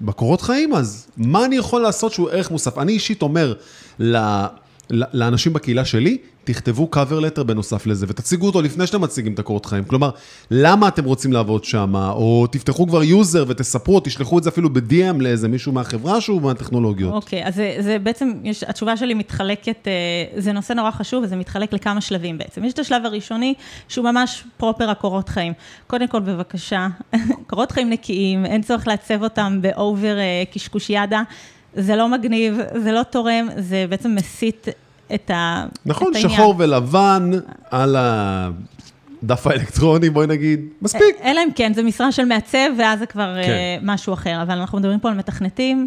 בקורות 0.00 0.40
חיים 0.40 0.74
אז? 0.74 1.06
מה 1.16 1.44
אני 1.44 1.56
יכול 1.56 1.82
לעשות 1.82 2.12
שהוא 2.12 2.30
ערך 2.30 2.50
מוסף? 2.50 2.78
אני 2.78 2.92
אישית 2.92 3.22
אומר 3.22 3.54
לאנשים 4.90 5.52
בקהילה 5.52 5.84
שלי, 5.84 6.18
תכתבו 6.44 6.90
cover 6.94 7.38
letter 7.38 7.42
בנוסף 7.42 7.86
לזה, 7.86 8.06
ותציגו 8.08 8.46
אותו 8.46 8.62
לפני 8.62 8.86
שאתם 8.86 9.00
מציגים 9.00 9.34
את 9.34 9.38
הקורות 9.38 9.66
חיים. 9.66 9.84
כלומר, 9.84 10.10
למה 10.50 10.88
אתם 10.88 11.04
רוצים 11.04 11.32
לעבוד 11.32 11.64
שם, 11.64 11.94
או 11.96 12.46
תפתחו 12.46 12.86
כבר 12.86 13.02
user 13.02 13.44
ותספרו, 13.48 14.00
תשלחו 14.00 14.38
את 14.38 14.42
זה 14.42 14.50
אפילו 14.50 14.70
ב-DM 14.70 15.20
לאיזה 15.20 15.48
מישהו 15.48 15.72
מהחברה 15.72 16.20
שהוא 16.20 16.42
מהטכנולוגיות. 16.42 17.12
אוקיי, 17.12 17.44
okay, 17.44 17.48
אז 17.48 17.54
זה, 17.54 17.76
זה 17.80 17.98
בעצם, 17.98 18.32
יש, 18.44 18.62
התשובה 18.62 18.96
שלי 18.96 19.14
מתחלקת, 19.14 19.88
אה, 19.88 19.92
זה 20.40 20.52
נושא 20.52 20.72
נורא 20.72 20.90
חשוב, 20.90 21.24
וזה 21.24 21.36
מתחלק 21.36 21.72
לכמה 21.72 22.00
שלבים 22.00 22.38
בעצם. 22.38 22.64
יש 22.64 22.72
את 22.72 22.78
השלב 22.78 23.06
הראשוני, 23.06 23.54
שהוא 23.88 24.04
ממש 24.04 24.44
proper 24.56 24.90
הקורות 24.90 25.28
חיים. 25.28 25.52
קודם 25.86 26.08
כל, 26.08 26.20
בבקשה, 26.20 26.88
קורות 27.50 27.72
חיים 27.72 27.90
נקיים, 27.90 28.46
אין 28.46 28.62
צורך 28.62 28.86
לעצב 28.86 29.22
אותם 29.22 29.58
ב 29.62 29.73
over 29.73 30.18
אה, 30.18 30.42
קשקושיאדה. 30.52 31.22
זה 31.74 31.96
לא 31.96 32.08
מגניב, 32.08 32.54
זה 32.74 32.92
לא 32.92 33.02
תורם, 33.02 33.48
זה 33.56 33.84
בעצם 33.88 34.14
מסיט 34.14 34.66
את, 35.14 35.30
ה, 35.30 35.66
נכון, 35.86 36.10
את 36.10 36.14
העניין. 36.14 36.32
נכון, 36.32 36.44
שחור 36.44 36.54
ולבן 36.58 37.30
על 37.70 37.96
הדף 37.98 39.46
האלקטרוני, 39.46 40.10
בואי 40.10 40.26
נגיד, 40.26 40.60
מספיק. 40.82 41.16
אלא 41.24 41.40
אם 41.44 41.48
כן, 41.54 41.74
זה 41.74 41.82
משרה 41.82 42.12
של 42.12 42.24
מעצב, 42.24 42.68
ואז 42.78 42.98
זה 42.98 43.06
כבר 43.06 43.36
כן. 43.44 43.78
uh, 43.80 43.84
משהו 43.84 44.14
אחר, 44.14 44.42
אבל 44.42 44.58
אנחנו 44.58 44.78
מדברים 44.78 45.00
פה 45.00 45.08
על 45.08 45.14
מתכנתים, 45.14 45.86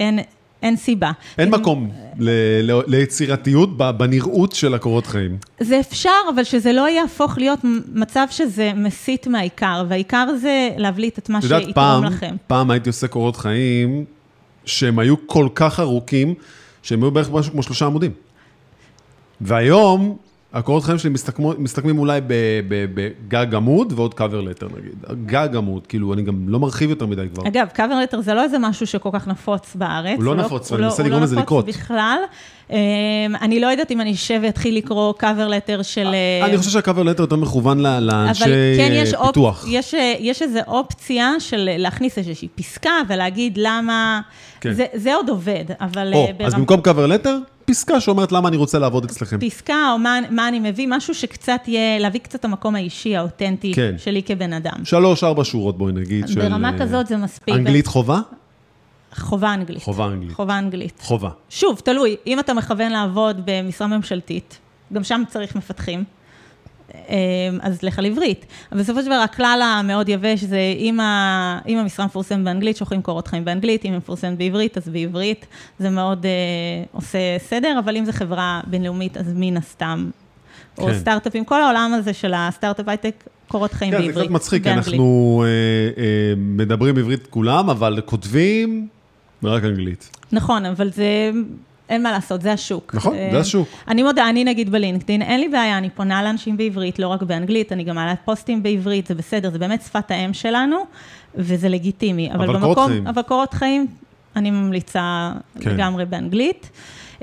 אין... 0.00 0.18
אין 0.62 0.76
סיבה. 0.76 1.10
אין 1.38 1.50
מקום 1.50 1.90
ל- 2.18 2.70
ל- 2.72 2.82
ליצירתיות 2.86 3.76
בנראות 3.76 4.52
של 4.52 4.74
הקורות 4.74 5.06
חיים. 5.06 5.36
זה 5.60 5.80
אפשר, 5.80 6.10
אבל 6.34 6.44
שזה 6.44 6.72
לא 6.72 6.88
יהפוך 6.88 7.38
להיות 7.38 7.58
מצב 7.94 8.26
שזה 8.30 8.72
מסית 8.76 9.26
מהעיקר, 9.26 9.84
והעיקר 9.88 10.26
זה 10.40 10.70
להבליט 10.76 11.18
את 11.18 11.28
מה 11.28 11.42
שיתרום 11.42 12.04
לכם. 12.04 12.36
פעם 12.46 12.70
הייתי 12.70 12.88
עושה 12.88 13.08
קורות 13.08 13.36
חיים 13.36 14.04
שהם 14.68 14.98
היו 14.98 15.26
כל 15.26 15.48
כך 15.54 15.80
ארוכים, 15.80 16.34
שהם 16.82 17.02
היו 17.02 17.10
בערך 17.10 17.30
משהו 17.30 17.52
כמו 17.52 17.62
שלושה 17.62 17.86
עמודים. 17.86 18.12
והיום, 19.40 20.16
הקורות 20.52 20.84
חיים 20.84 20.98
שלי 20.98 21.10
מסתכמים, 21.10 21.52
מסתכמים 21.58 21.98
אולי 21.98 22.20
בגג 22.94 23.54
עמוד 23.54 23.92
ועוד 23.96 24.14
cover 24.14 24.40
letter 24.40 24.68
נגיד. 24.78 25.26
גג 25.26 25.56
עמוד, 25.56 25.86
כאילו, 25.86 26.14
אני 26.14 26.22
גם 26.22 26.48
לא 26.48 26.58
מרחיב 26.58 26.90
יותר 26.90 27.06
מדי 27.06 27.26
כבר. 27.34 27.48
אגב, 27.48 27.66
cover 27.72 28.00
letter 28.00 28.20
זה 28.20 28.34
לא 28.34 28.42
איזה 28.42 28.58
משהו 28.58 28.86
שכל 28.86 29.08
כך 29.12 29.28
נפוץ 29.28 29.74
בארץ. 29.74 30.16
הוא 30.16 30.24
לא, 30.24 30.36
לא 30.36 30.44
נפוץ, 30.44 30.72
ואני 30.72 30.82
מנסה 30.82 31.02
לא- 31.02 31.08
לגרום 31.08 31.22
לזה 31.22 31.36
לקרות. 31.36 31.64
הוא 31.64 31.72
לא 31.72 31.74
נפוץ 31.74 31.84
בכלל. 31.84 32.18
אמ, 32.70 32.76
אני 33.40 33.60
לא 33.60 33.66
יודעת 33.66 33.90
אם 33.90 34.00
אני 34.00 34.12
אשב 34.12 34.40
ואתחיל 34.42 34.76
לקרוא 34.76 35.14
cover 35.18 35.48
letter 35.48 35.82
של... 35.82 36.08
אני 36.44 36.58
חושב 36.58 36.70
שה 36.70 36.82
cover 36.82 37.02
letter 37.02 37.22
יותר 37.22 37.36
מכוון 37.36 37.80
לאנשי 37.80 38.44
כן 38.76 39.04
פיתוח. 39.26 39.64
יש, 39.68 39.94
יש 40.18 40.42
איזו 40.42 40.60
אופציה 40.66 41.34
של 41.38 41.70
להכניס 41.78 42.18
איזושהי 42.18 42.48
פסקה 42.54 42.90
ולהגיד 43.08 43.58
למה... 43.62 44.20
כן. 44.60 44.72
זה, 44.72 44.86
זה 44.94 45.14
עוד 45.14 45.28
עובד, 45.28 45.64
אבל... 45.80 46.14
אז 46.44 46.54
במקום 46.54 46.80
קאבר 46.80 47.06
לטר, 47.06 47.38
פסקה 47.68 48.00
שאומרת 48.00 48.32
למה 48.32 48.48
אני 48.48 48.56
רוצה 48.56 48.78
לעבוד 48.78 49.04
אצלכם. 49.04 49.38
פסקה, 49.40 49.90
או 49.92 49.98
מה, 49.98 50.18
מה 50.30 50.48
אני 50.48 50.60
מביא, 50.60 50.86
משהו 50.90 51.14
שקצת 51.14 51.60
יהיה, 51.66 51.98
להביא 51.98 52.20
קצת 52.20 52.40
את 52.40 52.44
המקום 52.44 52.74
האישי, 52.74 53.16
האותנטי 53.16 53.72
כן. 53.74 53.94
שלי 53.98 54.22
כבן 54.22 54.52
אדם. 54.52 54.84
שלוש, 54.84 55.24
ארבע 55.24 55.44
שורות, 55.44 55.78
בואי 55.78 55.92
נגיד. 55.92 56.26
ברמה 56.34 56.70
של... 56.72 56.78
כזאת 56.84 57.06
זה 57.06 57.16
מספיק. 57.16 57.54
אנגלית 57.54 57.86
חובה? 57.86 58.20
חובה 59.14 59.54
אנגלית. 59.54 59.82
חובה 59.82 60.06
אנגלית. 60.06 60.32
חובה 60.32 60.58
אנגלית. 60.58 61.00
חובה. 61.02 61.30
שוב, 61.50 61.80
תלוי, 61.84 62.16
אם 62.26 62.40
אתה 62.40 62.54
מכוון 62.54 62.92
לעבוד 62.92 63.40
במשרה 63.44 63.86
ממשלתית, 63.86 64.58
גם 64.92 65.04
שם 65.04 65.22
צריך 65.28 65.56
מפתחים. 65.56 66.04
אמ, 66.94 67.58
אז 67.62 67.82
לך 67.82 67.98
על 67.98 68.06
עברית. 68.06 68.46
אבל 68.72 68.80
בסופו 68.80 69.00
של 69.00 69.06
דבר, 69.06 69.14
הכלל 69.14 69.60
המאוד 69.64 70.08
יבש 70.08 70.44
זה 70.44 70.74
אם, 70.78 71.00
ה, 71.00 71.58
אם 71.68 71.78
המשרה 71.78 72.06
מפורסמת 72.06 72.44
באנגלית, 72.44 72.76
שולחים 72.76 73.02
קורות 73.02 73.28
חיים 73.28 73.44
באנגלית, 73.44 73.84
אם 73.84 73.90
היא 73.90 73.98
מפורסמת 73.98 74.38
בעברית, 74.38 74.76
אז 74.76 74.88
בעברית. 74.88 75.46
זה 75.78 75.90
מאוד 75.90 76.26
אה, 76.26 76.30
עושה 76.92 77.18
סדר, 77.38 77.78
אבל 77.78 77.96
אם 77.96 78.04
זו 78.04 78.12
חברה 78.12 78.60
בינלאומית, 78.66 79.16
אז 79.16 79.32
מן 79.36 79.56
הסתם. 79.56 80.10
כן. 80.76 80.82
או 80.82 80.94
סטארט-אפים, 80.94 81.44
כל 81.44 81.62
העולם 81.62 81.92
הזה 81.94 82.12
של 82.12 82.32
הסטארט-אפ 82.36 82.88
הייטק, 82.88 83.24
קורות 83.48 83.72
חיים 83.72 83.90
כן, 83.90 83.98
בעברית. 83.98 84.14
זה 84.14 84.20
קצת 84.20 84.30
מצחיק, 84.30 84.66
אנחנו 84.66 85.44
אה, 85.46 86.02
אה, 86.02 86.34
מדברים 86.36 86.98
עברית 86.98 87.26
כולם, 87.26 87.70
אבל 87.70 88.00
כותבים 88.04 88.88
רק 89.42 89.64
אנגלית. 89.64 90.16
נכון, 90.32 90.66
אבל 90.66 90.90
זה... 90.90 91.30
אין 91.88 92.02
מה 92.02 92.12
לעשות, 92.12 92.42
זה 92.42 92.52
השוק. 92.52 92.94
נכון, 92.94 93.14
זה 93.14 93.36
אה, 93.36 93.40
השוק. 93.40 93.68
אני 93.88 94.02
מודה, 94.02 94.28
אני 94.28 94.44
נגיד 94.44 94.70
בלינקדאין, 94.70 95.22
אין 95.22 95.40
לי 95.40 95.48
בעיה, 95.48 95.78
אני 95.78 95.90
פונה 95.90 96.22
לאנשים 96.22 96.56
בעברית, 96.56 96.98
לא 96.98 97.08
רק 97.08 97.22
באנגלית, 97.22 97.72
אני 97.72 97.84
גם 97.84 97.94
מעלה 97.94 98.14
פוסטים 98.24 98.62
בעברית, 98.62 99.06
זה 99.06 99.14
בסדר, 99.14 99.50
זה 99.50 99.58
באמת 99.58 99.82
שפת 99.82 100.10
האם 100.10 100.32
שלנו, 100.32 100.76
וזה 101.34 101.68
לגיטימי. 101.68 102.32
אבל, 102.32 102.56
אבל 102.56 102.60
קורות 102.60 102.88
חיים. 102.88 103.06
אבל 103.06 103.22
קורות 103.22 103.54
חיים, 103.54 103.86
אני 104.36 104.50
ממליצה 104.50 105.32
כן. 105.60 105.70
לגמרי 105.70 106.04
באנגלית. 106.04 106.70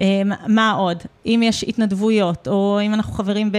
אמ, 0.01 0.31
מה 0.47 0.71
עוד? 0.71 0.97
אם 1.25 1.41
יש 1.43 1.63
התנדבויות, 1.67 2.47
או 2.47 2.79
אם 2.85 2.93
אנחנו 2.93 3.13
חברים 3.13 3.51
ב... 3.51 3.57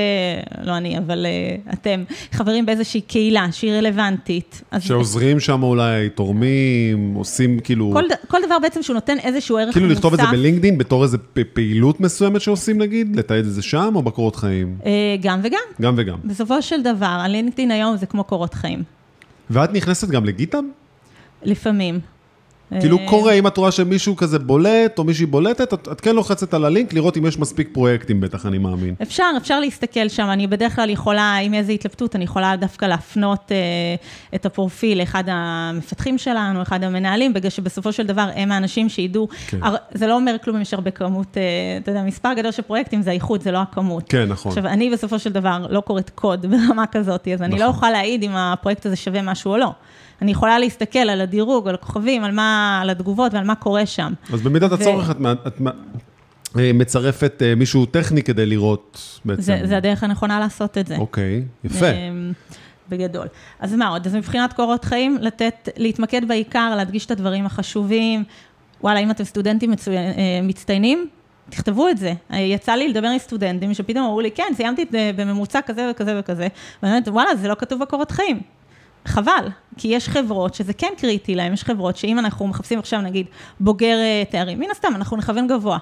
לא 0.62 0.76
אני, 0.76 0.98
אבל 0.98 1.26
uh, 1.26 1.72
אתם, 1.72 2.04
חברים 2.32 2.66
באיזושהי 2.66 3.00
קהילה 3.00 3.46
שהיא 3.52 3.72
רלוונטית. 3.72 4.62
שעוזרים 4.78 5.40
שם 5.40 5.62
אולי, 5.62 6.08
תורמים, 6.08 7.14
עושים 7.14 7.60
כאילו... 7.60 7.90
כל, 7.92 8.04
כל 8.28 8.38
דבר 8.46 8.58
בעצם 8.62 8.82
שהוא 8.82 8.94
נותן 8.94 9.18
איזשהו 9.18 9.56
ערך 9.56 9.66
מוסף. 9.66 9.78
כאילו 9.78 9.92
לכתוב 9.92 10.14
את 10.14 10.20
זה 10.20 10.26
בלינקדאין 10.30 10.78
בתור 10.78 11.02
איזו 11.02 11.18
פעילות 11.52 12.00
מסוימת 12.00 12.40
שעושים 12.40 12.78
נגיד? 12.78 13.16
לתעד 13.16 13.44
את 13.44 13.52
זה 13.52 13.62
שם 13.62 13.92
או 13.94 14.02
בקורות 14.02 14.36
חיים? 14.36 14.76
Uh, 14.82 14.86
גם 15.20 15.40
וגם. 15.42 15.58
גם 15.82 15.94
וגם. 15.96 16.16
בסופו 16.24 16.62
של 16.62 16.82
דבר, 16.82 17.06
הלינקדאין 17.06 17.70
היום 17.70 17.96
זה 17.96 18.06
כמו 18.06 18.24
קורות 18.24 18.54
חיים. 18.54 18.82
ואת 19.50 19.72
נכנסת 19.72 20.08
גם 20.08 20.24
לגיטאב? 20.24 20.64
לפעמים. 21.42 22.00
כאילו 22.80 22.98
אה, 22.98 23.08
קורה, 23.08 23.32
אם 23.32 23.46
את 23.46 23.56
רואה 23.56 23.72
שמישהו 23.72 24.16
כזה 24.16 24.38
בולט, 24.38 24.98
או 24.98 25.04
מישהי 25.04 25.26
בולטת, 25.26 25.72
את, 25.72 25.88
את 25.92 26.00
כן 26.00 26.16
לוחצת 26.16 26.54
על 26.54 26.64
הלינק, 26.64 26.92
לראות 26.92 27.16
אם 27.16 27.26
יש 27.26 27.38
מספיק 27.38 27.68
פרויקטים 27.72 28.20
בטח, 28.20 28.46
אני 28.46 28.58
מאמין. 28.58 28.94
אפשר, 29.02 29.24
אפשר 29.36 29.60
להסתכל 29.60 30.08
שם. 30.08 30.26
אני 30.30 30.46
בדרך 30.46 30.76
כלל 30.76 30.90
יכולה, 30.90 31.38
אם 31.38 31.54
איזו 31.54 31.72
התלבטות, 31.72 32.16
אני 32.16 32.24
יכולה 32.24 32.56
דווקא 32.56 32.86
להפנות 32.86 33.52
אה, 33.52 33.56
את 34.34 34.46
הפרופיל 34.46 34.98
לאחד 34.98 35.24
המפתחים 35.26 36.18
שלנו, 36.18 36.62
אחד 36.62 36.84
המנהלים, 36.84 37.32
בגלל 37.32 37.50
שבסופו 37.50 37.92
של 37.92 38.06
דבר 38.06 38.28
הם 38.34 38.52
האנשים 38.52 38.88
שידעו, 38.88 39.28
כן. 39.46 39.58
הר, 39.62 39.74
זה 39.94 40.06
לא 40.06 40.16
אומר 40.16 40.36
כלום 40.44 40.56
אם 40.56 40.62
יש 40.62 40.74
הרבה 40.74 40.90
כמות, 40.90 41.36
אה, 41.36 41.42
אתה 41.82 41.90
יודע, 41.90 42.02
מספר 42.02 42.32
גדול 42.32 42.52
של 42.52 42.62
פרויקטים 42.62 43.02
זה 43.02 43.10
האיכות, 43.10 43.42
זה 43.42 43.50
לא 43.50 43.58
הכמות. 43.58 44.04
כן, 44.08 44.28
נכון. 44.28 44.50
עכשיו, 44.50 44.66
אני 44.66 44.90
בסופו 44.90 45.18
של 45.18 45.32
דבר 45.32 45.66
לא 45.70 45.80
קוראת 45.80 46.10
קוד 46.10 46.46
ברמה 46.50 46.86
כזאת, 46.86 47.28
אז 47.28 47.40
נכון. 47.40 47.52
אני 47.52 47.60
לא 47.60 47.66
אוכל 47.66 47.90
להעיד 47.90 48.22
אם 48.22 48.30
הפרויקט 48.34 48.86
הזה 48.86 48.96
שווה 48.96 49.22
משהו 49.22 49.52
או 49.52 49.56
לא. 49.56 49.72
אני 50.22 50.30
יכולה 50.30 50.58
להסתכל 50.58 50.98
על 50.98 51.20
הדירוג, 51.20 51.68
על 51.68 51.74
הכוכבים, 51.74 52.24
על 52.24 52.32
מה, 52.32 52.78
על 52.82 52.90
התגובות 52.90 53.34
ועל 53.34 53.44
מה 53.44 53.54
קורה 53.54 53.86
שם. 53.86 54.12
אז 54.32 54.40
במידת 54.42 54.70
ו... 54.70 54.74
הצורך 54.74 55.10
את, 55.10 55.16
את 55.46 55.60
אה, 56.58 56.70
מצרפת 56.74 57.42
אה, 57.42 57.54
מישהו 57.54 57.86
טכני 57.86 58.22
כדי 58.22 58.46
לראות 58.46 59.20
בעצם. 59.24 59.42
זה, 59.42 59.60
זה 59.64 59.76
הדרך 59.76 60.02
הנכונה 60.02 60.40
לעשות 60.40 60.78
את 60.78 60.86
זה. 60.86 60.96
אוקיי, 60.96 61.42
יפה. 61.64 61.86
בגדול. 62.88 63.26
אז 63.60 63.74
מה 63.74 63.88
עוד? 63.88 64.06
אז 64.06 64.14
מבחינת 64.14 64.52
קורות 64.52 64.84
חיים, 64.84 65.18
לתת, 65.20 65.68
להתמקד 65.76 66.28
בעיקר, 66.28 66.74
להדגיש 66.76 67.06
את 67.06 67.10
הדברים 67.10 67.46
החשובים. 67.46 68.24
וואלה, 68.80 69.00
אם 69.00 69.10
אתם 69.10 69.24
סטודנטים 69.24 69.70
מצו... 69.70 69.90
אה, 69.90 70.40
מצטיינים, 70.42 71.06
תכתבו 71.48 71.88
את 71.88 71.98
זה. 71.98 72.12
יצא 72.30 72.72
לי 72.72 72.88
לדבר 72.88 73.08
עם 73.08 73.18
סטודנטים 73.18 73.74
שפתאום 73.74 74.04
אמרו 74.04 74.20
לי, 74.20 74.30
כן, 74.30 74.52
סיימתי 74.54 74.84
בממוצע 75.16 75.60
כזה 75.66 75.90
וכזה 75.90 76.20
וכזה. 76.20 76.48
ואני 76.82 76.92
אומרת, 76.92 77.08
וואלה, 77.08 77.36
זה 77.36 77.48
לא 77.48 77.54
כתוב 77.54 77.80
בקורות 77.80 78.10
חיים. 78.10 78.40
חבל, 79.06 79.48
כי 79.76 79.88
יש 79.88 80.08
חברות 80.08 80.54
שזה 80.54 80.72
כן 80.72 80.92
קריטי 80.98 81.34
להם, 81.34 81.52
יש 81.52 81.64
חברות 81.64 81.96
שאם 81.96 82.18
אנחנו 82.18 82.46
מחפשים 82.46 82.78
עכשיו 82.78 83.00
נגיד 83.00 83.26
בוגר 83.60 83.96
אה, 83.98 84.22
תארים, 84.30 84.60
מן 84.60 84.70
הסתם 84.70 84.92
אנחנו 84.94 85.16
נכוון 85.16 85.46
גבוה. 85.46 85.78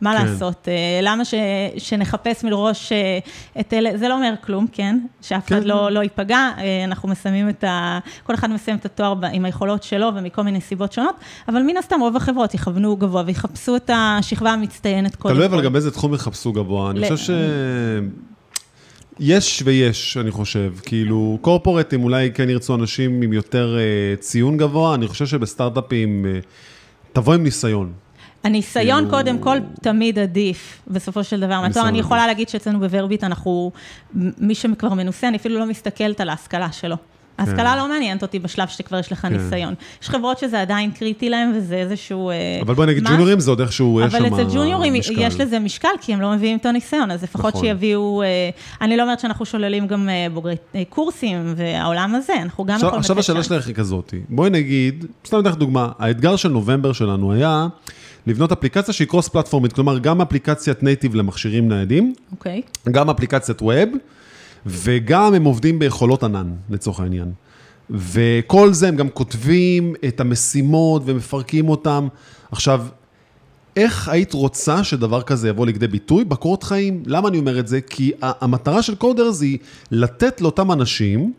מה 0.00 0.18
כן. 0.18 0.26
לעשות? 0.26 0.68
אה, 0.68 1.00
למה 1.02 1.24
ש, 1.24 1.34
שנחפש 1.78 2.44
מראש 2.44 2.92
אה, 2.92 3.18
את 3.60 3.72
אלה, 3.72 3.90
זה 3.98 4.08
לא 4.08 4.14
אומר 4.14 4.34
כלום, 4.40 4.66
כן? 4.72 4.98
שאף 5.22 5.48
אחד 5.48 5.60
כן. 5.60 5.66
לא, 5.66 5.90
לא 5.90 6.00
ייפגע, 6.00 6.50
אנחנו 6.84 7.08
מסיימים 7.08 7.48
את 7.48 7.64
ה... 7.64 7.98
כל 8.26 8.34
אחד 8.34 8.50
מסיים 8.50 8.76
את 8.76 8.84
התואר 8.84 9.14
עם 9.32 9.44
היכולות 9.44 9.82
שלו 9.82 10.08
ומכל 10.14 10.42
מיני 10.42 10.60
סיבות 10.60 10.92
שונות, 10.92 11.14
אבל 11.48 11.62
מן 11.62 11.76
הסתם 11.76 12.00
רוב 12.00 12.16
החברות 12.16 12.54
יכוונו 12.54 12.96
גבוה 12.96 13.22
ויחפשו 13.26 13.76
את 13.76 13.90
השכבה 13.94 14.50
המצטיינת 14.50 15.16
קודם 15.16 15.34
כל. 15.34 15.40
תלוי 15.40 15.46
אבל 15.46 15.64
גם 15.64 15.72
באיזה 15.72 15.90
תחום 15.90 16.14
יחפשו 16.14 16.52
גבוה. 16.52 16.90
אני 16.90 17.00
חושב 17.00 17.16
ש... 17.16 17.30
יש 19.20 19.62
ויש, 19.64 20.16
אני 20.16 20.30
חושב. 20.30 20.72
כאילו, 20.82 21.38
קורפורטים 21.40 22.04
אולי 22.04 22.30
כן 22.34 22.50
ירצו 22.50 22.74
אנשים 22.74 23.22
עם 23.22 23.32
יותר 23.32 23.76
uh, 23.76 24.20
ציון 24.20 24.56
גבוה, 24.56 24.94
אני 24.94 25.08
חושב 25.08 25.26
שבסטארט-אפים, 25.26 26.24
uh, 26.24 26.46
תבוא 27.12 27.34
עם 27.34 27.42
ניסיון. 27.42 27.92
הניסיון 28.44 28.98
כאילו... 28.98 29.10
קודם 29.10 29.38
כל 29.38 29.58
תמיד 29.82 30.18
עדיף, 30.18 30.82
בסופו 30.86 31.24
של 31.24 31.40
דבר. 31.40 31.66
ניסיון 31.66 31.86
אני 31.86 31.98
יכולה 31.98 32.26
להגיד 32.26 32.48
שאצלנו 32.48 32.80
בוורביט 32.80 33.24
אנחנו, 33.24 33.72
מי 34.38 34.54
שכבר 34.54 34.94
מנוסה, 34.94 35.28
אני 35.28 35.36
אפילו 35.36 35.58
לא 35.58 35.66
מסתכלת 35.66 36.20
על 36.20 36.28
ההשכלה 36.28 36.72
שלו. 36.72 36.96
ההשכלה 37.38 37.76
לא 37.76 37.88
מעניינת 37.88 38.22
אותי 38.22 38.38
בשלב 38.38 38.68
שכבר 38.68 38.98
יש 38.98 39.12
לך 39.12 39.18
כן. 39.18 39.32
ניסיון. 39.32 39.74
יש 40.02 40.10
חברות 40.10 40.38
שזה 40.38 40.60
עדיין 40.60 40.90
קריטי 40.90 41.30
להם, 41.30 41.52
וזה 41.56 41.74
איזשהו... 41.74 42.30
אה, 42.30 42.34
אבל 42.62 42.74
בואי 42.74 42.86
נגיד. 42.86 43.08
ג'וניורים 43.08 43.40
זה 43.40 43.50
עוד 43.50 43.60
איכשהו, 43.60 44.00
יש 44.00 44.12
שם 44.12 44.24
אבל 44.24 44.34
אצל 44.34 44.54
ג'וניורים 44.54 44.94
משקל. 44.94 45.14
יש 45.18 45.40
לזה 45.40 45.58
משקל, 45.58 45.88
כי 46.00 46.14
הם 46.14 46.20
לא 46.20 46.32
מביאים 46.32 46.58
את 46.58 46.66
הניסיון, 46.66 47.10
אז 47.10 47.22
לפחות 47.22 47.54
נכון. 47.54 47.66
שיביאו... 47.66 48.22
אה, 48.22 48.50
אני 48.80 48.96
לא 48.96 49.02
אומרת 49.02 49.20
שאנחנו 49.20 49.46
שוללים 49.46 49.86
גם 49.86 50.08
אה, 50.08 50.26
בוגרי 50.32 50.56
קורסים 50.88 51.54
והעולם 51.56 52.14
הזה, 52.14 52.32
אנחנו 52.42 52.64
גם 52.64 52.76
יכולים 52.76 52.98
עכשיו 52.98 53.18
השאלה. 53.18 53.42
שלך 53.42 53.66
היא 53.66 53.74
כזאת, 53.74 54.14
בואי 54.28 54.50
נגיד, 54.50 55.04
סתם 55.26 55.40
אתן 55.40 55.48
לך 55.48 55.56
דוגמה, 55.56 55.88
האתגר 55.98 56.36
של 56.36 56.48
נובמבר 56.48 56.92
שלנו 56.92 57.32
היה 57.32 57.66
לבנות 58.26 58.52
אפליקציה 58.52 58.94
שהיא 58.94 59.08
cross 59.08 59.28
פלטפורמית, 59.28 59.72
כלומר 59.72 59.98
גם 59.98 60.20
אפליקציית 60.20 60.82
native 60.82 61.14
למכשירים 61.14 61.68
ניידים, 61.68 62.14
אוקיי. 62.32 62.62
גם 62.90 63.10
אפליקציית 63.10 63.62
ווב, 63.62 63.88
וגם 64.68 65.34
הם 65.34 65.44
עובדים 65.44 65.78
ביכולות 65.78 66.24
ענן, 66.24 66.52
לצורך 66.70 67.00
העניין. 67.00 67.32
וכל 67.90 68.72
זה 68.72 68.88
הם 68.88 68.96
גם 68.96 69.08
כותבים 69.08 69.94
את 70.08 70.20
המשימות 70.20 71.02
ומפרקים 71.04 71.68
אותם. 71.68 72.08
עכשיו, 72.52 72.86
איך 73.76 74.08
היית 74.08 74.32
רוצה 74.32 74.84
שדבר 74.84 75.22
כזה 75.22 75.48
יבוא 75.48 75.66
לכדי 75.66 75.86
ביטוי 75.86 76.24
בקורות 76.24 76.62
חיים? 76.62 77.02
למה 77.06 77.28
אני 77.28 77.38
אומר 77.38 77.58
את 77.58 77.68
זה? 77.68 77.80
כי 77.80 78.12
המטרה 78.22 78.82
של 78.82 78.94
קודרס 78.94 79.42
היא 79.42 79.58
לתת 79.90 80.40
לאותם 80.40 80.72
אנשים 80.72 81.32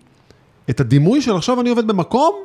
את 0.69 0.79
הדימוי 0.79 1.21
של 1.21 1.35
עכשיו 1.35 1.61
אני 1.61 1.69
עובד 1.69 1.87
במקום, 1.87 2.35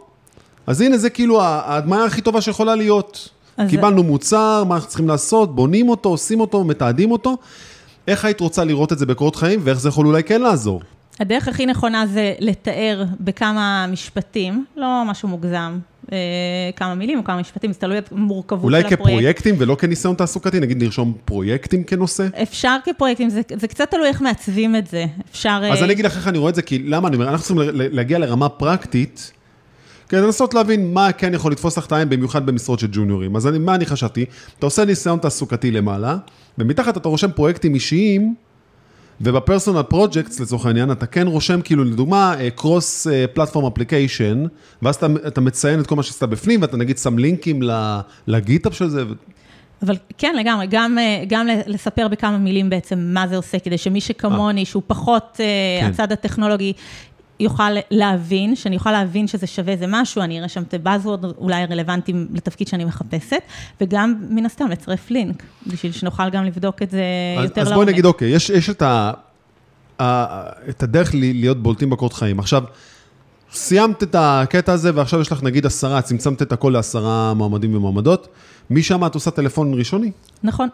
אז 0.66 0.80
הנה 0.80 0.98
זה 0.98 1.10
כאילו 1.10 1.42
ההדמיה 1.42 2.04
הכי 2.04 2.20
טובה 2.20 2.40
שיכולה 2.40 2.74
להיות. 2.74 3.28
קיבלנו 3.68 4.02
מוצר, 4.02 4.64
מה 4.68 4.74
אנחנו 4.74 4.88
צריכים 4.88 5.08
לעשות, 5.08 5.54
בונים 5.54 5.88
אותו, 5.88 6.08
עושים 6.08 6.40
אותו, 6.40 6.64
מתעדים 6.64 7.10
אותו. 7.10 7.36
איך 8.08 8.24
היית 8.24 8.40
רוצה 8.40 8.64
לראות 8.64 8.92
את 8.92 8.98
זה 8.98 9.06
בקורות 9.06 9.36
חיים, 9.36 9.60
ואיך 9.62 9.80
זה 9.80 9.88
יכול 9.88 10.06
אולי 10.06 10.22
כן 10.22 10.40
לעזור? 10.40 10.80
הדרך 11.20 11.48
הכי 11.48 11.66
נכונה 11.66 12.06
זה 12.06 12.34
לתאר 12.40 13.04
בכמה 13.20 13.86
משפטים, 13.86 14.64
לא 14.76 15.02
משהו 15.06 15.28
מוגזם, 15.28 15.78
אה, 16.12 16.18
כמה 16.76 16.94
מילים 16.94 17.18
או 17.18 17.24
כמה 17.24 17.40
משפטים, 17.40 17.72
זה 17.72 17.78
תלוי 17.78 17.98
במורכבות 18.12 18.64
אולי 18.64 18.80
של 18.80 18.86
הפרויקט. 18.86 19.02
כפרויקטים 19.10 19.54
ולא 19.58 19.74
כניסיון 19.74 20.14
תעסוקתי, 20.14 20.60
נגיד 20.60 20.82
נרשום 20.82 21.12
פרויקטים 21.24 21.84
כנושא? 21.84 22.26
אפשר 22.42 22.76
כפרויקטים, 22.84 23.30
זה, 23.30 23.40
זה 23.56 23.68
קצת 23.68 23.90
תלוי 23.90 24.08
איך 24.08 24.20
מעצבים 24.20 24.76
את 24.76 24.86
זה. 24.86 25.06
אפשר... 25.30 25.60
אז 25.72 25.78
אה, 25.78 25.84
אני 25.84 25.92
אגיד 25.92 26.04
לך 26.04 26.16
איך 26.16 26.28
אני 26.28 26.38
רואה 26.38 26.50
את 26.50 26.54
זה, 26.54 26.62
כי 26.62 26.78
למה 26.78 27.08
אני 27.08 27.16
אומר, 27.16 27.28
אנחנו 27.28 27.44
צריכים 27.46 27.70
להגיע 27.74 28.18
לרמה 28.18 28.48
פרקטית, 28.48 29.32
כדי 30.08 30.20
לנסות 30.20 30.54
להבין 30.54 30.92
מה 30.92 31.12
כן 31.12 31.34
יכול 31.34 31.52
לתפוס 31.52 31.78
לך 31.78 31.86
את 31.86 31.92
העין, 31.92 32.08
במיוחד 32.08 32.46
במשרות 32.46 32.78
של 32.78 32.86
ג'וניורים. 32.92 33.36
אז 33.36 33.46
אני, 33.46 33.58
מה 33.58 33.74
אני 33.74 33.86
חשבתי? 33.86 34.24
אתה 34.58 34.66
עושה 34.66 34.84
ניסיון 34.84 35.18
תעסוקתי 35.18 35.70
למעלה, 35.70 36.16
ומתחת 36.58 36.96
אתה 36.96 37.08
רושם 37.08 37.30
פרויקטים 37.30 37.74
אישיים, 37.74 38.34
וב 39.20 39.33
personal 39.33 39.82
projects 39.82 40.40
לצורך 40.40 40.66
העניין, 40.66 40.92
אתה 40.92 41.06
כן 41.06 41.26
רושם 41.26 41.60
כאילו 41.60 41.84
לדוגמה 41.84 42.34
cross 42.54 43.06
platform 43.34 43.66
application, 43.66 44.44
ואז 44.82 44.94
אתה, 44.94 45.06
אתה 45.26 45.40
מציין 45.40 45.80
את 45.80 45.86
כל 45.86 45.96
מה 45.96 46.02
שעשית 46.02 46.22
בפנים, 46.22 46.62
ואתה 46.62 46.76
נגיד 46.76 46.98
שם 46.98 47.18
לינקים 47.18 47.60
ל 48.26 48.33
GitHub 48.33 48.74
של 48.74 48.88
זה. 48.88 49.04
אבל 49.82 49.96
כן, 50.18 50.36
לגמרי, 50.36 50.66
גם, 50.70 50.98
אה, 50.98 51.24
גם 51.28 51.46
לספר 51.66 52.08
בכמה 52.08 52.38
מילים 52.38 52.70
בעצם 52.70 52.98
מה 52.98 53.28
זה 53.28 53.36
עושה, 53.36 53.58
כדי 53.58 53.78
שמי 53.78 54.00
שכמוני, 54.00 54.64
שהוא 54.64 54.82
פחות 54.86 55.40
אה, 55.40 55.46
כן. 55.80 55.86
הצד 55.86 56.12
הטכנולוגי, 56.12 56.72
יוכל 57.40 57.70
להבין, 57.90 58.56
שאני 58.56 58.76
אוכל 58.76 58.92
להבין 58.92 59.26
שזה 59.26 59.46
שווה 59.46 59.72
איזה 59.72 59.84
משהו, 59.88 60.22
אני 60.22 60.38
אראה 60.38 60.48
שם 60.48 60.62
את 60.62 60.74
ה 60.74 60.79
buzzwords 60.79 61.24
אולי 61.24 61.64
רלוונטיים 61.64 62.28
לתפקיד 62.34 62.68
שאני 62.68 62.84
מחפשת, 62.84 63.42
וגם 63.80 64.14
מן 64.30 64.46
הסתם 64.46 64.68
לצרף 64.68 65.10
לינק, 65.10 65.42
בשביל 65.66 65.92
שנוכל 65.92 66.30
גם 66.30 66.44
לבדוק 66.44 66.82
את 66.82 66.90
זה 66.90 67.02
אז, 67.38 67.44
יותר 67.44 67.60
אז 67.60 67.68
לעומק. 67.68 67.84
בואי 67.84 67.92
נגיד, 67.92 68.04
אוקיי, 68.04 68.28
יש, 68.28 68.50
יש 68.50 68.70
את, 68.70 68.82
ה, 68.82 69.12
ה, 70.00 70.26
את 70.68 70.82
הדרך 70.82 71.10
להיות 71.14 71.62
בולטים 71.62 71.90
בקורות 71.90 72.12
חיים. 72.12 72.38
עכשיו, 72.38 72.62
סיימת 73.52 74.02
את 74.02 74.16
הקטע 74.18 74.72
הזה, 74.72 74.90
ועכשיו 74.94 75.20
יש 75.20 75.32
לך 75.32 75.42
נגיד 75.42 75.66
עשרה, 75.66 76.02
צמצמת 76.02 76.42
את 76.42 76.52
הכל 76.52 76.70
לעשרה 76.70 77.34
מועמדים 77.34 77.74
ומועמדות. 77.74 78.28
משם 78.70 79.06
את 79.06 79.14
עושה 79.14 79.30
טלפון 79.30 79.74
ראשוני? 79.74 80.10
נכון. 80.42 80.68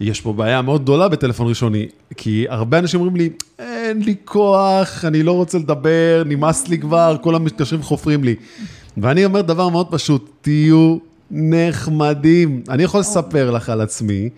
יש 0.00 0.20
פה 0.20 0.32
בעיה 0.32 0.62
מאוד 0.62 0.82
גדולה 0.82 1.08
בטלפון 1.08 1.48
ראשוני, 1.48 1.86
כי 2.16 2.46
הרבה 2.48 2.78
אנשים 2.78 3.00
אומרים 3.00 3.16
לי, 3.16 3.30
אין 3.58 4.02
לי 4.02 4.14
כוח, 4.24 5.04
אני 5.04 5.22
לא 5.22 5.32
רוצה 5.32 5.58
לדבר, 5.58 6.22
נמאס 6.26 6.68
לי 6.68 6.78
כבר, 6.78 7.16
כל 7.20 7.34
המתקשרים 7.34 7.82
חופרים 7.82 8.24
לי. 8.24 8.34
ואני 8.96 9.24
אומר 9.24 9.40
דבר 9.40 9.68
מאוד 9.68 9.86
פשוט, 9.90 10.30
תהיו 10.40 10.96
נחמדים. 11.30 12.62
אני 12.68 12.82
יכול 12.82 13.00
לספר 13.00 13.50
לך 13.50 13.68
על 13.68 13.80
עצמי, 13.80 14.28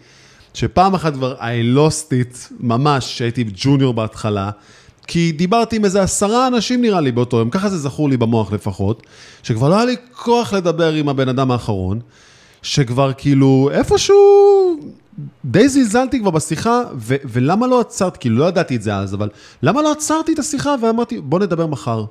שפעם 0.55 0.95
אחת 0.95 1.13
כבר 1.13 1.37
I 1.39 1.77
lost 1.77 2.11
it, 2.11 2.37
ממש, 2.61 3.19
שהייתי 3.19 3.45
ג'וניור 3.55 3.95
בהתחלה, 3.95 4.51
כי 5.07 5.33
דיברתי 5.33 5.77
עם 5.77 5.85
איזה 5.85 6.03
עשרה 6.03 6.47
אנשים 6.47 6.83
נראה 6.83 7.01
לי 7.01 7.13
באותו 7.13 7.37
יום, 7.37 7.51
ככה 7.51 7.69
זה 7.69 7.79
זכור 7.79 8.09
לי 8.09 8.17
במוח 8.17 8.53
לפחות, 8.53 9.03
שכבר 9.43 9.69
לא 9.69 9.77
היה 9.77 9.85
לי 9.85 9.97
כוח 10.13 10.53
לדבר 10.53 10.93
עם 10.93 11.09
הבן 11.09 11.29
אדם 11.29 11.51
האחרון, 11.51 12.01
שכבר 12.63 13.13
כאילו 13.13 13.71
איפשהו 13.73 14.58
די 15.45 15.69
זלזלתי 15.69 16.21
כבר 16.21 16.31
בשיחה, 16.31 16.81
ו- 16.97 17.15
ולמה 17.25 17.67
לא 17.67 17.81
עצרת, 17.81 18.17
כאילו 18.17 18.39
לא 18.39 18.45
ידעתי 18.45 18.77
את 18.77 18.83
זה 18.83 18.95
אז, 18.97 19.15
אבל 19.15 19.29
למה 19.63 19.83
לא 19.83 19.93
עצרתי 19.93 20.33
את 20.33 20.39
השיחה 20.39 20.75
ואמרתי, 20.83 21.21
בוא 21.21 21.39
נדבר 21.39 21.67
מחר. 21.67 22.05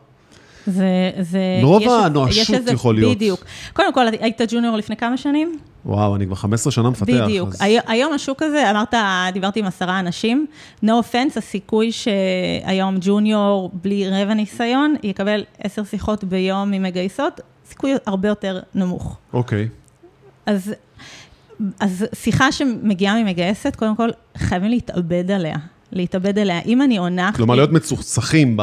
זה, 0.68 0.86
זה... 1.22 1.40
מרוב 1.62 1.84
הנואשות 1.90 2.56
יכול 2.74 2.96
להיות. 2.96 3.16
בדיוק. 3.16 3.46
קודם 3.74 3.94
כל, 3.94 4.06
היית 4.20 4.42
ג'וניור 4.48 4.76
לפני 4.78 4.96
כמה 4.98 5.18
שנים? 5.18 5.60
וואו, 5.86 6.16
אני 6.16 6.26
כבר 6.26 6.36
15 6.36 6.72
שנה 6.72 6.90
מפתח. 6.90 7.14
בדיוק. 7.26 7.50
אז- 7.50 7.62
הי- 7.62 7.78
היום 7.88 8.14
השוק 8.14 8.44
הזה, 8.44 8.72
אמרת, 8.72 8.94
דיברתי 9.34 9.60
עם 9.60 9.66
עשרה 9.66 10.00
אנשים, 10.00 10.46
no 10.86 10.88
offense, 10.88 11.38
הסיכוי 11.38 11.92
שהיום 11.92 12.98
ג'וניור 13.02 13.72
בלי 13.74 14.10
רבע 14.10 14.34
ניסיון 14.34 14.96
יקבל 15.04 15.44
עשר 15.64 15.84
שיחות 15.84 16.24
ביום 16.24 16.72
ממגייסות, 16.72 17.42
סיכוי 17.70 17.92
הרבה 18.06 18.28
יותר 18.28 18.60
נמוך. 18.76 19.18
אוקיי. 19.34 19.68
אז, 20.46 20.74
אז 21.80 22.06
שיחה 22.14 22.52
שמגיעה 22.52 23.24
ממגייסת, 23.24 23.76
קודם 23.76 23.96
כל, 23.96 24.10
חייבים 24.38 24.70
להתאבד 24.70 25.32
עליה. 25.32 25.58
להתאבד 25.92 26.40
עליה. 26.40 26.60
אם 26.66 26.82
אני 26.82 26.98
עונה... 26.98 27.32
כלומר, 27.36 27.56
להיות 27.56 27.72
מצוחצחים 27.72 28.58
ב... 28.58 28.62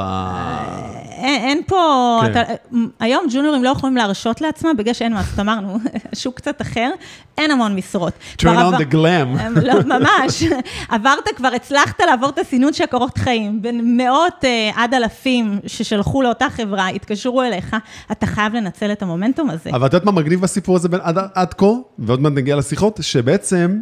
אין, 1.24 1.44
אין 1.44 1.60
פה, 1.66 2.20
כן. 2.22 2.30
אתה, 2.30 2.52
היום 3.00 3.26
ג'וניורים 3.32 3.64
לא 3.64 3.68
יכולים 3.68 3.96
להרשות 3.96 4.40
לעצמם, 4.40 4.76
בגלל 4.78 4.94
שאין 4.94 5.12
מה, 5.12 5.20
אז 5.20 5.40
אמרנו, 5.40 5.78
שוק 6.22 6.36
קצת 6.36 6.62
אחר, 6.62 6.90
אין 7.38 7.50
המון 7.50 7.76
משרות. 7.76 8.12
turn 8.32 8.40
כבר 8.40 8.70
on 8.70 8.80
the 8.80 8.92
glam. 8.92 9.40
הם 9.40 9.54
לא, 9.62 9.74
ממש. 9.98 10.42
עברת 10.88 11.28
כבר, 11.36 11.48
הצלחת 11.48 12.00
לעבור 12.00 12.28
את 12.28 12.38
הסינון 12.38 12.72
של 12.72 12.84
הקורות 12.84 13.18
חיים. 13.18 13.62
בין 13.62 13.96
מאות 13.96 14.44
אה, 14.44 14.70
עד 14.74 14.94
אלפים 14.94 15.58
ששלחו 15.66 16.22
לאותה 16.22 16.46
חברה, 16.50 16.88
התקשרו 16.88 17.42
אליך, 17.42 17.76
אתה 18.12 18.26
חייב 18.26 18.54
לנצל 18.54 18.92
את 18.92 19.02
המומנטום 19.02 19.50
הזה. 19.50 19.70
אבל 19.70 19.86
את 19.86 19.92
יודעת 19.92 20.04
מה 20.04 20.12
מגניב 20.12 20.40
בסיפור 20.40 20.76
הזה 20.76 20.88
בין 20.88 21.00
עד, 21.02 21.18
עד 21.34 21.54
כה, 21.54 21.66
ועוד 21.98 22.20
מעט 22.20 22.32
נגיע 22.32 22.56
לשיחות, 22.56 22.98
שבעצם 23.02 23.80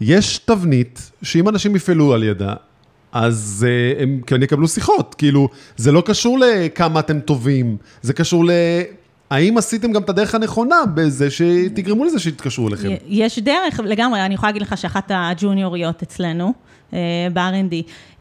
יש 0.00 0.38
תבנית 0.38 1.10
שאם 1.22 1.48
אנשים 1.48 1.76
יפעלו 1.76 2.14
על 2.14 2.22
ידה, 2.22 2.54
אז 3.12 3.66
uh, 3.68 4.02
הם 4.02 4.20
כן 4.26 4.42
יקבלו 4.42 4.68
שיחות. 4.68 5.14
כאילו, 5.18 5.48
זה 5.76 5.92
לא 5.92 6.02
קשור 6.06 6.38
לכמה 6.38 7.00
אתם 7.00 7.20
טובים, 7.20 7.76
זה 8.02 8.12
קשור 8.12 8.44
ל... 8.44 8.50
האם 9.30 9.58
עשיתם 9.58 9.92
גם 9.92 10.02
את 10.02 10.08
הדרך 10.08 10.34
הנכונה 10.34 10.76
בזה 10.94 11.30
שתגרמו 11.30 12.04
לזה 12.04 12.18
שיתקשרו 12.18 12.68
אליכם? 12.68 12.88
יש 13.06 13.38
דרך, 13.38 13.80
לגמרי, 13.84 14.22
אני 14.24 14.34
יכולה 14.34 14.52
להגיד 14.52 14.62
לך 14.62 14.78
שאחת 14.78 15.10
הג'וניוריות 15.14 16.02
אצלנו, 16.02 16.54
ב-R&D, 17.32 17.74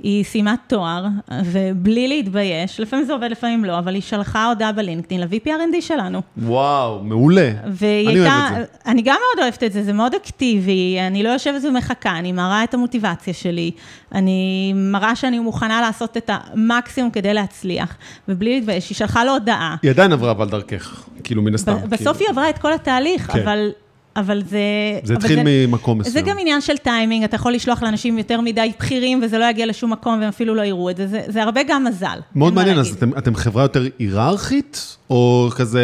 היא 0.04 0.24
סיימה 0.24 0.56
תואר, 0.68 1.06
ובלי 1.46 2.08
להתבייש, 2.08 2.80
לפעמים 2.80 3.06
זה 3.06 3.14
עובד, 3.14 3.32
לפעמים 3.32 3.66
לא, 3.66 3.80
אבל 3.80 3.94
היא 3.94 4.02
שלחה 4.02 4.46
הודעה 4.46 4.72
בלינקדאין 4.72 5.22
ל-VP 5.22 5.48
R&D 5.48 5.82
שלנו. 5.82 6.22
וואו, 6.38 7.04
מעולה. 7.04 7.52
אני 7.82 8.08
הייתה, 8.08 8.50
אוהב 8.52 8.52
את 8.52 8.58
זה. 8.58 8.92
אני 8.92 9.02
גם 9.02 9.16
מאוד 9.16 9.44
אוהבת 9.44 9.64
את 9.64 9.72
זה, 9.72 9.84
זה 9.84 9.94
מאוד 9.94 10.14
אקטיבי, 10.16 10.98
אני 11.08 11.24
לא 11.24 11.30
יושבת 11.30 11.66
ומחכה, 11.66 12.20
אני 12.20 12.32
מראה 12.32 12.64
את 12.64 12.74
המוטיבציה 12.74 13.34
שלי, 13.34 13.72
אני 14.12 14.74
מראה 14.76 15.16
שאני 15.16 15.40
מוכנה 15.40 15.82
לעשות 15.82 16.18
את 16.18 16.30
המקסימום 16.34 17.12
כדי 17.12 17.34
להצליח, 17.34 17.96
ובלי 18.28 18.56
להתבייש, 18.56 18.90
היא 18.90 18.96
שלחה 18.96 19.24
לו 19.24 19.32
הודעה. 19.32 19.76
היא 19.82 19.92
עדיין 19.92 20.14
עברה 20.14 20.32
אבל 20.32 20.50
דרכך, 20.50 21.06
כאילו 21.24 21.42
מן 21.42 21.56
הסתם. 21.56 21.76
בסוף 21.90 22.18
כאילו. 22.18 22.20
היא 22.20 22.30
עברה 22.30 22.50
את 22.50 22.58
כל 22.58 22.74
התהליך, 22.74 23.32
כן. 23.32 23.40
אבל... 23.40 23.70
אבל 24.16 24.42
זה... 24.44 24.60
זה 25.04 25.14
אבל 25.14 25.22
התחיל 25.22 25.40
ממקום 25.46 25.98
מסוים. 26.00 26.14
זה 26.14 26.22
גם 26.22 26.38
עניין 26.40 26.62
של 26.62 26.78
טיימינג, 26.78 27.24
אתה 27.24 27.36
יכול 27.36 27.54
לשלוח 27.54 27.84
לאנשים 27.84 28.18
יותר 28.18 28.42
מדי 28.42 28.72
בכירים, 28.80 29.20
וזה 29.24 29.38
לא 29.38 29.46
יגיע 29.46 29.66
לשום 29.66 29.92
מקום, 29.92 30.20
והם 30.20 30.30
אפילו 30.30 30.56
לא 30.56 30.62
יראו 30.62 30.90
את 30.90 30.98
זה, 30.98 31.08
זה, 31.08 31.22
זה 31.28 31.44
הרבה 31.44 31.62
גם 31.68 31.84
מזל. 31.84 32.20
מאוד 32.36 32.54
מעניין, 32.54 32.80
אז. 32.80 32.88
אתם, 32.88 33.18
אתם 33.18 33.36
חברה 33.36 33.64
יותר 33.64 33.84
היררכית, 34.00 34.98
או 35.10 35.50
כזה 35.56 35.82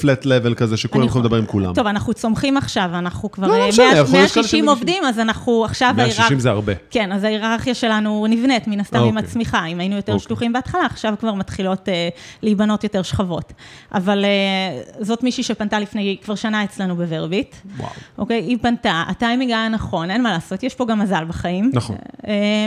flat 0.00 0.24
level 0.24 0.54
כזה, 0.54 0.76
שכולם 0.76 1.04
יכולים 1.04 1.08
יכול- 1.08 1.20
לדבר 1.22 1.36
עם 1.36 1.46
כולם? 1.46 1.74
טוב, 1.74 1.86
אנחנו 1.86 2.14
צומחים 2.14 2.56
עכשיו, 2.56 2.90
אנחנו 2.94 3.30
כבר 3.30 3.46
לא, 3.46 3.58
לא 3.58 3.62
אה, 3.62 3.68
משנה, 3.68 3.84
100 3.84 3.92
יכול 3.92 4.02
להיות 4.02 4.10
כאלה 4.10 4.22
160 4.22 4.42
שמגישים. 4.44 4.68
עובדים, 4.68 5.04
אז 5.04 5.18
אנחנו 5.18 5.64
עכשיו... 5.64 5.94
160 5.96 6.40
זה 6.40 6.50
הרבה. 6.50 6.72
כן, 6.90 7.12
אז 7.12 7.24
ההיררכיה 7.24 7.74
שלנו 7.74 8.26
נבנית 8.30 8.68
מן 8.68 8.80
הסתם 8.80 8.98
עם 8.98 9.04
אוקיי. 9.06 9.22
הצמיחה. 9.22 9.66
אם 9.66 9.80
היינו 9.80 9.96
יותר 9.96 10.12
אוקיי. 10.12 10.24
שלוחים 10.24 10.52
בהתחלה, 10.52 10.86
עכשיו 10.86 11.14
כבר 11.20 11.34
מתחילות 11.34 11.88
אה, 11.88 12.08
להיבנות 12.42 12.84
יותר 12.84 13.02
שכבות. 13.02 13.52
אבל 13.94 14.24
אה, 14.24 14.80
זאת 15.00 15.22
מישהי 15.22 15.42
שפנתה 15.42 15.80
לפני 15.80 16.16
כבר 16.24 16.34
שנה 16.34 16.64
אצלנו 16.64 16.98
בוורביט. 17.32 17.56
וואו. 17.76 17.90
אוקיי, 18.18 18.40
היא 18.40 18.58
פנתה, 18.62 19.04
הטיימינג 19.08 19.50
היה 19.52 19.68
נכון, 19.68 20.10
אין 20.10 20.22
מה 20.22 20.32
לעשות, 20.32 20.62
יש 20.62 20.74
פה 20.74 20.86
גם 20.86 20.98
מזל 20.98 21.24
בחיים. 21.24 21.70
נכון. 21.74 21.96
אה, 22.26 22.66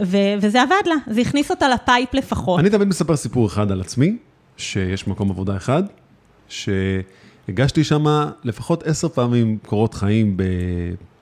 ו- 0.00 0.34
וזה 0.40 0.62
עבד 0.62 0.86
לה, 0.86 0.94
זה 1.06 1.20
הכניס 1.20 1.50
אותה 1.50 1.68
לפייפ 1.68 2.14
לפחות. 2.14 2.60
אני 2.60 2.70
תמיד 2.70 2.88
מספר 2.88 3.16
סיפור 3.16 3.46
אחד 3.46 3.72
על 3.72 3.80
עצמי, 3.80 4.16
שיש 4.56 5.08
מקום 5.08 5.30
עבודה 5.30 5.56
אחד, 5.56 5.82
שהגשתי 6.48 7.84
שם 7.84 8.04
לפחות 8.44 8.82
עשר 8.82 9.08
פעמים 9.08 9.58
קורות 9.66 9.94
חיים 9.94 10.36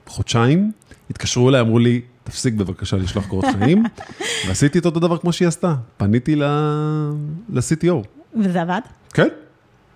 בחודשיים, 0.05 0.71
התקשרו 1.09 1.49
אליי, 1.49 1.61
אמרו 1.61 1.79
לי, 1.79 2.01
תפסיק 2.23 2.53
בבקשה 2.53 2.97
לשלוח 2.97 3.27
קורות 3.27 3.45
חיים, 3.59 3.83
ועשיתי 4.47 4.79
את 4.79 4.85
אותו 4.85 4.99
דבר 4.99 5.17
כמו 5.17 5.33
שהיא 5.33 5.47
עשתה, 5.47 5.75
פניתי 5.97 6.35
ל-CTO. 6.35 7.95
וזה 8.35 8.61
עבד? 8.61 8.81
כן, 9.13 9.27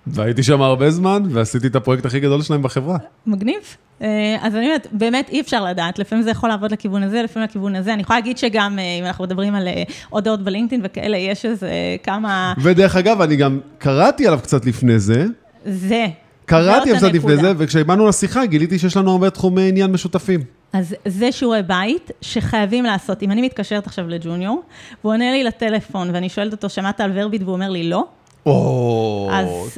והייתי 0.09 0.43
שם 0.43 0.61
הרבה 0.61 0.91
זמן, 0.91 1.23
ועשיתי 1.29 1.67
את 1.67 1.75
הפרויקט 1.75 2.05
הכי 2.05 2.19
גדול 2.19 2.41
שלהם 2.41 2.61
בחברה. 2.61 2.97
מגניב. 3.25 3.77
אה, 4.01 4.37
אז 4.41 4.55
אני 4.55 4.65
אומרת, 4.65 4.87
באמת 4.91 5.29
אי 5.29 5.41
אפשר 5.41 5.65
לדעת, 5.65 5.99
לפעמים 5.99 6.23
זה 6.23 6.31
יכול 6.31 6.49
לעבוד 6.49 6.71
לכיוון 6.71 7.03
הזה, 7.03 7.21
לפעמים 7.21 7.49
לכיוון 7.49 7.75
הזה. 7.75 7.93
אני 7.93 8.01
יכולה 8.01 8.19
להגיד 8.19 8.37
שגם, 8.37 8.79
אה, 8.79 8.83
אם 8.99 9.05
אנחנו 9.05 9.23
מדברים 9.23 9.55
על 9.55 9.67
אה, 9.67 9.83
הודעות 10.09 10.43
בלינקדאין 10.43 10.81
וכאלה, 10.83 11.17
יש 11.17 11.45
איזה 11.45 11.69
כמה... 12.03 12.53
ודרך 12.61 12.95
אגב, 12.95 13.21
אני 13.21 13.35
גם 13.35 13.59
קראתי 13.77 14.27
עליו 14.27 14.39
קצת 14.43 14.65
לפני 14.65 14.99
זה. 14.99 15.25
זה. 15.65 16.05
קראתי 16.45 16.95
קצת 16.95 17.13
לפני 17.13 17.37
זה, 17.37 17.53
וכשבאנו 17.57 18.07
לשיחה 18.07 18.45
גיליתי 18.45 18.79
שיש 18.79 18.97
לנו 18.97 19.11
הרבה 19.11 19.29
תחומי 19.29 19.69
עניין 19.69 19.91
משותפים. 19.91 20.43
אז 20.73 20.95
זה 21.05 21.31
שיעורי 21.31 21.63
בית 21.63 22.11
שחייבים 22.21 22.83
לעשות. 22.83 23.23
אם 23.23 23.31
אני 23.31 23.41
מתקשרת 23.41 23.87
עכשיו 23.87 24.07
לג'וניור, 24.07 24.61
והוא 25.01 25.13
עונה 25.13 25.31
לי 25.31 25.43
לטלפון, 25.43 26.09
ואני 26.13 26.29
שואלת 26.29 26.51
אותו, 26.51 26.69
שמעת 26.69 27.01
על 27.01 27.11
ורביט? 27.13 27.41
והוא 27.41 27.53
אומר 27.53 27.69
לי, 27.69 27.89
לא. 27.89 28.05
או, 28.45 29.29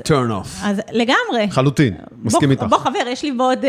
turn 0.07 0.31
off. 0.31 0.63
אז 0.63 0.81
לגמרי. 0.91 1.51
חלוטין, 1.51 1.93
מסכים 2.23 2.51
איתך. 2.51 2.63
בוא 2.69 2.77
חבר, 2.77 3.07
יש 3.07 3.23
לי 3.23 3.31
בעוד 3.31 3.59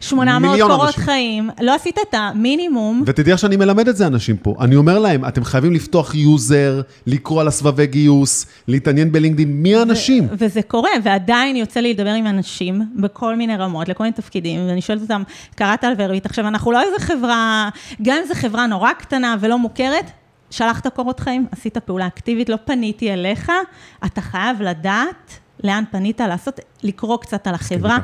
800 0.00 0.60
אה, 0.60 0.66
קורות 0.66 0.94
חיים. 0.94 1.50
לא 1.60 1.74
עשית 1.74 1.98
את 2.08 2.14
המינימום. 2.14 3.02
ותדעי 3.06 3.32
איך 3.32 3.40
שאני 3.40 3.56
מלמד 3.56 3.88
את 3.88 3.96
זה 3.96 4.06
אנשים 4.06 4.36
פה. 4.36 4.54
אני 4.60 4.76
אומר 4.76 4.98
להם, 4.98 5.24
אתם 5.24 5.44
חייבים 5.44 5.72
לפתוח 5.72 6.14
user, 6.14 6.80
לקרוא 7.06 7.40
על 7.40 7.48
הסבבי 7.48 7.86
גיוס, 7.86 8.46
להתעניין 8.68 9.12
ב 9.12 9.17
LinkedIn, 9.17 9.62
מי 9.62 9.76
האנשים? 9.76 10.28
וזה 10.32 10.62
קורה, 10.62 10.90
ועדיין 11.02 11.56
יוצא 11.56 11.80
לי 11.80 11.94
לדבר 11.94 12.10
עם 12.10 12.26
אנשים 12.26 12.82
בכל 12.96 13.36
מיני 13.36 13.56
רמות, 13.56 13.88
לכל 13.88 14.04
מיני 14.04 14.16
תפקידים, 14.16 14.60
ואני 14.68 14.80
שואלת 14.80 15.02
אותם, 15.02 15.22
קראת 15.54 15.84
על 15.84 15.92
Verbit, 15.98 16.26
עכשיו 16.26 16.48
אנחנו 16.48 16.72
לא 16.72 16.82
איזה 16.82 16.98
חברה, 16.98 17.68
גם 18.02 18.16
אם 18.20 18.28
זו 18.28 18.34
חברה 18.34 18.66
נורא 18.66 18.92
קטנה 18.92 19.36
ולא 19.40 19.58
מוכרת, 19.58 20.10
שלחת 20.50 20.86
קורות 20.86 21.20
חיים, 21.20 21.46
עשית 21.52 21.78
פעולה 21.78 22.06
אקטיבית, 22.06 22.48
לא 22.48 22.56
פניתי 22.64 23.12
אליך, 23.12 23.52
אתה 24.04 24.20
חייב 24.20 24.62
לדעת 24.62 25.38
לאן 25.64 25.84
פנית, 25.90 26.20
לעשות, 26.20 26.60
לקרוא 26.82 27.16
קצת 27.16 27.46
על 27.46 27.54
החברה, 27.54 27.98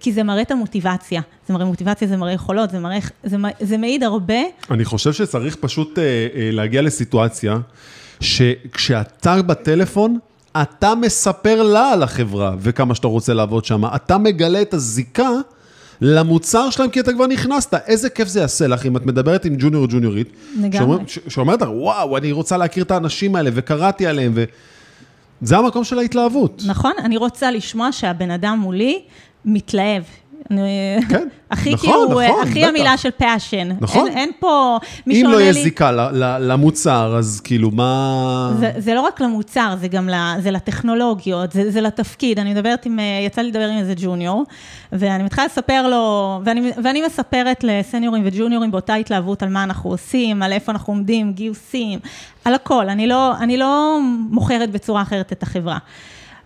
כי 0.00 0.12
זה 0.12 0.22
מראה 0.22 0.42
את 0.42 0.50
המוטיבציה. 0.50 1.20
זה 1.48 1.54
מראה 1.54 1.64
מוטיבציה, 1.64 2.08
זה 2.08 2.16
מראה 2.16 2.32
יכולות, 2.32 2.70
זה, 2.70 2.78
מראה, 2.78 2.98
זה, 3.24 3.36
זה 3.60 3.76
מעיד 3.76 4.02
הרבה. 4.02 4.34
אני 4.70 4.84
חושב 4.84 5.12
שצריך 5.12 5.56
פשוט 5.56 5.98
אה, 5.98 6.04
אה, 6.04 6.50
להגיע 6.52 6.82
לסיטואציה, 6.82 7.58
שכשאתה 8.20 9.42
בטלפון, 9.42 10.18
אתה 10.62 10.94
מספר 10.94 11.62
לה 11.62 11.92
על 11.92 12.02
החברה 12.02 12.54
וכמה 12.58 12.94
שאתה 12.94 13.06
רוצה 13.06 13.34
לעבוד 13.34 13.64
שם, 13.64 13.84
אתה 13.84 14.18
מגלה 14.18 14.62
את 14.62 14.74
הזיקה. 14.74 15.30
למוצר 16.04 16.70
שלהם, 16.70 16.90
כי 16.90 17.00
אתה 17.00 17.12
כבר 17.12 17.26
נכנסת. 17.26 17.74
איזה 17.86 18.10
כיף 18.10 18.28
זה 18.28 18.40
יעשה 18.40 18.66
לך 18.66 18.86
אם 18.86 18.96
את 18.96 19.06
מדברת 19.06 19.44
עם 19.44 19.54
ג'וניור 19.58 19.82
או 19.82 19.88
ג'וניורית. 19.88 20.28
לגמרי. 20.60 20.98
שאומרת 21.28 21.62
לך, 21.62 21.68
וואו, 21.72 22.16
אני 22.16 22.32
רוצה 22.32 22.56
להכיר 22.56 22.84
את 22.84 22.90
האנשים 22.90 23.36
האלה, 23.36 23.50
וקראתי 23.54 24.06
עליהם, 24.06 24.32
ו... 24.34 24.44
זה 25.42 25.58
המקום 25.58 25.84
של 25.84 25.98
ההתלהבות. 25.98 26.62
נכון, 26.66 26.92
אני 26.98 27.16
רוצה 27.16 27.50
לשמוע 27.50 27.92
שהבן 27.92 28.30
אדם 28.30 28.58
מולי 28.62 29.02
מתלהב. 29.44 30.02
כן, 31.08 31.28
הכי 31.50 31.74
נכון, 31.74 31.90
כאילו, 31.90 32.04
נכון, 32.04 32.48
הכי 32.48 32.60
בטח. 32.60 32.68
המילה 32.68 32.96
של 32.96 33.08
passion. 33.20 33.72
נכון. 33.80 34.08
אין, 34.08 34.16
אין 34.16 34.30
פה, 34.40 34.78
מי 35.06 35.20
שעונה 35.20 35.36
לי... 35.36 35.42
אם 35.42 35.46
לא 35.46 35.50
יש 35.50 35.64
זיקה 35.64 35.90
למוצר, 36.40 37.14
אז 37.18 37.40
כאילו, 37.44 37.70
מה... 37.70 38.52
זה, 38.58 38.72
זה 38.78 38.94
לא 38.94 39.00
רק 39.00 39.20
למוצר, 39.20 39.74
זה 39.80 39.88
גם 39.88 40.08
לה, 40.08 40.34
זה 40.38 40.50
לטכנולוגיות, 40.50 41.52
זה, 41.52 41.70
זה 41.70 41.80
לתפקיד. 41.80 42.38
אני 42.38 42.54
מדברת 42.54 42.86
עם, 42.86 42.98
יצא 43.26 43.40
לי 43.40 43.48
לדבר 43.48 43.68
עם 43.68 43.78
איזה 43.78 43.94
ג'וניור, 43.96 44.44
ואני 44.92 45.22
מתחילה 45.22 45.46
לספר 45.46 45.88
לו, 45.88 46.40
ואני, 46.44 46.72
ואני 46.84 47.02
מספרת 47.06 47.64
לסניורים 47.64 48.22
וג'וניורים 48.26 48.70
באותה 48.70 48.94
התלהבות 48.94 49.42
על 49.42 49.48
מה 49.48 49.62
אנחנו 49.62 49.90
עושים, 49.90 50.42
על 50.42 50.52
איפה 50.52 50.72
אנחנו 50.72 50.92
עומדים, 50.92 51.32
גיוסים, 51.32 51.98
על 52.44 52.54
הכל. 52.54 52.88
אני 52.88 53.06
לא, 53.06 53.36
אני 53.36 53.56
לא 53.56 53.98
מוכרת 54.30 54.70
בצורה 54.70 55.02
אחרת 55.02 55.32
את 55.32 55.42
החברה. 55.42 55.78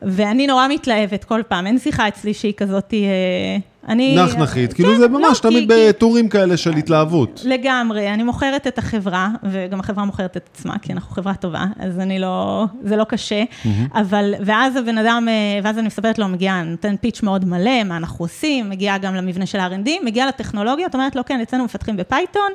ואני 0.02 0.46
נורא 0.46 0.68
מתלהבת 0.68 1.24
כל 1.24 1.42
פעם, 1.48 1.66
אין 1.66 1.78
שיחה 1.78 2.08
אצלי 2.08 2.34
שהיא 2.34 2.52
כזאת... 2.56 2.94
אה, 2.94 3.58
אני... 3.88 4.16
נחנחית, 4.16 4.72
כאילו 4.72 4.92
כן, 4.92 4.98
זה 4.98 5.08
ממש 5.08 5.40
לא, 5.44 5.50
תמיד 5.50 5.72
כי, 5.72 5.88
בטורים 5.88 6.28
כאלה 6.28 6.56
של 6.56 6.76
התלהבות. 6.76 7.42
לגמרי, 7.44 8.14
אני 8.14 8.22
מוכרת 8.22 8.66
את 8.66 8.78
החברה, 8.78 9.28
וגם 9.42 9.80
החברה 9.80 10.04
מוכרת 10.04 10.36
את 10.36 10.48
עצמה, 10.52 10.78
כי 10.78 10.92
אנחנו 10.92 11.14
חברה 11.14 11.34
טובה, 11.34 11.64
אז 11.78 11.98
אני 11.98 12.18
לא, 12.18 12.64
זה 12.82 12.96
לא 12.96 13.04
קשה, 13.04 13.42
mm-hmm. 13.42 13.68
אבל, 13.94 14.34
ואז 14.40 14.76
הבן 14.76 14.98
אדם, 14.98 15.26
אה, 15.28 15.60
ואז 15.62 15.78
אני 15.78 15.86
מספרת 15.86 16.18
לו, 16.18 16.28
מגיע, 16.28 16.62
נותן 16.62 16.94
פיץ' 17.00 17.22
מאוד 17.22 17.44
מלא, 17.44 17.84
מה 17.84 17.96
אנחנו 17.96 18.24
עושים, 18.24 18.70
מגיע 18.70 18.98
גם 18.98 19.14
למבנה 19.14 19.46
של 19.46 19.58
ה-R&D, 19.58 19.88
מגיע 20.04 20.26
לטכנולוגיה, 20.26 20.86
את 20.86 20.94
אומרת 20.94 21.16
לו, 21.16 21.24
כן, 21.24 21.40
אצלנו 21.40 21.64
מפתחים 21.64 21.96
בפייתון, 21.96 22.52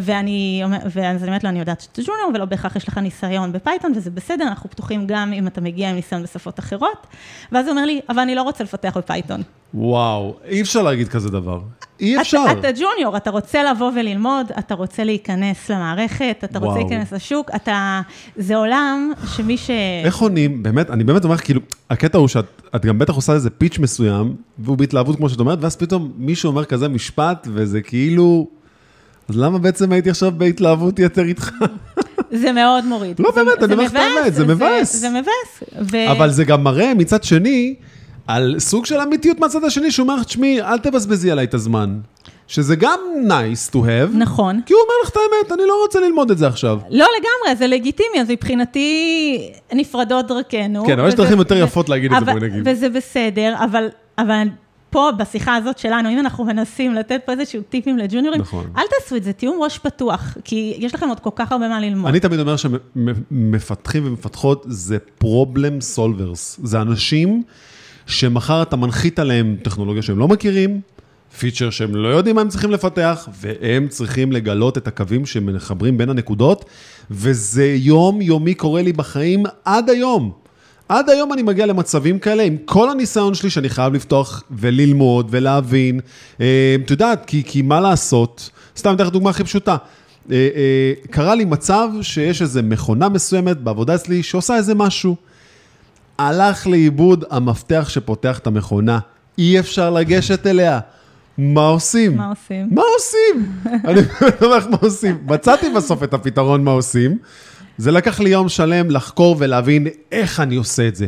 ואני, 0.00 0.62
ואז 0.94 1.22
אני 1.22 1.28
אומרת 1.28 1.44
לו, 1.44 1.50
אני 1.50 1.58
יודעת 1.58 1.80
שאתה 1.80 2.02
ג'וניור, 2.02 2.30
ולא 2.34 2.44
בהכרח 2.44 2.76
יש 2.76 2.88
לך 2.88 2.98
ניסיון 2.98 3.52
ב 3.52 3.57
Python, 3.57 3.92
וזה 3.96 4.10
בסדר, 4.10 4.44
אנחנו 4.44 4.70
פתוחים 4.70 5.06
גם 5.06 5.32
אם 5.32 5.46
אתה 5.46 5.60
מגיע 5.60 5.90
עם 5.90 5.96
ניסיון 5.96 6.22
בשפות 6.22 6.58
אחרות. 6.58 7.06
ואז 7.52 7.66
הוא 7.66 7.70
אומר 7.70 7.84
לי, 7.84 8.00
אבל 8.08 8.18
אני 8.18 8.34
לא 8.34 8.42
רוצה 8.42 8.64
לפתח 8.64 8.96
ב 8.96 9.02
Python. 9.02 9.42
וואו, 9.74 10.34
אי 10.44 10.62
אפשר 10.62 10.82
להגיד 10.82 11.08
כזה 11.08 11.30
דבר. 11.30 11.60
אי 12.00 12.20
אפשר. 12.20 12.44
אתה, 12.50 12.58
אתה 12.58 12.80
ג'וניור, 12.80 13.16
אתה 13.16 13.30
רוצה 13.30 13.62
לבוא 13.62 13.90
וללמוד, 13.96 14.46
אתה 14.58 14.74
רוצה 14.74 15.04
להיכנס 15.04 15.70
למערכת, 15.70 16.36
אתה 16.44 16.58
וואו. 16.58 16.70
רוצה 16.70 16.82
להיכנס 16.82 17.12
לשוק, 17.12 17.50
אתה... 17.54 18.00
זה 18.36 18.56
עולם 18.56 19.12
שמי 19.36 19.56
ש... 19.56 19.70
איך 20.04 20.18
עונים, 20.18 20.62
באמת, 20.62 20.90
אני 20.90 21.04
באמת 21.04 21.24
אומר, 21.24 21.36
כאילו, 21.36 21.60
הקטע 21.90 22.18
הוא 22.18 22.28
שאת 22.28 22.86
גם 22.86 22.98
בטח 22.98 23.14
עושה 23.14 23.32
איזה 23.32 23.50
pitch 23.50 23.78
מסוים, 23.78 24.34
והוא 24.58 24.76
בהתלהבות, 24.76 25.16
כמו 25.16 25.28
שאת 25.28 25.40
אומרת, 25.40 25.58
ואז 25.60 25.76
פתאום 25.76 26.12
מישהו 26.16 26.50
אומר 26.50 26.64
כזה 26.64 26.88
משפט, 26.88 27.48
וזה 27.50 27.80
כאילו... 27.80 28.61
אז 29.28 29.38
למה 29.38 29.58
בעצם 29.58 29.92
הייתי 29.92 30.10
עכשיו 30.10 30.32
בהתלהבות 30.36 30.98
יתר 30.98 31.22
איתך? 31.22 31.50
זה 32.32 32.52
מאוד 32.52 32.84
מוריד. 32.84 33.20
לא, 33.20 33.30
באמת, 33.30 33.62
אני 33.62 33.72
אומר 33.72 33.84
לך 33.84 33.90
את 33.90 33.96
האמת, 33.96 34.34
זה 34.34 34.46
מבאס. 34.46 34.96
זה 34.96 35.08
מבאס. 35.10 35.62
אבל 36.10 36.30
זה 36.30 36.44
גם 36.44 36.64
מראה 36.64 36.94
מצד 36.94 37.24
שני, 37.24 37.74
על 38.26 38.54
סוג 38.58 38.86
של 38.86 39.00
אמיתיות 39.00 39.40
מהצד 39.40 39.64
השני, 39.64 39.90
שהוא 39.90 40.04
אומר 40.04 40.16
לך, 40.16 40.24
תשמעי, 40.24 40.62
אל 40.62 40.78
תבזבזי 40.78 41.30
עליי 41.30 41.44
את 41.44 41.54
הזמן. 41.54 41.98
שזה 42.46 42.76
גם 42.76 42.98
nice 43.26 43.74
to 43.74 43.76
have. 43.76 44.16
נכון. 44.16 44.60
כי 44.66 44.74
הוא 44.74 44.80
אומר 44.82 44.94
לך 45.04 45.10
את 45.10 45.16
האמת, 45.16 45.60
אני 45.60 45.68
לא 45.68 45.82
רוצה 45.82 46.00
ללמוד 46.00 46.30
את 46.30 46.38
זה 46.38 46.46
עכשיו. 46.46 46.78
לא 46.90 47.06
לגמרי, 47.18 47.56
זה 47.56 47.66
לגיטימי, 47.66 48.20
אז 48.20 48.30
מבחינתי 48.30 49.50
נפרדות 49.72 50.26
דרכנו. 50.26 50.84
כן, 50.86 50.98
אבל 50.98 51.08
יש 51.08 51.14
דרכים 51.14 51.38
יותר 51.38 51.56
יפות 51.56 51.88
להגיד 51.88 52.12
את 52.12 52.24
זה, 52.26 52.32
בואי 52.32 52.48
נגיד. 52.50 52.62
וזה 52.64 52.88
בסדר, 52.88 53.54
אבל, 53.64 53.88
אבל 54.18 54.48
פה, 54.92 55.10
בשיחה 55.18 55.56
הזאת 55.56 55.78
שלנו, 55.78 56.08
אם 56.10 56.18
אנחנו 56.18 56.44
מנסים 56.44 56.94
לתת 56.94 57.20
פה 57.24 57.32
איזשהו 57.32 57.62
טיפים 57.62 57.98
לג'וניורים, 57.98 58.40
נכון. 58.40 58.66
אל 58.76 58.82
תעשו 58.98 59.16
את 59.16 59.24
זה, 59.24 59.32
תהיו 59.32 59.60
ראש 59.60 59.78
פתוח, 59.78 60.36
כי 60.44 60.74
יש 60.78 60.94
לכם 60.94 61.08
עוד 61.08 61.20
כל 61.20 61.30
כך 61.34 61.52
הרבה 61.52 61.68
מה 61.68 61.80
ללמוד. 61.80 62.08
אני 62.08 62.20
תמיד 62.20 62.40
אומר 62.40 62.56
שמפתחים 62.56 64.06
ומפתחות 64.06 64.64
זה 64.68 64.98
problem 65.24 65.96
solvers. 65.96 66.60
זה 66.62 66.80
אנשים 66.80 67.42
שמחר 68.06 68.62
אתה 68.62 68.76
מנחית 68.76 69.18
עליהם 69.18 69.56
טכנולוגיה 69.62 70.02
שהם 70.02 70.18
לא 70.18 70.28
מכירים, 70.28 70.80
פיצ'ר 71.38 71.70
שהם 71.70 71.94
לא 71.94 72.08
יודעים 72.08 72.36
מה 72.36 72.42
הם 72.42 72.48
צריכים 72.48 72.70
לפתח, 72.70 73.28
והם 73.40 73.88
צריכים 73.88 74.32
לגלות 74.32 74.78
את 74.78 74.86
הקווים 74.86 75.26
שמחברים 75.26 75.98
בין 75.98 76.10
הנקודות, 76.10 76.64
וזה 77.10 77.64
יום-יומי 77.64 78.54
קורה 78.54 78.82
לי 78.82 78.92
בחיים 78.92 79.42
עד 79.64 79.90
היום. 79.90 80.41
עד 80.92 81.10
היום 81.10 81.32
אני 81.32 81.42
מגיע 81.42 81.66
למצבים 81.66 82.18
כאלה, 82.18 82.42
עם 82.42 82.56
כל 82.64 82.90
הניסיון 82.90 83.34
שלי 83.34 83.50
שאני 83.50 83.68
חייב 83.68 83.94
לפתוח 83.94 84.42
וללמוד 84.50 85.28
ולהבין. 85.30 86.00
אה, 86.40 86.76
את 86.84 86.90
יודעת, 86.90 87.24
כי, 87.26 87.42
כי 87.46 87.62
מה 87.62 87.80
לעשות? 87.80 88.50
סתם 88.76 88.94
אתן 88.94 89.04
לך 89.04 89.10
דוגמה 89.10 89.30
הכי 89.30 89.44
פשוטה. 89.44 89.76
אה, 90.30 90.36
אה, 90.36 90.92
קרה 91.10 91.34
לי 91.34 91.44
מצב 91.44 91.88
שיש 92.02 92.42
איזו 92.42 92.60
מכונה 92.62 93.08
מסוימת 93.08 93.56
בעבודה 93.56 93.94
אצלי 93.94 94.22
שעושה 94.22 94.56
איזה 94.56 94.74
משהו. 94.74 95.16
הלך 96.18 96.66
לאיבוד 96.66 97.24
המפתח 97.30 97.88
שפותח 97.88 98.38
את 98.38 98.46
המכונה, 98.46 98.98
אי 99.38 99.58
אפשר 99.58 99.90
לגשת 99.90 100.46
אליה. 100.46 100.80
מה 101.38 101.66
עושים? 101.68 102.16
מה 102.16 102.28
עושים? 102.28 102.68
מה 102.70 102.82
עושים? 102.94 103.52
אני 103.88 104.00
אומר 104.42 104.56
לך 104.56 104.66
מה 104.66 104.76
עושים. 104.80 105.18
מצאתי 105.26 105.66
בסוף 105.76 106.02
את 106.02 106.14
הפתרון 106.14 106.64
מה 106.64 106.70
עושים. 106.70 107.18
זה 107.78 107.90
לקח 107.90 108.20
לי 108.20 108.30
יום 108.30 108.48
שלם 108.48 108.90
לחקור 108.90 109.36
ולהבין 109.38 109.86
איך 110.12 110.40
אני 110.40 110.56
עושה 110.56 110.88
את 110.88 110.96
זה. 110.96 111.06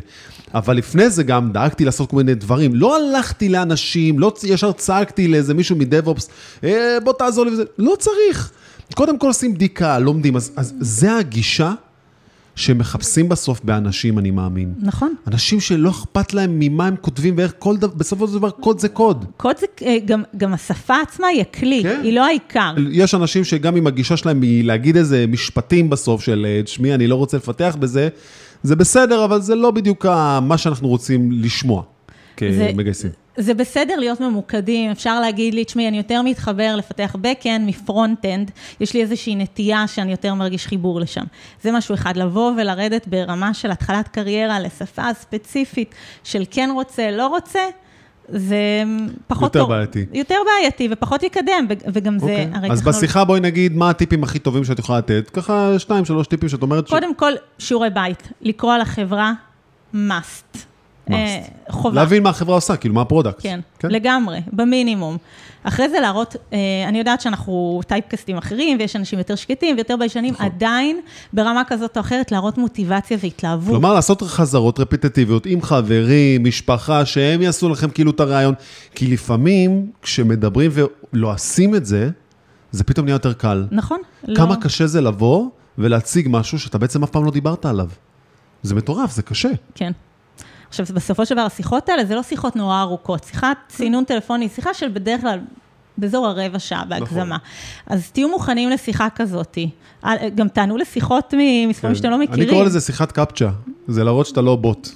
אבל 0.55 0.77
לפני 0.77 1.11
זה 1.11 1.23
גם 1.23 1.53
דאגתי 1.53 1.85
לעשות 1.85 2.11
כל 2.11 2.17
מיני 2.17 2.35
דברים. 2.35 2.75
לא 2.75 2.97
הלכתי 2.97 3.49
לאנשים, 3.49 4.19
לא 4.19 4.33
ישר 4.43 4.73
צעקתי 4.73 5.29
לאיזה 5.29 5.55
מישהו 5.55 5.77
מדב-אופס, 5.77 6.29
אה, 6.65 6.99
בוא 7.05 7.13
תעזור 7.13 7.45
לי 7.45 7.51
וזה. 7.51 7.65
לא 7.79 7.95
צריך. 7.99 8.51
קודם 8.95 9.19
כל 9.19 9.27
עושים 9.27 9.55
בדיקה, 9.55 9.99
לומדים. 9.99 10.37
אז, 10.37 10.53
אז 10.57 10.75
זה 10.81 11.17
הגישה 11.17 11.73
שמחפשים 12.57 13.29
בסוף 13.29 13.61
באנשים, 13.65 14.19
אני 14.19 14.31
מאמין. 14.31 14.75
נכון. 14.79 15.15
אנשים 15.27 15.61
שלא 15.61 15.91
אכפת 15.91 16.35
להם 16.35 16.59
ממה 16.59 16.87
הם 16.87 16.97
כותבים 17.01 17.35
ואיך 17.37 17.53
כל 17.59 17.77
דבר, 17.77 17.95
בסופו 17.97 18.29
של 18.29 18.35
דבר 18.35 18.51
קוד 18.51 18.79
זה 18.79 18.89
קוד. 18.89 19.25
קוד 19.37 19.57
זה, 19.59 19.67
אה, 19.83 19.97
גם, 20.05 20.23
גם 20.37 20.55
השפה 20.55 20.95
עצמה 21.01 21.27
היא 21.27 21.41
הכלי, 21.41 21.83
כן? 21.83 22.01
היא 22.03 22.13
לא 22.13 22.27
העיקר. 22.27 22.75
יש 22.91 23.15
אנשים 23.15 23.45
שגם 23.45 23.77
אם 23.77 23.87
הגישה 23.87 24.17
שלהם 24.17 24.43
היא 24.43 24.65
להגיד 24.65 24.97
איזה 24.97 25.25
משפטים 25.29 25.91
בסוף 25.91 26.23
של, 26.23 26.47
תשמעי, 26.65 26.95
אני 26.95 27.07
לא 27.07 27.15
רוצה 27.15 27.37
לפתח 27.37 27.77
בזה, 27.81 28.09
זה 28.63 28.77
בסדר, 28.77 29.25
אבל 29.25 29.41
זה 29.41 29.55
לא 29.55 29.71
בדיוק 29.71 30.07
מה 30.43 30.59
שאנחנו 30.59 30.89
רוצים 30.89 31.33
לשמוע 31.33 31.83
כמגייסים. 32.37 33.24
זה 33.37 33.55
בסדר 33.55 33.95
להיות 33.97 34.21
ממוקדים, 34.21 34.91
אפשר 34.91 35.21
להגיד 35.21 35.55
לי, 35.55 35.65
תשמעי, 35.65 35.89
אני 35.89 35.97
יותר 35.97 36.23
מתחבר 36.23 36.77
לפתח 36.77 37.17
backend 37.23 37.61
מ 37.61 37.69
front-end, 37.69 38.51
יש 38.81 38.95
לי 38.95 39.03
איזושהי 39.03 39.35
נטייה 39.37 39.89
שאני 39.89 40.11
יותר 40.11 40.35
מרגיש 40.35 40.67
חיבור 40.67 41.01
לשם. 41.01 41.25
זה 41.63 41.73
משהו 41.73 41.95
אחד, 41.95 42.17
לבוא 42.17 42.53
ולרדת 42.57 43.07
ברמה 43.09 43.55
של 43.55 43.71
התחלת 43.71 44.09
קריירה 44.09 44.61
לשפה 44.61 45.15
ספציפית 45.15 45.95
של 46.25 46.43
כן 46.51 46.71
רוצה, 46.75 47.11
לא 47.11 47.27
רוצה, 47.27 47.61
זה 48.29 48.83
פחות 49.27 49.43
יותר 49.43 49.61
טוב. 49.61 49.69
בעייתי. 49.69 50.07
יותר 50.13 50.37
בעייתי 50.47 50.89
ופחות 50.91 51.23
יקדם, 51.23 51.67
וגם 51.93 52.19
זה, 52.19 52.25
אוקיי. 52.25 52.51
הרי 52.55 52.71
אז 52.71 52.79
טכנולוגיה- 52.81 52.93
בשיחה 53.01 53.25
בואי 53.25 53.41
נגיד 53.41 53.77
מה 53.77 53.91
הטיפים 53.91 54.25
הכי 54.25 54.39
טובים 54.39 54.65
שאת 54.65 54.79
יכולה 54.79 54.99
לתת. 54.99 55.31
ככה 55.33 55.79
שניים, 55.79 56.05
שלוש 56.05 56.27
טיפים 56.27 56.49
שאת 56.49 56.63
אומרת 56.63 56.87
ש... 56.89 56.91
קודם 56.91 57.15
כל, 57.15 57.33
שיעורי 57.59 57.91
בית, 57.91 58.29
לקרוא 58.43 58.73
על 58.73 58.81
החברה, 58.81 59.33
must. 59.95 60.59
אה, 61.11 61.43
חובה. 61.71 61.95
להבין 61.95 62.23
מה 62.23 62.31
החברה 62.31 62.55
עושה, 62.55 62.77
כאילו 62.77 62.95
מה 62.95 63.01
ה 63.01 63.05
product. 63.05 63.43
כן, 63.43 63.61
לגמרי, 63.85 64.41
במינימום. 64.53 65.17
אחרי 65.65 65.89
זה 65.89 66.01
להראות, 66.01 66.37
אה, 66.53 66.59
אני 66.89 66.99
יודעת 66.99 67.21
שאנחנו 67.21 67.81
טייפקסטים 67.87 68.37
אחרים, 68.37 68.79
ויש 68.81 68.97
אנשים 68.97 69.19
יותר 69.19 69.35
שקטים 69.35 69.77
ויותר 69.77 69.97
ביישנים, 69.97 70.35
נכון. 70.35 70.47
עדיין, 70.47 71.01
ברמה 71.33 71.63
כזאת 71.67 71.97
או 71.97 72.01
אחרת, 72.01 72.33
להראות 72.33 72.59
מוטיבציה 72.59 73.17
והתלהבות. 73.21 73.71
כלומר, 73.71 73.95
לעשות 73.95 74.23
חזרות 74.23 74.81
רפטטיביות 74.81 75.47
עם 75.47 75.63
חברים, 75.63 76.45
משפחה, 76.45 77.07
שהם 77.07 77.43
יעשו 77.43 77.69
לכם 77.69 77.91
כאילו 77.91 78.11
את 78.11 78.21
הרעיון. 78.21 78.55
כי 78.95 79.07
לפעמים, 79.07 79.91
כשמדברים 80.03 80.71
ולועשים 81.13 81.75
את 81.75 81.87
זה, 81.87 82.11
זה 82.71 82.85
פתאום 82.85 83.07
נהיה 83.07 83.15
יותר 83.15 83.33
קל. 83.33 83.67
נכון? 83.71 83.99
כמה 84.37 84.55
לא. 84.55 84.61
קשה 84.61 84.87
זה 84.87 85.01
לבוא 85.01 85.49
ולהציג 85.79 86.29
משהו 86.31 86.59
שאתה 86.59 86.79
בעצם 86.79 87.03
אף 87.03 87.11
פעם 87.11 87.25
לא 87.25 87.31
דיברת 87.31 87.67
עליו. 87.67 87.89
זה 88.63 88.75
מטורף, 88.75 89.13
זה 89.13 89.23
קשה. 89.23 89.51
כן. 89.75 89.93
עכשיו, 90.81 90.97
בסופו 90.97 91.27
של 91.27 91.35
דבר, 91.35 91.45
השיחות 91.45 91.89
האלה 91.89 92.05
זה 92.05 92.15
לא 92.15 92.23
שיחות 92.23 92.57
נורא 92.57 92.81
ארוכות. 92.83 93.25
שיחת 93.25 93.57
סינון 93.71 94.05
טלפוני, 94.05 94.49
שיחה 94.49 94.75
של 94.75 94.89
בדרך 94.89 95.21
כלל 95.21 95.41
באזור 95.99 96.27
הרבע 96.27 96.59
שעה 96.59 96.85
בהגזמה. 96.85 97.25
נכון. 97.25 97.39
אז 97.87 98.11
תהיו 98.11 98.29
מוכנים 98.29 98.71
לשיחה 98.71 99.09
כזאת. 99.15 99.59
אה, 100.05 100.29
גם 100.35 100.49
תענו 100.49 100.77
לשיחות 100.77 101.35
ממספרים 101.39 101.95
שאתם 101.95 102.11
לא 102.11 102.19
מכירים. 102.19 102.37
כן. 102.37 102.43
אני 102.43 102.51
קורא 102.51 102.65
לזה 102.65 102.81
שיחת 102.81 103.13
קפצ'ה. 103.13 103.51
זה 103.89 104.05
להראות 104.05 104.27
שאתה 104.27 104.41
לא 104.41 104.57
בוט. 104.57 104.89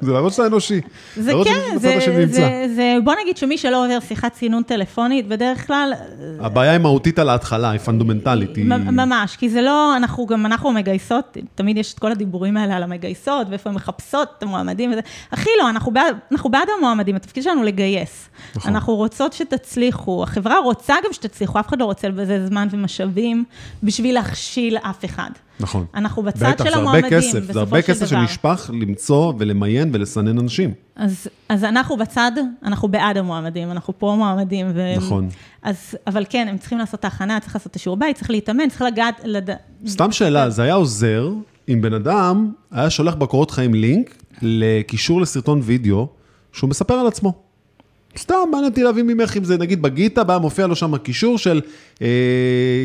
זה 0.00 0.12
להראות 0.12 0.32
שאתה 0.32 0.46
אנושי. 0.46 0.80
זה 1.16 1.32
כן, 1.44 1.78
זה, 1.78 1.96
נמצא. 2.18 2.32
זה, 2.36 2.66
זה, 2.74 2.96
בוא 3.04 3.14
נגיד 3.22 3.36
שמי 3.36 3.58
שלא 3.58 3.84
עובר 3.84 3.98
שיחת 4.00 4.34
סינון 4.34 4.62
טלפונית, 4.62 5.28
בדרך 5.28 5.66
כלל, 5.66 5.92
הבעיה 6.40 6.72
היא 6.72 6.80
מהותית 6.80 7.18
על 7.18 7.28
ההתחלה, 7.28 7.70
היא 7.70 7.80
פונדמנטלית. 7.80 8.56
היא- 8.56 8.64
ממש, 8.64 9.36
כי 9.36 9.48
זה 9.48 9.62
לא, 9.62 9.96
אנחנו 9.96 10.26
גם, 10.26 10.46
אנחנו 10.46 10.72
מגייסות, 10.72 11.36
תמיד 11.54 11.76
יש 11.76 11.94
את 11.94 11.98
כל 11.98 12.12
הדיבורים 12.12 12.56
האלה 12.56 12.76
על 12.76 12.82
המגייסות, 12.82 13.46
ואיפה 13.50 13.70
הן 13.70 13.76
מחפשות 13.76 14.28
את 14.38 14.42
המועמדים 14.42 14.92
וזה. 14.92 15.00
הכי 15.32 15.50
לא, 15.60 15.70
אנחנו 15.70 15.92
בעד, 15.92 16.16
אנחנו 16.32 16.50
בעד 16.50 16.68
המועמדים, 16.78 17.16
התפקיד 17.16 17.42
שלנו 17.42 17.62
לגייס. 17.62 18.28
נכון. 18.56 18.74
אנחנו 18.74 18.94
רוצות 18.94 19.32
שתצליחו, 19.32 20.22
החברה 20.22 20.58
רוצה 20.58 20.94
גם 21.06 21.12
שתצליחו, 21.12 21.60
אף 21.60 21.68
אחד 21.68 21.80
לא 21.80 21.84
רוצה 21.84 22.08
לבזבז 22.08 22.48
זמן 22.48 22.68
ומשאבים 22.70 23.44
בשביל 23.82 24.14
להכשיל 24.14 24.76
אף 24.76 25.04
אחד. 25.04 25.30
נכון. 25.62 25.86
אנחנו 25.94 26.22
בצד 26.22 26.50
בטח, 26.50 26.64
של 26.64 26.74
המועמדים, 26.74 27.10
כסף, 27.10 27.38
בסופו 27.38 27.52
זה 27.52 27.58
הרבה 27.60 27.82
של 27.82 27.88
כסף 27.88 28.06
דבר. 28.06 28.26
שנשפך 28.26 28.70
למצוא 28.72 29.32
ולמיין 29.38 29.90
ולסנן 29.92 30.38
אנשים. 30.38 30.74
אז, 30.96 31.28
אז 31.48 31.64
אנחנו 31.64 31.96
בצד, 31.96 32.32
אנחנו 32.64 32.88
בעד 32.88 33.16
המועמדים, 33.16 33.70
אנחנו 33.70 33.98
פה 33.98 34.14
מועמדים. 34.18 34.66
ו... 34.74 34.94
נכון. 34.96 35.28
אז, 35.62 35.76
אבל 36.06 36.24
כן, 36.30 36.46
הם 36.50 36.58
צריכים 36.58 36.78
לעשות 36.78 37.00
את 37.00 37.04
ההכנה, 37.04 37.40
צריך 37.40 37.54
לעשות 37.54 37.70
את 37.70 37.76
השיעור 37.76 37.96
בית, 37.96 38.16
צריך 38.16 38.30
להתאמן, 38.30 38.68
צריך 38.68 38.82
לגעת, 38.82 39.20
לד... 39.24 39.50
סתם 39.86 40.12
שאלה, 40.12 40.50
זה 40.50 40.62
היה 40.62 40.74
עוזר 40.74 41.32
אם 41.68 41.80
בן 41.80 41.94
אדם 41.94 42.52
היה 42.70 42.90
שולח 42.90 43.14
בקורות 43.14 43.50
חיים 43.50 43.74
לינק 43.74 44.16
לקישור 44.42 45.20
לסרטון 45.20 45.60
וידאו 45.64 46.08
שהוא 46.52 46.70
מספר 46.70 46.94
על 46.94 47.06
עצמו. 47.06 47.41
סתם, 48.18 48.34
מעניין 48.50 48.70
אותי 48.70 48.82
להבין 48.82 49.06
ממך 49.06 49.36
אם 49.36 49.44
זה 49.44 49.58
נגיד 49.58 49.82
בגיטה, 49.82 50.24
בא 50.24 50.38
מופיע 50.38 50.66
לו 50.66 50.76
שם 50.76 50.96
קישור 50.96 51.38
של 51.38 51.60
uh, 51.94 52.00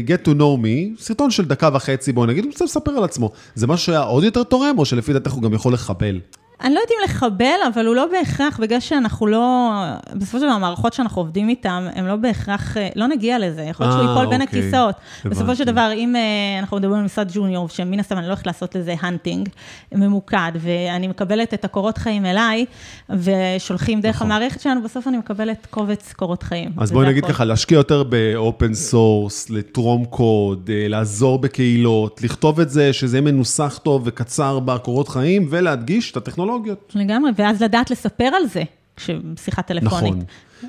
get 0.07 0.27
to 0.27 0.29
know 0.29 0.63
me, 0.63 1.01
סרטון 1.01 1.31
של 1.31 1.45
דקה 1.45 1.69
וחצי, 1.73 2.11
בוא 2.11 2.25
נגיד, 2.25 2.43
הוא 2.43 2.51
רוצה 2.51 2.65
לספר 2.65 2.91
על 2.91 3.03
עצמו. 3.03 3.31
זה 3.55 3.67
משהו 3.67 3.85
שהיה 3.85 4.01
עוד 4.01 4.23
יותר 4.23 4.43
תורם, 4.43 4.75
או 4.77 4.85
שלפי 4.85 5.13
דעתך 5.13 5.31
הוא 5.31 5.43
גם 5.43 5.53
יכול 5.53 5.73
לחבל? 5.73 6.19
אני 6.61 6.73
לא 6.73 6.79
יודעת 6.79 6.91
אם 6.91 7.03
לחבל, 7.03 7.59
אבל 7.73 7.85
הוא 7.85 7.95
לא 7.95 8.05
בהכרח, 8.11 8.59
בגלל 8.59 8.79
שאנחנו 8.79 9.27
לא, 9.27 9.71
בסופו 10.13 10.39
של 10.39 10.43
דבר, 10.43 10.53
המערכות 10.53 10.93
שאנחנו 10.93 11.21
עובדים 11.21 11.49
איתן, 11.49 11.87
הן 11.95 12.05
לא 12.05 12.15
בהכרח, 12.15 12.77
אה, 12.77 12.89
לא 12.95 13.07
נגיע 13.07 13.39
לזה, 13.39 13.61
יכול 13.61 13.85
להיות 13.85 13.97
שהוא 13.97 14.07
אה, 14.07 14.13
ייפול 14.13 14.29
בין 14.29 14.41
אוקיי. 14.41 14.59
הכיסאות. 14.59 14.95
בסופו 15.25 15.55
של 15.55 15.63
דבר, 15.63 15.91
אם 15.93 16.15
אה, 16.15 16.59
אנחנו 16.59 16.77
מדברים 16.77 16.99
על 16.99 17.05
משרד 17.05 17.31
ג'וניור, 17.33 17.69
שמן 17.69 17.99
הסתם 17.99 18.17
אני 18.17 18.25
לא 18.25 18.29
הולכת 18.29 18.47
לעשות 18.47 18.75
לזה 18.75 18.95
הנטינג 19.01 19.49
ממוקד, 19.91 20.51
ואני 20.55 21.07
מקבלת 21.07 21.53
את 21.53 21.65
הקורות 21.65 21.97
חיים 21.97 22.25
אליי, 22.25 22.65
ושולחים 23.09 24.01
דרך 24.01 24.15
נכון. 24.15 24.31
המערכת 24.31 24.61
שלנו, 24.61 24.83
בסוף 24.83 25.07
אני 25.07 25.17
מקבלת 25.17 25.67
קובץ 25.69 26.13
קורות 26.13 26.43
חיים. 26.43 26.71
אז 26.77 26.91
בואי 26.91 27.07
נגיד. 27.07 27.25
ככה, 27.25 27.45
להשקיע 27.45 27.75
יותר 27.75 28.03
ב 28.03 28.17
open 28.17 28.73
source, 28.73 29.49
לתרום 29.49 30.05
קוד, 30.05 30.69
לעזור 30.73 31.39
בקהילות, 31.39 32.21
לכתוב 32.23 32.59
את 32.59 32.69
זה, 32.69 32.93
שזה 32.93 33.17
יהיה 33.17 33.31
מנוסח 33.31 33.79
טוב 33.83 34.01
וקצר 34.05 34.59
בקורות 34.59 35.07
חיים, 35.07 35.47
ולהדגיש 35.49 36.11
את 36.11 36.17
הטכנולוגיות. 36.47 36.93
לגמרי, 36.95 37.31
ואז 37.35 37.61
לדעת 37.61 37.91
לספר 37.91 38.25
על 38.25 38.47
זה, 38.47 38.63
כששיחה 38.95 39.61
טלפונית. 39.61 40.13
נכון. 40.13 40.23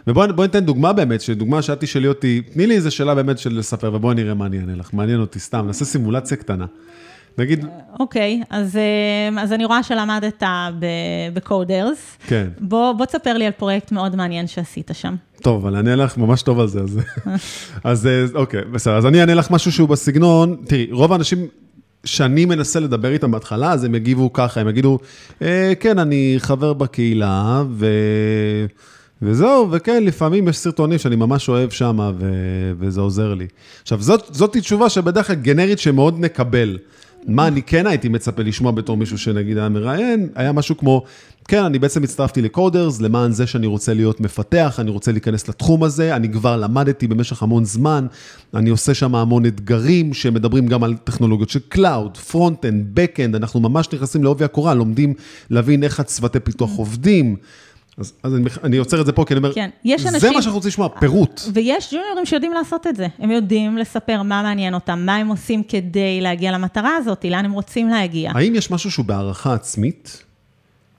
ובואי 0.07 0.33
בואי 0.33 0.49
ניתן 0.49 0.65
דוגמה 0.65 0.93
באמת, 0.93 1.21
שדוגמה 1.21 1.63
שאת 1.63 1.81
תשאלי 1.81 2.09
אותי, 2.09 2.43
תני 2.53 2.67
לי 2.67 2.75
איזה 2.75 2.91
שאלה 2.91 3.15
באמת 3.15 3.39
של 3.39 3.59
לספר, 3.59 3.95
ובואי 3.95 4.15
נראה 4.15 4.35
מה 4.35 4.47
אני 4.47 4.59
אענה 4.59 4.75
לך. 4.75 4.95
מעניין 4.95 5.21
אותי, 5.21 5.39
סתם, 5.39 5.67
נעשה 5.67 5.85
סימולציה 5.85 6.37
קטנה. 6.37 6.67
נגיד, 7.39 7.67
אוקיי, 8.01 8.43
אז, 8.51 8.77
אה, 8.77 9.43
אז 9.43 9.53
אני 9.53 9.65
רואה 9.65 9.83
שלמדת 9.83 10.43
ב 11.35 11.45
Coders. 11.45 12.17
כן, 12.27 12.49
בוא, 12.61 12.93
בוא 12.93 13.07
תספר 13.07 13.33
לי 13.39 13.47
על 13.47 13.53
פרויקט 13.53 13.93
מאוד 13.93 14.17
מעניין 14.17 14.47
שעשית 14.47 14.91
שם. 14.93 15.15
טוב, 15.43 15.67
אבל 15.67 15.77
אני 15.77 15.91
אענה 15.91 16.05
לך 16.05 16.17
ממש 16.17 16.43
טוב 16.43 16.61
על 16.61 16.69
זה, 16.69 16.81
אז... 16.81 17.01
אז 17.85 18.07
אה, 18.07 18.25
אוקיי, 18.35 18.65
בסדר, 18.65 18.97
אז 18.97 19.07
אני 19.07 19.21
אענה 19.21 19.35
לך 19.35 19.51
משהו 19.51 19.73
שהוא 19.73 19.89
בסגנון, 19.89 20.57
תראי, 20.67 20.89
רוב 20.91 21.13
האנשים 21.13 21.47
שאני 22.05 22.45
מנסה 22.45 22.81
לדבר 22.81 23.13
איתם 23.13 23.31
בהתחלה, 23.31 23.73
אז 23.73 23.85
הם 23.85 23.95
יגיבו 23.95 24.33
ככה, 24.33 24.61
הם 24.61 24.69
יגידו, 24.69 24.99
אה, 25.43 25.73
כן, 25.81 25.99
אני 25.99 26.35
חבר 26.39 26.73
בקהילה, 26.73 27.63
ו... 27.71 27.87
וזהו, 29.23 29.69
וכן, 29.71 30.05
לפעמים 30.05 30.49
יש 30.49 30.57
סרטונים 30.57 30.99
שאני 30.99 31.17
ממש 31.17 31.49
אוהב 31.49 31.71
שם, 31.71 31.99
ו... 32.19 32.33
וזה 32.79 33.01
עוזר 33.01 33.35
לי. 33.35 33.47
עכשיו, 33.83 34.03
זאת, 34.03 34.25
זאת 34.31 34.57
תשובה 34.57 34.89
שבדרך 34.89 35.27
כלל 35.27 35.37
גנרית 35.37 35.79
שמאוד 35.79 36.21
נקבל. 36.21 36.79
מה 37.27 37.47
אני 37.47 37.63
כן 37.63 37.87
הייתי 37.87 38.09
מצפה 38.09 38.43
לשמוע 38.43 38.73
בתור 38.73 38.97
מישהו 38.97 39.19
שנגיד 39.19 39.59
היה 39.59 39.69
מראיין, 39.69 40.29
היה 40.35 40.53
משהו 40.53 40.77
כמו, 40.77 41.03
כן, 41.49 41.65
אני 41.65 41.79
בעצם 41.79 42.03
הצטרפתי 42.03 42.43
ל 42.43 42.50
Coders, 42.50 43.01
למען 43.01 43.33
זה 43.33 43.47
שאני 43.47 43.67
רוצה 43.67 43.95
להיות 43.95 44.21
מפתח, 44.21 44.77
אני 44.81 44.91
רוצה 44.91 45.13
להיכנס 45.13 45.49
לתחום 45.49 45.85
הזה, 45.85 46.17
אני 46.17 46.33
כבר 46.33 46.57
למדתי 46.57 47.07
במשך 47.07 47.43
המון 47.43 47.65
זמן, 47.65 48.07
אני 48.55 48.71
עושה 48.71 48.95
שם 48.95 49.15
המון 49.15 49.47
אתגרים 49.47 50.15
שמדברים 50.15 50.67
גם 50.67 50.85
על 50.85 50.95
טכנולוגיות 51.05 51.51
של 51.51 51.61
cloud, 51.69 52.17
front-end, 52.17 52.87
back-end, 52.95 53.35
אנחנו 53.35 53.61
ממש 53.61 53.89
נכנסים 53.93 54.25
לעובי 54.25 54.45
הקורה, 54.45 54.75
לומדים 54.75 55.15
להבין 55.51 55.83
איך 55.83 56.01
הצוותי 56.01 56.41
פיתוח 56.41 56.71
עובדים. 56.77 57.37
אז, 57.99 58.13
אז 58.23 58.35
אני, 58.35 58.45
אני 58.65 58.77
עוצר 58.77 59.01
את 59.01 59.07
זה 59.07 59.13
פה, 59.13 59.25
כי 59.25 59.35
אני 59.35 59.39
אומר, 59.39 59.55
כן, 59.55 59.71
יש 59.85 60.03
זה 60.03 60.09
אנשים- 60.09 60.33
מה 60.33 60.43
שאנחנו 60.43 60.57
רוצים 60.57 60.69
לשמוע, 60.69 60.89
פירוט. 61.01 61.41
ויש 61.55 61.95
ג'וניורים 61.95 62.27
שיודעים 62.27 62.53
לעשות 62.53 62.87
את 62.87 62.97
זה. 62.97 63.07
הם 63.19 63.31
יודעים 63.31 63.79
לספר 63.79 64.23
מה 64.23 64.43
מעניין 64.43 64.75
אותם, 64.75 64.99
מה 65.07 65.17
הם 65.17 65.29
עושים 65.29 65.63
כדי 65.63 66.21
להגיע 66.21 66.53
למטרה 66.53 66.97
הזאת, 66.97 67.25
לאן 67.25 67.45
הם 67.45 67.53
רוצים 67.53 67.89
להגיע. 67.89 68.33
האם 68.35 68.55
יש 68.55 68.71
משהו 68.71 68.91
שהוא 68.91 69.05
בהערכה 69.05 69.55
עצמית, 69.55 70.23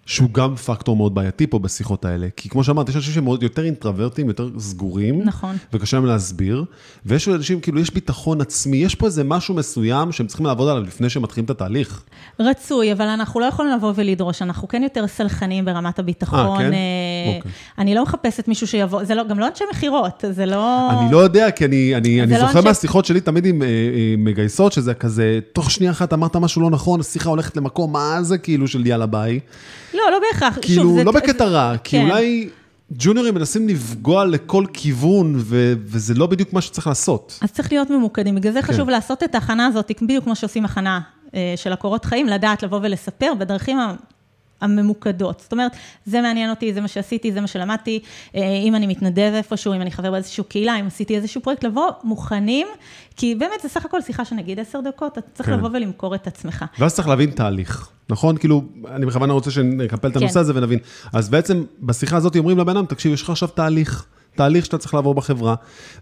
שהוא 0.10 0.30
גם 0.30 0.56
פקטור 0.56 0.96
מאוד 0.96 1.16
בעייתי 1.16 1.48
פה 1.48 1.60
בשיחות 1.60 2.06
האלה? 2.06 2.28
כי 2.36 2.50
כמו 2.50 2.64
שאמרת, 2.64 2.90
יש 2.90 2.96
אנשים 2.96 3.14
שהם 3.14 3.24
מאוד 3.24 3.44
יותר 3.44 3.66
אינטרוורטים, 3.66 4.28
יותר 4.28 4.50
סגורים, 4.60 5.22
נכון. 5.24 5.58
וקשה 5.74 5.98
להם 5.98 6.06
להסביר, 6.06 6.66
ויש 7.06 7.28
אנשים, 7.28 7.60
כאילו, 7.60 7.80
יש 7.80 7.94
ביטחון 7.94 8.42
עצמי, 8.42 8.78
יש 8.78 8.96
פה 8.96 9.06
איזה 9.06 9.24
משהו 9.24 9.56
מסוים 9.56 10.12
שהם 10.12 10.28
צריכים 10.28 10.46
לעבוד 10.46 10.70
עליו 10.70 10.84
לפני 10.84 11.10
שהם 11.10 11.24
מתחילים 11.24 11.46
את 11.46 11.50
התהליך. 11.50 12.04
רצוי, 12.40 12.94
אבל 12.94 13.06
אנחנו 13.06 13.40
לא 13.40 13.46
יכולים 13.46 13.72
לבוא 13.72 13.94
ולדרוש, 13.96 14.42
אנחנו 14.42 14.68
כן 14.68 14.84
יותר 14.84 15.08
סלחנים 15.08 15.66
ברמת 15.66 16.00
הביטחון. 16.00 16.40
אה, 16.40 16.58
כן? 16.58 16.74
אה, 16.74 17.36
אוקיי. 17.38 17.52
אני 17.78 17.96
לא 17.96 18.04
מחפשת 18.04 18.48
מישהו 18.48 18.68
שיבוא, 18.68 19.04
זה 19.04 19.16
לא, 19.16 19.24
גם 19.28 19.40
לא 19.40 19.48
אנשי 19.48 19.64
מכירות, 19.74 20.24
זה 20.32 20.46
לא... 20.46 20.92
אני 20.92 21.12
לא 21.12 21.18
יודע, 21.18 21.52
כי 21.52 21.66
אני, 21.66 21.96
אני, 21.96 22.24
אני 22.24 22.32
לא 22.32 22.40
זוכר 22.40 22.60
אנשי- 22.60 22.68
מהשיחות 22.68 23.06
שלי 23.06 23.22
תמיד 23.22 23.46
עם 23.46 23.62
אה, 23.62 23.68
אה, 23.68 24.16
מגייסות, 24.18 24.72
שזה 24.74 24.94
כזה, 24.94 25.40
תוך 25.54 25.72
שנייה 25.72 25.92
אחת 25.92 26.14
אמרת 26.14 26.36
משהו 26.36 26.62
לא 26.62 26.70
נכון, 26.70 27.00
השיחה 27.00 27.30
הולכת 27.30 27.58
למקום, 27.58 27.94
מה 27.94 28.18
זה 28.22 28.38
כאילו 28.38 28.68
של 28.68 28.88
יאללה 28.88 29.06
ביי? 29.06 29.40
לא, 29.94 29.99
לא 30.12 30.20
בהכרח. 30.32 30.58
כאילו, 30.62 30.84
שוב, 30.84 30.98
זה- 30.98 31.04
לא 31.04 31.12
בקטע 31.12 31.46
רע, 31.46 31.78
כי 31.84 31.98
כן. 31.98 32.04
אולי 32.06 32.50
ג'וניורים 32.92 33.36
מנסים 33.36 33.68
לפגוע 33.68 34.26
לכל 34.26 34.66
כיוון, 34.74 35.34
ו- 35.38 35.74
וזה 35.86 36.14
לא 36.14 36.28
בדיוק 36.28 36.54
מה 36.54 36.62
שצריך 36.62 36.88
לעשות. 36.88 37.40
אז 37.42 37.52
צריך 37.52 37.72
להיות 37.72 37.90
ממוקדים, 37.90 38.36
בגלל 38.36 38.54
זה 38.54 38.62
כן. 38.62 38.68
חשוב 38.74 38.90
לעשות 38.90 39.24
את 39.24 39.36
ההכנה 39.36 39.66
הזאת, 39.66 39.92
בדיוק 40.02 40.24
כמו 40.24 40.36
שעושים 40.36 40.66
הכנה 40.66 41.00
אה, 41.36 41.54
של 41.56 41.74
הקורות 41.74 42.06
חיים, 42.06 42.28
לדעת 42.28 42.64
לבוא 42.64 42.80
ולספר 42.84 43.34
בדרכים 43.40 43.80
ה- 43.80 43.94
הממוקדות. 44.62 45.40
זאת 45.40 45.52
אומרת, 45.52 45.72
זה 46.06 46.22
מעניין 46.22 46.50
אותי, 46.50 46.74
זה 46.74 46.82
מה 46.82 46.88
שעשיתי, 46.88 47.32
זה 47.32 47.42
מה 47.42 47.48
שלמדתי, 47.48 48.00
אה, 48.36 48.42
אם 48.64 48.76
אני 48.76 48.88
מתנדב 48.88 49.32
איפשהו, 49.36 49.74
אם 49.74 49.82
אני 49.82 49.92
חבר 49.92 50.12
באיזושהי 50.12 50.44
קהילה, 50.44 50.80
אם 50.80 50.88
עשיתי 50.88 51.16
איזשהו 51.16 51.42
פרויקט, 51.42 51.64
לבוא 51.64 51.90
מוכנים, 52.04 52.68
כי 53.16 53.36
באמת 53.36 53.62
זה 53.64 53.70
סך 53.70 53.86
הכל 53.86 54.02
שיחה 54.02 54.26
שנגיד 54.26 54.60
עשר 54.60 54.80
דקות, 54.82 55.18
אתה 55.18 55.28
צריך 55.34 55.50
כן. 55.50 55.56
לבוא 55.56 55.70
ולמכור 55.74 56.16
את 56.16 56.28
עצמך. 56.28 56.66
ואז 56.80 56.94
צריך 56.96 57.08
להבין 57.08 57.32
תהליך. 57.32 57.90
נכון? 58.10 58.38
כאילו, 58.38 58.64
אני 58.92 59.06
בכוונה 59.06 59.34
רוצה 59.34 59.52
שנקפל 59.52 60.08
את 60.08 60.14
כן. 60.14 60.20
הנושא 60.20 60.40
הזה 60.40 60.54
ונבין. 60.56 60.80
אז 61.14 61.30
בעצם, 61.30 61.64
בשיחה 61.82 62.18
הזאת 62.18 62.36
אומרים 62.36 62.58
לבן 62.58 62.78
אדם, 62.78 62.86
תקשיב, 62.86 63.14
יש 63.14 63.22
לך 63.22 63.30
עכשיו 63.30 63.50
תהליך. 63.50 64.06
תהליך 64.36 64.66
שאתה 64.66 64.78
צריך 64.78 64.94
לעבור 64.94 65.16
בחברה, 65.16 65.56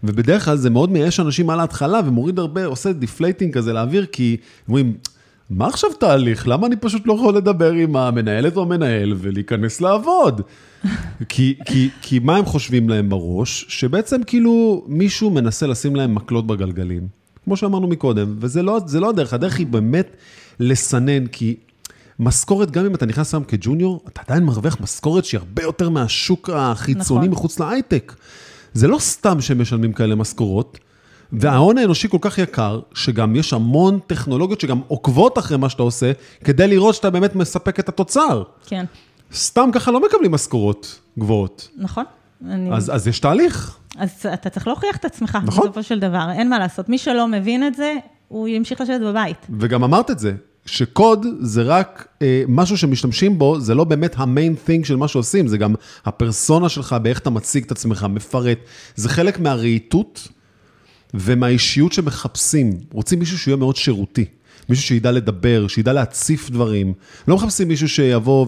ובדרך 0.04 0.44
כלל 0.44 0.56
זה 0.56 0.70
מאוד 0.70 0.90
מייאש 0.90 1.20
אנשים 1.20 1.50
על 1.50 1.60
ההתחלה 1.60 2.00
ומוריד 2.06 2.38
הרבה, 2.38 2.64
עושה 2.64 2.92
deflating 2.92 3.54
כזה 3.54 3.72
לאוויר, 3.72 4.06
כי 4.06 4.36
אומרים, 4.68 4.94
מה 5.50 5.66
עכשיו 5.66 5.90
תהליך? 5.92 6.48
למה 6.48 6.66
אני 6.66 6.76
פשוט 6.76 7.06
לא 7.06 7.12
יכול 7.12 7.36
לדבר 7.36 7.72
עם 7.72 7.96
המנהלת 7.96 8.56
או 8.56 8.62
המנהל 8.62 9.14
ולהיכנס 9.16 9.80
לעבוד? 9.80 10.40
כי, 11.28 11.54
כי, 11.64 11.88
כי 12.02 12.18
מה 12.18 12.36
הם 12.36 12.44
חושבים 12.44 12.88
להם 12.88 13.08
בראש? 13.08 13.66
שבעצם 13.68 14.22
כאילו 14.26 14.84
מישהו 14.86 15.30
מנסה 15.30 15.66
לשים 15.66 15.96
להם 15.96 16.14
מקלות 16.14 16.46
בגלגלים, 16.46 17.08
כמו 17.44 17.56
שאמרנו 17.56 17.88
מקודם, 17.88 18.36
וזה 18.38 18.62
לא, 18.62 18.78
לא 19.00 19.08
הדרך, 19.08 19.32
הדרך 19.32 19.58
היא 19.58 19.66
באמת 19.66 20.16
לסנן, 20.60 21.26
כי 21.26 21.56
משכורת, 22.20 22.70
גם 22.70 22.86
אם 22.86 22.94
אתה 22.94 23.06
נכנס 23.06 23.34
היום 23.34 23.44
כג'וניור, 23.44 24.00
אתה 24.08 24.20
עדיין 24.26 24.44
מרוויח 24.44 24.80
משכורת 24.80 25.24
שהיא 25.24 25.38
הרבה 25.38 25.62
יותר 25.62 25.88
מהשוק 25.88 26.50
החיצוני 26.54 27.20
נכון. 27.20 27.30
מחוץ 27.30 27.60
להייטק. 27.60 28.14
זה 28.72 28.88
לא 28.88 28.98
סתם 28.98 29.40
שהם 29.40 29.60
משלמים 29.60 29.92
כאלה 29.92 30.14
משכורות, 30.14 30.78
וההון 31.32 31.78
האנושי 31.78 32.08
כל 32.08 32.18
כך 32.20 32.38
יקר, 32.38 32.80
שגם 32.94 33.36
יש 33.36 33.52
המון 33.52 33.98
טכנולוגיות 34.06 34.60
שגם 34.60 34.80
עוקבות 34.88 35.38
אחרי 35.38 35.56
מה 35.56 35.68
שאתה 35.68 35.82
עושה, 35.82 36.12
כדי 36.44 36.68
לראות 36.68 36.94
שאתה 36.94 37.10
באמת 37.10 37.36
מספק 37.36 37.80
את 37.80 37.88
התוצר. 37.88 38.42
כן, 38.66 38.84
סתם 39.32 39.70
ככה 39.72 39.90
לא 39.90 40.00
מקבלים 40.06 40.32
משכורות 40.32 41.00
גבוהות. 41.18 41.68
נכון. 41.76 42.04
אני... 42.46 42.72
אז, 42.72 42.94
אז 42.94 43.08
יש 43.08 43.20
תהליך. 43.20 43.76
אז 43.98 44.26
אתה 44.34 44.50
צריך 44.50 44.66
להוכיח 44.66 44.96
את 44.96 45.04
עצמך, 45.04 45.38
נכון. 45.44 45.64
בסופו 45.64 45.82
של 45.82 45.98
דבר, 45.98 46.30
אין 46.32 46.50
מה 46.50 46.58
לעשות. 46.58 46.88
מי 46.88 46.98
שלא 46.98 47.28
מבין 47.28 47.66
את 47.66 47.74
זה, 47.74 47.94
הוא 48.28 48.48
ימשיך 48.48 48.80
לשבת 48.80 49.00
בבית. 49.00 49.46
וגם 49.58 49.84
אמרת 49.84 50.10
את 50.10 50.18
זה, 50.18 50.32
שקוד 50.68 51.26
זה 51.40 51.62
רק 51.62 52.08
אה, 52.22 52.42
משהו 52.48 52.78
שמשתמשים 52.78 53.38
בו, 53.38 53.60
זה 53.60 53.74
לא 53.74 53.84
באמת 53.84 54.14
המיין 54.16 54.54
thing 54.66 54.86
של 54.86 54.96
מה 54.96 55.08
שעושים, 55.08 55.46
זה 55.46 55.58
גם 55.58 55.74
הפרסונה 56.04 56.68
שלך, 56.68 56.96
באיך 57.02 57.18
אתה 57.18 57.30
מציג 57.30 57.64
את 57.64 57.70
עצמך, 57.70 58.06
מפרט. 58.10 58.58
זה 58.96 59.08
חלק 59.08 59.40
מהרהיטות 59.40 60.28
ומהאישיות 61.14 61.92
שמחפשים. 61.92 62.78
רוצים 62.92 63.18
מישהו 63.18 63.38
שיהיה 63.38 63.56
מאוד 63.56 63.76
שירותי, 63.76 64.24
מישהו 64.68 64.84
שידע 64.84 65.12
לדבר, 65.12 65.68
שידע 65.68 65.92
להציף 65.92 66.50
דברים. 66.50 66.92
לא 67.28 67.36
מחפשים 67.36 67.68
מישהו 67.68 67.88
שיבוא 67.88 68.46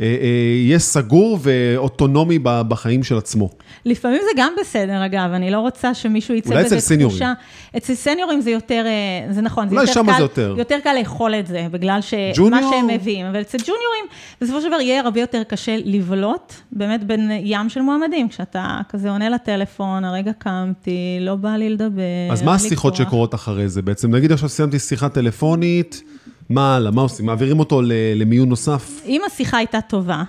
ויהיה 0.00 0.78
סגור 0.78 1.38
ואוטונומי 1.42 2.38
בחיים 2.42 3.02
של 3.02 3.18
עצמו. 3.18 3.50
לפעמים 3.84 4.20
זה 4.22 4.30
גם 4.36 4.52
בסדר, 4.60 5.06
אגב, 5.06 5.30
אני 5.32 5.50
לא 5.50 5.60
רוצה 5.60 5.94
שמישהו 5.94 6.34
יצא 6.34 6.50
אולי 6.50 6.64
בזה 6.64 6.76
אצל 6.76 6.84
סניורים. 6.84 7.16
תחושה. 7.16 7.32
אצל 7.76 7.94
סניורים 7.94 8.40
זה 8.40 8.50
יותר, 8.50 8.84
אה, 8.86 9.32
זה 9.32 9.40
נכון, 9.40 9.68
זה 9.68 9.74
אולי 9.74 9.88
יותר 9.88 10.02
קל, 10.02 10.12
זה 10.16 10.22
יותר. 10.22 10.54
יותר 10.58 10.78
קל 10.84 10.94
לאכול 10.98 11.34
את 11.34 11.46
זה, 11.46 11.66
בגלל 11.70 12.00
שמה 12.00 12.18
ג'וניור? 12.34 12.70
שהם 12.70 12.86
מביאים. 12.86 13.26
אבל 13.26 13.40
אצל 13.40 13.58
ג'וניורים, 13.58 14.04
בסופו 14.40 14.60
של 14.60 14.68
דבר 14.68 14.80
יהיה 14.80 15.00
הרבה 15.00 15.20
יותר 15.20 15.42
קשה 15.42 15.76
לבלוט, 15.84 16.52
באמת 16.72 17.04
בין 17.04 17.30
ים 17.42 17.68
של 17.68 17.80
מועמדים, 17.80 18.28
כשאתה 18.28 18.78
כזה 18.88 19.10
עונה 19.10 19.28
לטלפון, 19.28 20.04
הרגע 20.04 20.32
קמתי, 20.38 21.18
לא 21.20 21.34
בא 21.34 21.56
לי 21.56 21.70
לדבר. 21.70 22.02
אז 22.32 22.42
מה 22.42 22.54
השיחות 22.54 22.96
כוח." 22.96 23.06
שקורות 23.06 23.34
אחרי 23.34 23.68
זה 23.68 23.82
בעצם? 23.82 24.14
נגיד 24.14 24.32
עכשיו 24.32 24.48
סיימתי 24.48 24.78
שיחה 24.78 25.08
טלפונית, 25.08 26.02
מה 26.50 26.76
הלאה, 26.76 26.90
מה 26.90 27.02
עושים? 27.02 27.26
מעבירים 27.26 27.58
אותו 27.58 27.80
למיון 28.14 28.48
נוסף? 28.48 29.02
אם 29.06 29.20
השיחה 29.26 29.56
הייתה 29.56 29.80
טובה, 29.80 30.22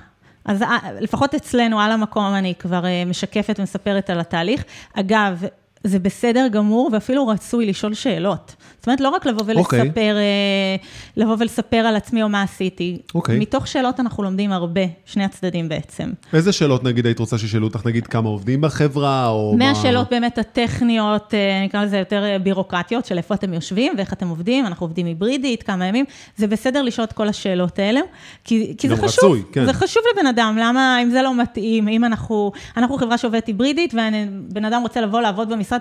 אז 0.46 0.62
אה, 0.62 0.78
לפחות 1.00 1.36
אצלנו, 1.36 1.80
על 1.80 1.92
המקום, 1.92 2.34
אני 2.34 2.54
כבר 2.60 2.86
אה, 2.86 3.06
משקפת 3.06 3.56
ומספרת 3.60 4.10
על 4.10 4.20
התהליך. 4.20 4.64
אגב, 4.94 5.44
זה 5.84 6.00
בסדר 6.00 6.48
גמור 6.52 6.90
ואפילו 6.94 7.28
רצוי 7.28 7.66
לשאול 7.66 7.94
שאלות. 7.94 8.56
זאת 8.84 8.88
אומרת, 8.88 9.02
לא 9.02 9.10
רק 9.10 9.26
לבוא 9.26 9.54
אוקיי. 9.56 9.82
ולספר, 9.82 10.16
אה, 10.18 10.76
לבוא 11.18 11.36
ולספר 11.40 11.78
על 11.78 11.96
עצמי 11.96 12.24
או 12.24 12.30
מה 12.30 12.42
עשיתי. 12.42 12.98
אוקיי. 13.16 13.40
מתוך 13.40 13.68
שאלות 13.68 14.00
אנחנו 14.00 14.24
לומדים 14.24 14.52
הרבה, 14.52 14.82
שני 15.06 15.24
הצדדים 15.24 15.70
בעצם. 15.70 16.12
איזה 16.34 16.52
שאלות 16.52 16.84
נגיד 16.84 17.06
היית 17.06 17.20
רוצה 17.20 17.38
שישאלו 17.38 17.68
אותך, 17.68 17.86
נגיד 17.86 18.08
כמה 18.08 18.30
עובדים 18.30 18.62
בחברה, 18.62 19.28
או 19.28 19.56
מה... 19.58 19.68
מהשאלות 19.70 20.10
באמת 20.10 20.38
הטכניות, 20.38 21.34
אה, 21.34 21.64
נקרא 21.66 21.84
לזה 21.84 21.98
יותר 21.98 22.24
אה, 22.24 22.40
בירוקרטיות, 22.40 23.06
של 23.06 23.18
איפה 23.18 23.34
אתם 23.34 23.54
יושבים 23.54 23.94
ואיך 23.98 24.14
אתם 24.14 24.28
עובדים, 24.28 24.66
אנחנו 24.66 24.86
עובדים 24.86 25.06
היברידית, 25.06 25.64
כמה 25.64 25.86
ימים, 25.86 26.06
זה 26.38 26.48
בסדר 26.48 26.82
לשאול 26.82 27.06
את 27.06 27.14
כל 27.14 27.28
השאלות 27.28 27.80
האלה, 27.80 28.00
כי, 28.44 28.76
כי 28.78 28.90
זה 28.90 28.96
חשוב, 28.96 29.08
רצוי, 29.08 29.44
כן. 29.52 29.66
זה 29.66 29.74
חשוב 29.74 30.04
לבן 30.14 30.28
אדם, 30.28 30.58
למה, 30.62 31.00
אם 31.04 31.10
זה 31.10 31.22
לא 31.22 31.42
מתאים, 31.42 31.88
אם 31.88 32.04
אנחנו, 32.04 32.52
אנחנו 32.78 32.98
חברה 32.98 33.18
שעובדת 33.18 33.48
היברידית, 33.48 33.94
ובן 33.94 34.66
אדם 34.66 34.82
רוצה 34.82 35.02
לבוא 35.02 35.22
לעבוד 35.22 35.50
במשרד 35.50 35.80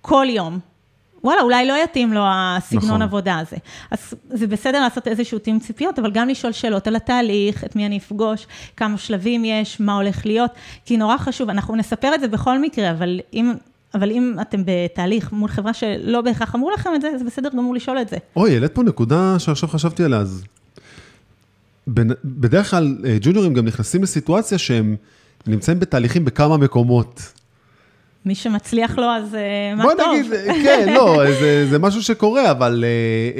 כל 0.00 0.26
יום. 0.28 0.75
וואלה, 1.24 1.42
אולי 1.42 1.66
לא 1.66 1.74
יתאים 1.84 2.12
לו 2.12 2.20
הסגנון 2.24 2.84
נכון. 2.84 3.02
עבודה 3.02 3.38
הזה. 3.38 3.56
אז 3.90 4.14
זה 4.30 4.46
בסדר 4.46 4.80
לעשות 4.80 5.08
איזשהו 5.08 5.38
תיאום 5.38 5.58
ציפיות, 5.58 5.98
אבל 5.98 6.10
גם 6.10 6.28
לשאול 6.28 6.52
שאלות 6.52 6.86
על 6.86 6.96
התהליך, 6.96 7.64
את 7.64 7.76
מי 7.76 7.86
אני 7.86 7.98
אפגוש, 7.98 8.46
כמה 8.76 8.98
שלבים 8.98 9.44
יש, 9.44 9.80
מה 9.80 9.96
הולך 9.96 10.26
להיות, 10.26 10.50
כי 10.84 10.96
נורא 10.96 11.16
חשוב, 11.16 11.50
אנחנו 11.50 11.76
נספר 11.76 12.14
את 12.14 12.20
זה 12.20 12.28
בכל 12.28 12.58
מקרה, 12.58 12.90
אבל 12.90 13.20
אם... 13.32 13.54
אבל 13.94 14.10
אם 14.10 14.34
אתם 14.40 14.62
בתהליך 14.66 15.32
מול 15.32 15.48
חברה 15.48 15.74
שלא 15.74 16.20
בהכרח 16.20 16.54
אמרו 16.54 16.70
לכם 16.70 16.90
את 16.94 17.00
זה, 17.00 17.18
זה 17.18 17.24
בסדר 17.24 17.48
גמור 17.48 17.74
לשאול 17.74 18.00
את 18.00 18.08
זה. 18.08 18.16
אוי, 18.36 18.54
העלית 18.54 18.74
פה 18.74 18.82
נקודה 18.82 19.38
שעכשיו 19.38 19.68
חשבתי 19.68 20.04
עליה, 20.04 20.18
אז... 20.18 20.44
בדרך 22.24 22.70
כלל 22.70 22.96
אה, 23.04 23.16
ג'וניורים 23.20 23.54
גם 23.54 23.64
נכנסים 23.64 24.02
לסיטואציה 24.02 24.58
שהם 24.58 24.96
נמצאים 25.46 25.80
בתהליכים 25.80 26.24
בכמה 26.24 26.56
מקומות. 26.56 27.32
מי 28.26 28.34
שמצליח 28.34 28.98
לו, 28.98 29.04
אז 29.04 29.34
אה, 29.34 29.74
מה 29.76 29.82
בוא 29.84 29.92
טוב. 29.94 30.14
נגיד, 30.18 30.32
אה, 30.32 30.54
כן, 30.62 30.92
לא, 30.94 31.18
זה, 31.40 31.66
זה 31.70 31.78
משהו 31.78 32.02
שקורה, 32.02 32.50
אבל 32.50 32.84
אה, 32.84 32.88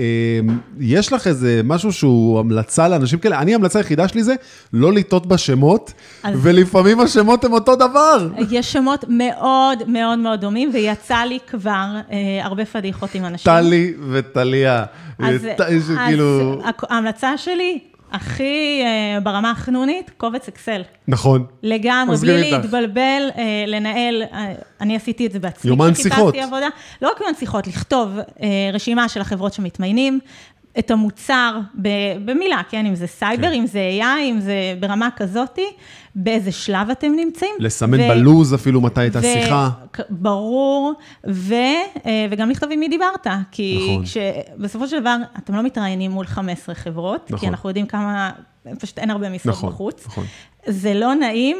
אה, 0.00 0.54
יש 0.80 1.12
לך 1.12 1.26
איזה 1.26 1.60
משהו 1.64 1.92
שהוא 1.92 2.40
המלצה 2.40 2.88
לאנשים 2.88 3.18
כאלה? 3.18 3.38
אני, 3.40 3.52
ההמלצה 3.52 3.78
היחידה 3.78 4.08
שלי 4.08 4.22
זה 4.22 4.34
לא 4.72 4.92
לטעות 4.92 5.26
בשמות, 5.26 5.92
אז- 6.22 6.38
ולפעמים 6.42 7.00
השמות 7.00 7.44
הם 7.44 7.52
אותו 7.52 7.76
דבר. 7.76 8.28
יש 8.50 8.72
שמות 8.72 9.04
מאוד 9.08 9.78
מאוד 9.88 10.18
מאוד 10.18 10.40
דומים, 10.40 10.70
ויצא 10.72 11.16
לי 11.18 11.38
כבר 11.50 11.86
אה, 12.12 12.16
הרבה 12.44 12.64
פדיחות 12.64 13.14
עם 13.14 13.24
אנשים. 13.24 13.52
טלי 13.52 13.92
וטליה. 14.10 14.84
אז, 15.18 15.46
שכאילו... 15.86 16.60
אז 16.64 16.68
הכ- 16.68 16.86
ההמלצה 16.90 17.38
שלי, 17.38 17.78
הכי 18.12 18.82
אה, 18.84 19.20
ברמה 19.20 19.50
החנונית, 19.50 20.10
קובץ 20.16 20.48
אקסל. 20.48 20.82
נכון. 21.08 21.46
לגמרי, 21.62 22.16
בלי. 22.16 22.50
להתבלבל, 22.50 23.00
אה, 23.38 23.64
לנהל, 23.66 24.22
אה, 24.32 24.52
אני 24.80 24.96
עשיתי 24.96 25.26
את 25.26 25.32
זה 25.32 25.38
בעצמי. 25.38 25.70
יומן 25.70 25.94
שיחות. 25.94 26.34
עבודה, 26.34 26.66
לא 27.02 27.08
רק 27.08 27.20
יומן 27.20 27.34
שיחות, 27.34 27.66
לכתוב 27.66 28.18
אה, 28.18 28.70
רשימה 28.72 29.08
של 29.08 29.20
החברות 29.20 29.52
שמתמיינים, 29.52 30.20
את 30.78 30.90
המוצר 30.90 31.58
במילה, 32.24 32.60
כן, 32.68 32.86
אם 32.86 32.94
זה 32.94 33.06
סייבר, 33.06 33.48
כן. 33.48 33.52
אם 33.52 33.66
זה 33.66 33.90
AI, 34.00 34.20
אם 34.22 34.40
זה 34.40 34.74
ברמה 34.80 35.08
כזאתי, 35.16 35.66
באיזה 36.14 36.52
שלב 36.52 36.90
אתם 36.90 37.12
נמצאים. 37.16 37.54
לסמן 37.58 37.98
בלוז 38.08 38.54
אפילו 38.54 38.80
מתי 38.80 39.00
הייתה 39.00 39.22
שיחה. 39.22 39.70
ברור, 40.10 40.92
ו, 41.28 41.54
אה, 42.06 42.26
וגם 42.30 42.50
לכתוב 42.50 42.70
עם 42.72 42.80
מי 42.80 42.88
דיברת, 42.88 43.26
כי 43.50 43.78
נכון. 43.82 44.04
בסופו 44.58 44.88
של 44.88 45.00
דבר, 45.00 45.16
אתם 45.38 45.54
לא 45.54 45.62
מתראיינים 45.62 46.10
מול 46.10 46.26
15 46.26 46.74
חברות, 46.74 47.24
נכון. 47.26 47.38
כי 47.38 47.48
אנחנו 47.48 47.68
יודעים 47.68 47.86
כמה, 47.86 48.30
פשוט 48.78 48.98
אין 48.98 49.10
הרבה 49.10 49.28
משרות 49.28 49.56
נכון, 49.56 49.70
בחוץ. 49.70 50.06
נכון. 50.06 50.24
זה 50.66 50.94
לא 50.94 51.14
נעים 51.14 51.56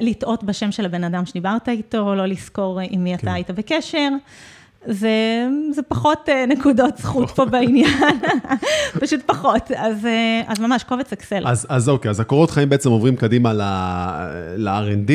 לטעות 0.00 0.44
בשם 0.44 0.72
של 0.72 0.84
הבן 0.84 1.04
אדם 1.04 1.26
שדיברת 1.26 1.68
איתו, 1.68 2.14
לא 2.14 2.26
לזכור 2.26 2.80
עם 2.90 3.04
מי 3.04 3.18
כן. 3.18 3.26
אתה 3.26 3.32
היית 3.32 3.50
בקשר. 3.50 4.08
זה, 4.86 5.46
זה 5.74 5.82
פחות 5.82 6.28
אה, 6.28 6.46
נקודות 6.46 6.98
זכות 6.98 7.30
פה 7.30 7.44
בעניין, 7.44 8.00
פשוט 9.00 9.20
פחות. 9.26 9.70
אז, 9.76 10.06
אה, 10.06 10.42
אז 10.46 10.58
ממש, 10.60 10.82
קובץ 10.84 11.12
אקסל. 11.12 11.42
אז, 11.46 11.66
אז 11.68 11.88
אוקיי, 11.88 12.10
אז 12.10 12.20
הקורות 12.20 12.50
חיים 12.50 12.68
בעצם 12.68 12.90
עוברים 12.90 13.16
קדימה 13.16 13.52
ל- 13.52 13.62
ל-R&D, 14.56 15.12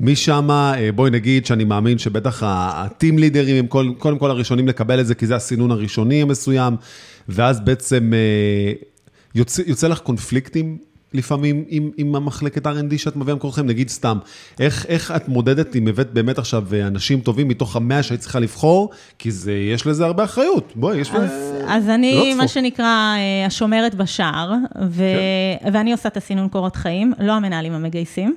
משם, 0.00 0.50
אה, 0.50 0.92
בואי 0.94 1.10
נגיד 1.10 1.46
שאני 1.46 1.64
מאמין 1.64 1.98
שבטח 1.98 2.42
ה-team 2.42 3.18
לידרים 3.18 3.56
הם 3.56 3.66
כל, 3.66 3.90
קודם 3.98 4.18
כל 4.18 4.30
הראשונים 4.30 4.68
לקבל 4.68 5.00
את 5.00 5.06
זה, 5.06 5.14
כי 5.14 5.26
זה 5.26 5.36
הסינון 5.36 5.70
הראשוני 5.70 6.22
המסוים, 6.22 6.76
ואז 7.28 7.60
בעצם 7.60 8.12
יוצא, 9.34 9.62
יוצא 9.66 9.88
לך 9.88 9.98
קונפליקטים 9.98 10.78
לפעמים 11.14 11.64
עם, 11.68 11.90
עם 11.96 12.14
המחלקת 12.14 12.66
R&D 12.66 12.98
שאת 12.98 13.16
מביאה 13.16 13.36
מקורות 13.36 13.54
חיים, 13.54 13.66
נגיד 13.66 13.88
סתם, 13.88 14.18
איך, 14.60 14.86
איך 14.86 15.10
את 15.16 15.28
מודדת 15.28 15.76
אם 15.76 15.88
הבאת 15.88 16.12
באמת 16.12 16.38
עכשיו 16.38 16.64
אה, 16.72 16.86
אנשים 16.86 17.20
טובים 17.20 17.48
מתוך 17.48 17.76
המאה 17.76 18.02
שהיית 18.02 18.20
צריכה 18.20 18.38
לבחור, 18.38 18.90
כי 19.18 19.30
זה, 19.30 19.52
יש 19.52 19.86
לזה 19.86 20.04
הרבה 20.04 20.24
אחריות, 20.24 20.72
בואי, 20.74 20.98
יש... 20.98 21.10
אז, 21.10 21.30
ו- 21.30 21.64
אז 21.68 21.88
לא 21.88 21.94
אני, 21.94 22.20
צחוק. 22.24 22.36
מה 22.36 22.48
שנקרא, 22.48 23.14
אה, 23.16 23.46
השומרת 23.46 23.94
בשער, 23.94 24.54
ו... 24.88 25.02
כן. 25.62 25.72
ואני 25.72 25.92
עושה 25.92 26.08
את 26.08 26.16
הסינון 26.16 26.48
קורות 26.48 26.76
חיים, 26.76 27.12
לא 27.20 27.32
המנהלים 27.32 27.72
המגייסים. 27.72 28.36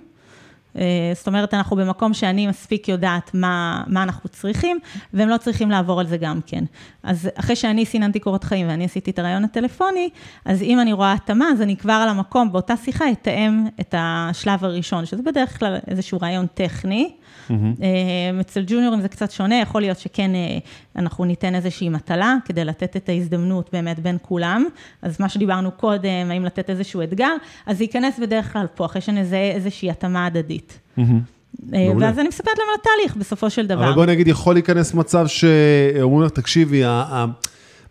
אה, 0.77 1.11
זאת 1.15 1.27
אומרת, 1.27 1.53
אנחנו 1.53 1.75
במקום 1.75 2.13
שאני 2.13 2.47
מספיק 2.47 2.89
יודעת 2.89 3.31
מה, 3.33 3.83
מה 3.87 4.03
אנחנו 4.03 4.29
צריכים, 4.29 4.79
והם 5.13 5.29
לא 5.29 5.37
צריכים 5.37 5.71
לעבור 5.71 5.99
על 5.99 6.07
זה 6.07 6.17
גם 6.17 6.39
כן. 6.45 6.63
אז 7.03 7.29
אחרי 7.35 7.55
שאני 7.55 7.85
סיננתי 7.85 8.19
קורות 8.19 8.43
חיים 8.43 8.67
ואני 8.67 8.85
עשיתי 8.85 9.11
את 9.11 9.19
הרעיון 9.19 9.43
הטלפוני, 9.43 10.09
אז 10.45 10.61
אם 10.61 10.79
אני 10.79 10.93
רואה 10.93 11.13
התאמה, 11.13 11.45
אז 11.51 11.61
אני 11.61 11.77
כבר 11.77 11.93
על 11.93 12.09
המקום, 12.09 12.51
באותה 12.51 12.77
שיחה, 12.77 13.11
אתאם 13.11 13.65
את 13.79 13.95
השלב 13.97 14.65
הראשון, 14.65 15.05
שזה 15.05 15.23
בדרך 15.23 15.59
כלל 15.59 15.77
איזשהו 15.87 16.17
רעיון 16.21 16.47
טכני. 16.53 17.13
אה, 17.51 18.41
אצל 18.41 18.63
ג'וניורים 18.67 19.01
זה 19.01 19.07
קצת 19.07 19.31
שונה, 19.31 19.59
יכול 19.59 19.81
להיות 19.81 19.99
שכן 19.99 20.35
אה, 20.35 20.57
אנחנו 20.95 21.25
ניתן 21.25 21.55
איזושהי 21.55 21.89
מטלה 21.89 22.35
כדי 22.45 22.65
לתת 22.65 22.97
את 22.97 23.09
ההזדמנות 23.09 23.69
באמת 23.73 23.99
בין 23.99 24.17
כולם. 24.21 24.65
אז 25.01 25.19
מה 25.19 25.29
שדיברנו 25.29 25.71
קודם, 25.71 26.31
האם 26.31 26.45
לתת 26.45 26.69
איזשהו 26.69 27.03
אתגר, 27.03 27.33
אז 27.65 27.77
זה 27.77 27.83
ייכנס 27.83 28.19
בדרך 28.19 28.53
כלל 28.53 28.65
פה, 28.75 28.85
אחרי 28.85 29.01
שנזהה 29.01 29.51
איזושהי 29.51 29.89
התאמה 29.89 30.25
הדדית. 30.25 30.79
מעולה. 30.97 32.05
ואז 32.05 32.19
אני 32.19 32.27
מספרת 32.27 32.57
להם 32.57 32.67
על 32.69 32.79
התהליך 32.81 33.15
בסופו 33.15 33.49
של 33.49 33.67
דבר. 33.67 33.85
אבל 33.85 33.93
בואי 33.93 34.07
נגיד, 34.07 34.27
יכול 34.27 34.55
להיכנס 34.55 34.93
מצב 34.93 35.27
שאומרים 35.27 36.25
לך, 36.25 36.31
תקשיבי, 36.31 36.83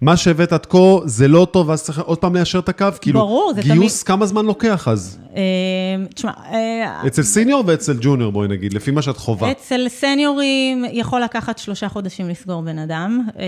מה 0.02 0.16
שהבאת 0.16 0.52
עד 0.52 0.66
כה 0.66 0.78
זה 1.04 1.28
לא 1.28 1.46
טוב, 1.50 1.68
ואז 1.68 1.82
צריך 1.82 1.98
עוד 1.98 2.18
פעם 2.18 2.36
ליישר 2.36 2.58
את 2.58 2.68
הקו? 2.68 2.86
כאילו, 3.00 3.20
ברור, 3.20 3.52
זה 3.54 3.62
גיוס, 3.62 4.02
כמה 4.02 4.26
זמן 4.26 4.44
לוקח 4.44 4.88
אז? 4.88 5.18
אה, 5.36 5.42
תשמע, 6.14 6.32
אה, 6.52 7.06
אצל 7.06 7.22
סיניור 7.22 7.64
ואצל 7.66 7.96
ג'וניור, 8.00 8.32
בואי 8.32 8.48
נגיד, 8.48 8.72
לפי 8.72 8.90
מה 8.90 9.02
שאת 9.02 9.16
חווה. 9.16 9.50
אצל 9.50 9.88
סניורים 9.88 10.84
יכול 10.92 11.20
לקחת 11.20 11.58
שלושה 11.58 11.88
חודשים 11.88 12.28
לסגור 12.28 12.62
בן 12.62 12.78
אדם. 12.78 13.26
אה, 13.38 13.44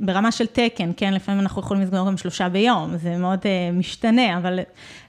ברמה 0.00 0.32
של 0.32 0.46
תקן, 0.46 0.90
כן, 0.96 1.14
לפעמים 1.14 1.40
אנחנו 1.40 1.62
יכולים 1.62 1.82
לסגור 1.82 2.06
גם 2.06 2.16
שלושה 2.16 2.48
ביום, 2.48 2.96
זה 2.96 3.16
מאוד 3.16 3.38
משתנה, 3.72 4.38
אבל 4.38 4.58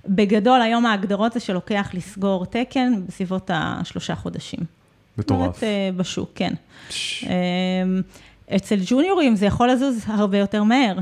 בגדול 0.07 0.61
היום 0.61 0.85
ההגדרות 0.85 1.33
זה 1.33 1.39
שלוקח 1.39 1.89
לסגור 1.93 2.45
תקן 2.45 2.93
בסביבות 3.07 3.49
השלושה 3.53 4.15
חודשים. 4.15 4.59
מטורף. 5.17 5.63
בשוק, 5.97 6.31
כן. 6.35 6.53
אה, 7.27 7.31
אצל 8.55 8.75
ג'וניורים 8.85 9.35
זה 9.35 9.45
יכול 9.45 9.71
לזוז 9.71 10.03
הרבה 10.07 10.37
יותר 10.37 10.63
מהר. 10.63 10.95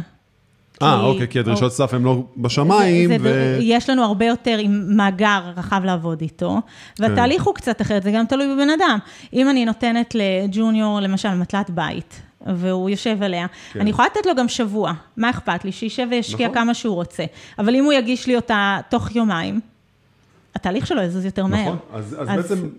אה, 0.82 1.00
אוקיי, 1.00 1.28
כי 1.28 1.40
הדרישות 1.40 1.72
סף 1.72 1.94
הן 1.94 2.04
לא 2.04 2.24
בשמיים, 2.38 3.10
זה, 3.10 3.18
ו... 3.20 3.24
זה, 3.24 3.58
יש 3.62 3.90
לנו 3.90 4.04
הרבה 4.04 4.26
יותר 4.26 4.58
עם 4.60 4.98
מאגר 4.98 5.42
רחב 5.58 5.82
לעבוד 5.84 6.22
איתו, 6.22 6.62
והתהליך 7.00 7.44
הוא 7.44 7.56
קצת 7.56 7.82
אחרת, 7.82 8.04
זה 8.04 8.12
גם 8.12 8.26
תלוי 8.26 8.56
בבן 8.56 8.70
אדם. 8.70 8.98
אם 9.34 9.50
אני 9.50 9.66
נותנת 9.66 10.16
לג'וניור, 10.16 11.00
למשל, 11.00 11.34
מטלת 11.34 11.70
בית, 11.70 12.22
והוא 12.48 12.90
יושב 12.90 13.24
עליה, 13.24 13.46
כן. 13.74 13.80
אני 13.80 13.90
יכולה 13.90 14.08
לתת 14.12 14.26
לו 14.26 14.36
גם 14.36 14.48
שבוע, 14.48 14.94
מה 15.18 15.30
אכפת 15.30 15.66
לי? 15.66 15.72
שישב 15.72 16.08
וישקיע 16.12 16.48
נכון. 16.48 16.56
כמה 16.62 16.74
שהוא 16.74 16.96
רוצה. 16.96 17.24
אבל 17.60 17.76
אם 17.76 17.84
הוא 17.84 17.94
יגיש 17.94 18.28
לי 18.28 18.36
אותה 18.36 18.78
תוך 18.90 19.16
יומיים, 19.16 19.60
התהליך 20.56 20.88
שלו 20.88 21.02
יזוז 21.02 21.26
יותר 21.26 21.46
מהר. 21.46 21.62
נכון, 21.62 21.78
אז 21.94 22.16
אז 22.20 22.30
אז- 22.30 22.36
בעצם, 22.52 22.70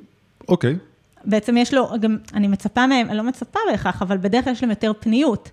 אוקיי. 0.49 0.77
בעצם 1.27 1.57
יש 1.57 1.75
לו, 1.75 1.89
גם, 2.01 2.17
אני 2.35 2.49
מצפה 2.49 2.87
מהם, 2.87 3.09
אני 3.09 3.17
לא 3.17 3.23
מצפה 3.23 3.59
בהכרח, 3.71 4.03
אבל 4.03 4.17
בדרך 4.17 4.45
כלל 4.45 4.53
יש 4.53 4.63
להם 4.63 4.71
יותר 4.71 4.93
פניות. 5.01 5.51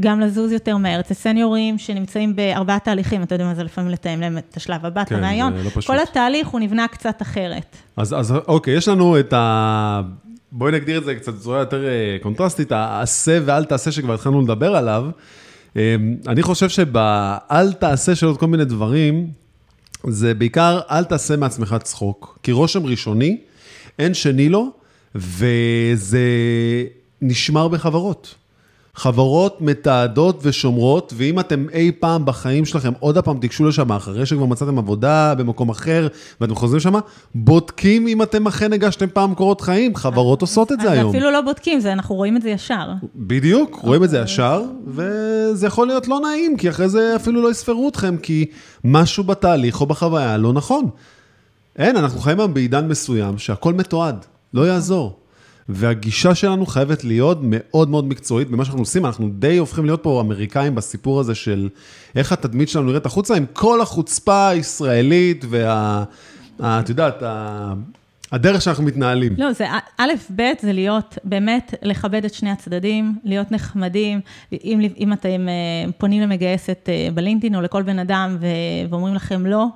גם 0.00 0.20
לזוז 0.20 0.52
יותר 0.52 0.76
מהר. 0.76 1.00
אצל 1.00 1.14
סניורים 1.14 1.78
שנמצאים 1.78 2.36
בארבעה 2.36 2.78
תהליכים, 2.78 3.22
אתה 3.22 3.34
יודע 3.34 3.44
מה 3.44 3.54
זה 3.54 3.64
לפעמים 3.64 3.90
לתאם 3.90 4.20
להם 4.20 4.38
את 4.38 4.56
השלב 4.56 4.86
הבא, 4.86 5.02
את 5.02 5.08
כן, 5.08 5.14
הרעיון. 5.14 5.56
זה 5.56 5.64
לא 5.64 5.70
פשוט. 5.70 5.86
כל 5.86 5.98
התהליך 5.98 6.48
הוא 6.48 6.60
נבנה 6.60 6.88
קצת 6.88 7.22
אחרת. 7.22 7.76
אז, 7.96 8.14
אז 8.18 8.34
אוקיי, 8.48 8.76
יש 8.76 8.88
לנו 8.88 9.20
את 9.20 9.32
ה... 9.32 10.00
בואי 10.52 10.72
נגדיר 10.72 10.98
את 10.98 11.04
זה 11.04 11.14
קצת 11.14 11.34
בצורה 11.34 11.58
יותר 11.58 11.84
אה, 11.84 12.16
קונטרסטית, 12.22 12.72
העשה 12.72 13.38
ואל 13.44 13.64
תעשה 13.64 13.92
שכבר 13.92 14.14
התחלנו 14.14 14.42
לדבר 14.42 14.76
עליו. 14.76 15.06
אה, 15.76 15.96
אני 16.26 16.42
חושב 16.42 16.68
שבאל 16.68 17.72
תעשה 17.72 18.14
של 18.14 18.26
עוד 18.26 18.38
כל 18.38 18.46
מיני 18.46 18.64
דברים, 18.64 19.28
זה 20.06 20.34
בעיקר 20.34 20.80
אל 20.90 21.04
תעשה 21.04 21.36
מעצמך 21.36 21.76
צחוק. 21.82 22.38
כי 22.42 22.52
רושם 22.52 22.86
ראשוני, 22.86 23.38
אין 23.98 24.14
שני 24.14 24.48
לו, 24.48 24.70
וזה 25.14 26.20
נשמר 27.22 27.68
בחברות. 27.68 28.34
חברות 28.94 29.60
מתעדות 29.60 30.38
ושומרות, 30.42 31.12
ואם 31.16 31.40
אתם 31.40 31.66
אי 31.72 31.92
פעם 31.98 32.24
בחיים 32.24 32.64
שלכם, 32.64 32.92
עוד 33.00 33.18
פעם 33.18 33.38
תיגשו 33.38 33.64
לשם, 33.64 33.92
אחרי 33.92 34.26
שכבר 34.26 34.46
מצאתם 34.46 34.78
עבודה 34.78 35.34
במקום 35.34 35.68
אחר, 35.68 36.08
ואתם 36.40 36.54
חוזרים 36.54 36.76
לשם, 36.76 36.94
בודקים 37.34 38.06
אם 38.06 38.22
אתם 38.22 38.46
אכן 38.46 38.72
הגשתם 38.72 39.06
פעם 39.12 39.34
קורות 39.34 39.60
חיים, 39.60 39.94
חברות 39.94 40.40
עושות 40.40 40.72
את 40.72 40.80
זה 40.80 40.90
היום. 40.90 41.10
אפילו 41.10 41.30
לא 41.30 41.40
בודקים, 41.40 41.80
זה, 41.80 41.92
אנחנו 41.92 42.14
רואים 42.14 42.36
את 42.36 42.42
זה 42.42 42.50
ישר. 42.50 42.88
בדיוק, 43.16 43.80
רואים 43.82 44.04
את 44.04 44.10
זה 44.10 44.18
ישר, 44.18 44.62
וזה 44.86 45.66
יכול 45.66 45.86
להיות 45.86 46.08
לא 46.08 46.20
נעים, 46.20 46.56
כי 46.56 46.70
אחרי 46.70 46.88
זה 46.88 47.16
אפילו 47.16 47.42
לא 47.42 47.50
יספרו 47.50 47.88
אתכם, 47.88 48.16
כי 48.16 48.46
משהו 48.84 49.24
בתהליך 49.24 49.80
או 49.80 49.86
בחוויה 49.86 50.36
לא 50.36 50.52
נכון. 50.52 50.88
אין, 51.76 51.96
אנחנו 51.96 52.20
חיים 52.20 52.40
היום 52.40 52.54
בעידן 52.54 52.88
מסוים 52.88 53.38
שהכל 53.38 53.74
מתועד, 53.74 54.26
לא 54.54 54.66
יעזור. 54.66 55.18
והגישה 55.68 56.34
שלנו 56.34 56.66
חייבת 56.66 57.04
להיות 57.04 57.38
מאוד 57.42 57.88
מאוד 57.88 58.04
מקצועית 58.04 58.50
במה 58.50 58.64
שאנחנו 58.64 58.82
עושים, 58.82 59.06
אנחנו 59.06 59.28
די 59.28 59.56
הופכים 59.56 59.84
להיות 59.84 60.02
פה 60.02 60.20
אמריקאים 60.20 60.74
בסיפור 60.74 61.20
הזה 61.20 61.34
של 61.34 61.68
איך 62.16 62.32
התדמית 62.32 62.68
שלנו 62.68 62.86
נראית 62.86 63.06
החוצה, 63.06 63.34
עם 63.36 63.44
כל 63.52 63.80
החוצפה 63.80 64.48
הישראלית 64.48 65.44
וה... 65.48 66.04
את 66.60 66.88
יודעת, 66.88 67.22
ה- 67.22 67.72
הדרך 68.32 68.62
שאנחנו 68.62 68.84
מתנהלים. 68.84 69.34
לא, 69.38 69.52
זה 69.52 69.66
א', 69.98 70.12
ב', 70.36 70.42
זה 70.60 70.72
להיות, 70.72 71.18
באמת, 71.24 71.74
לכבד 71.82 72.24
את 72.24 72.34
שני 72.34 72.50
הצדדים, 72.50 73.18
להיות 73.24 73.52
נחמדים. 73.52 74.20
אם, 74.52 74.80
אם 74.98 75.12
אתם 75.12 75.48
אה, 75.48 75.92
פונים 75.98 76.22
למגייסת 76.22 76.88
אה, 76.88 77.08
בלינקדאין 77.14 77.54
או 77.54 77.60
לכל 77.60 77.82
בן 77.82 77.98
אדם 77.98 78.36
ו- 78.40 78.46
ואומרים 78.90 79.14
לכם 79.14 79.46
לא, 79.46 79.66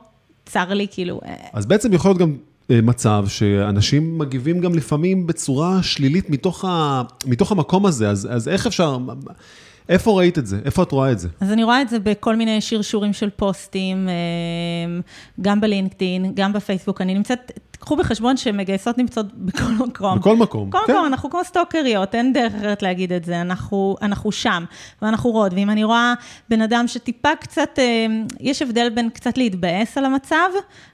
צר 0.47 0.75
לי, 0.75 0.87
כאילו, 0.91 1.21
אה, 1.25 1.35
אז 1.53 1.67
בעצם 1.67 1.93
יכול 1.93 2.09
להיות 2.09 2.19
גם 2.19 2.37
מצב 2.71 3.25
שאנשים 3.29 4.19
מגיבים 4.19 4.61
גם 4.61 4.75
לפעמים 4.75 5.27
בצורה 5.27 5.83
שלילית 5.83 6.31
מתוך, 6.31 6.65
ה, 6.65 7.03
מתוך 7.27 7.53
המקום 7.53 7.87
הזה, 7.87 8.11
אז, 8.11 8.29
אז 8.31 8.49
איך 8.49 8.67
אפשר, 8.67 8.99
איפה 9.89 10.19
ראית 10.19 10.39
את 10.39 10.47
זה? 10.47 10.59
איפה 10.65 10.83
את 10.83 10.93
רואה 10.93 11.13
את 11.13 11.19
זה? 11.19 11.29
אז 11.41 11.53
אני 11.53 11.65
רואה 11.65 11.83
את 11.83 11.89
זה 11.89 11.99
בכל 11.99 12.37
מיני 12.37 12.61
שרשורים 12.61 13.13
של 13.13 13.31
פוסטים, 13.31 14.09
אה, 14.09 15.01
גם 15.41 15.61
בלינקדאין, 15.61 16.33
גם 16.35 16.53
בפייסבוק. 16.53 17.01
אני 17.01 17.15
נמצאת, 17.15 17.53
קחו 17.79 17.97
בחשבון 17.97 18.37
שמגייסות 18.37 18.99
נמצאות 18.99 19.27
בכל 19.35 19.73
מקום. 19.87 20.19
בכל 20.19 20.37
מקום. 20.37 20.71
כל 20.71 20.79
כן. 20.87 20.93
מקום, 20.93 21.07
אנחנו 21.07 21.31
כמו 21.31 21.45
סטוקריות, 21.45 22.15
אין 22.15 22.33
דרך 22.33 22.55
אחרת 22.55 22.83
להגיד 22.83 23.13
את 23.13 23.25
זה, 23.25 23.41
אנחנו, 23.41 23.97
אנחנו 24.03 24.33
שם, 24.33 24.65
ואנחנו 25.03 25.31
רואות, 25.31 25.53
ואם 25.53 25.71
אני 25.71 25.85
רואה 25.85 26.15
בן 26.49 26.63
אדם 26.63 26.89
שטיפה 26.89 27.37
קצת, 27.41 27.79
אה, 27.79 28.07
יש 28.41 28.63
הבדל 28.63 28.89
בין 28.95 29.11
קצת 29.11 29.39
להתבאס 29.39 29.99
על 29.99 30.05
המצב, 30.05 30.49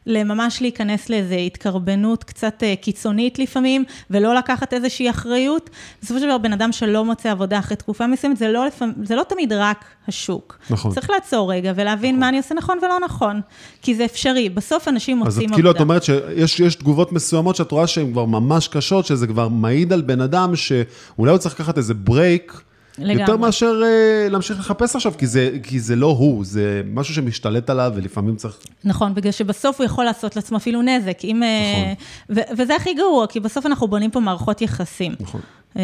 לממש 0.07 0.61
להיכנס 0.61 1.09
לאיזו 1.09 1.35
התקרבנות 1.35 2.25
קצת 2.25 2.63
אה, 2.63 2.75
קיצונית 2.77 3.39
לפעמים, 3.39 3.85
ולא 4.11 4.35
לקחת 4.35 4.73
איזושהי 4.73 5.11
אחריות. 5.11 5.71
בסופו 6.03 6.21
של 6.21 6.27
דבר, 6.27 6.39
בן 6.39 6.53
אדם 6.53 6.73
שלא 6.73 7.05
מוצא 7.05 7.31
עבודה 7.31 7.59
אחרי 7.59 7.77
תקופה 7.77 8.07
מסוימת, 8.07 8.37
זה 8.37 8.49
לא, 8.49 8.67
לפעמים, 8.67 8.95
זה 9.05 9.17
לא 9.17 9.23
תמיד 9.29 9.53
רק 9.53 9.85
השוק. 10.09 10.59
נכון. 10.71 10.93
צריך 10.93 11.11
לעצור 11.11 11.53
רגע 11.53 11.73
ולהבין 11.77 12.21
מה 12.21 12.29
אני 12.29 12.37
עושה 12.37 12.55
נכון 12.55 12.79
ולא 12.83 12.99
נכון, 13.05 13.41
כי 13.83 13.95
זה 13.95 14.05
אפשרי, 14.05 14.49
בסוף 14.49 14.89
אנשים 14.89 15.23
אז 15.23 15.25
מוצאים 15.25 15.49
את 15.49 15.53
עבודה. 15.53 15.57
כאילו, 15.57 15.71
את 15.71 15.81
אומרת 15.81 16.03
שיש 16.03 16.61
יש 16.61 16.75
תגובות 16.75 17.13
מסוימות 17.13 17.57
שאת 17.57 17.73
רואה 17.73 17.87
שהן 17.87 18.13
כבר 18.13 18.25
ממש 18.25 18.69
קשות, 18.69 19.07
שזה 19.07 19.27
כבר 19.27 19.49
מעיד 19.49 19.93
על 19.93 20.01
בן 20.01 20.21
אדם 20.21 20.57
שאולי 20.57 21.31
הוא 21.31 21.39
צריך 21.39 21.55
לקחת 21.55 21.79
איזה 21.79 21.95
ברייק, 21.95 22.63
לגמרי. 23.03 23.21
יותר 23.23 23.37
מאשר 23.37 23.83
אה, 23.85 24.29
להמשיך 24.31 24.59
לחפש 24.59 24.97
עכשיו, 24.97 25.13
כי 25.19 25.27
זה, 25.27 25.51
כי 25.63 25.81
זה 25.81 25.97
לא 25.97 26.07
הוא, 26.07 26.45
זה 26.45 26.83
משהו 26.87 27.15
שמשתלט 27.15 27.71
עליו, 27.71 27.93
ולפעמים 27.95 28.37
צריך... 28.37 28.57
נכון, 28.85 29.15
בגלל 29.15 29.33
שבסוף 29.33 29.79
הוא 29.79 29.85
יכול 29.85 30.05
לעשות 30.05 30.37
לעצמו 30.37 30.57
אפילו 30.57 30.83
נזק. 30.83 31.19
אם, 31.25 31.43
אה, 31.43 31.93
ו- 32.31 32.57
וזה 32.59 32.77
הכי 32.77 32.95
גרוע, 32.95 33.27
כי 33.27 33.41
בסוף 33.41 33.67
אנחנו 33.67 33.89
בונים 33.89 34.11
פה 34.11 34.21
מערכות 34.21 34.63
יחסים. 34.63 35.15
נכון. 35.21 35.41
אה, 35.77 35.83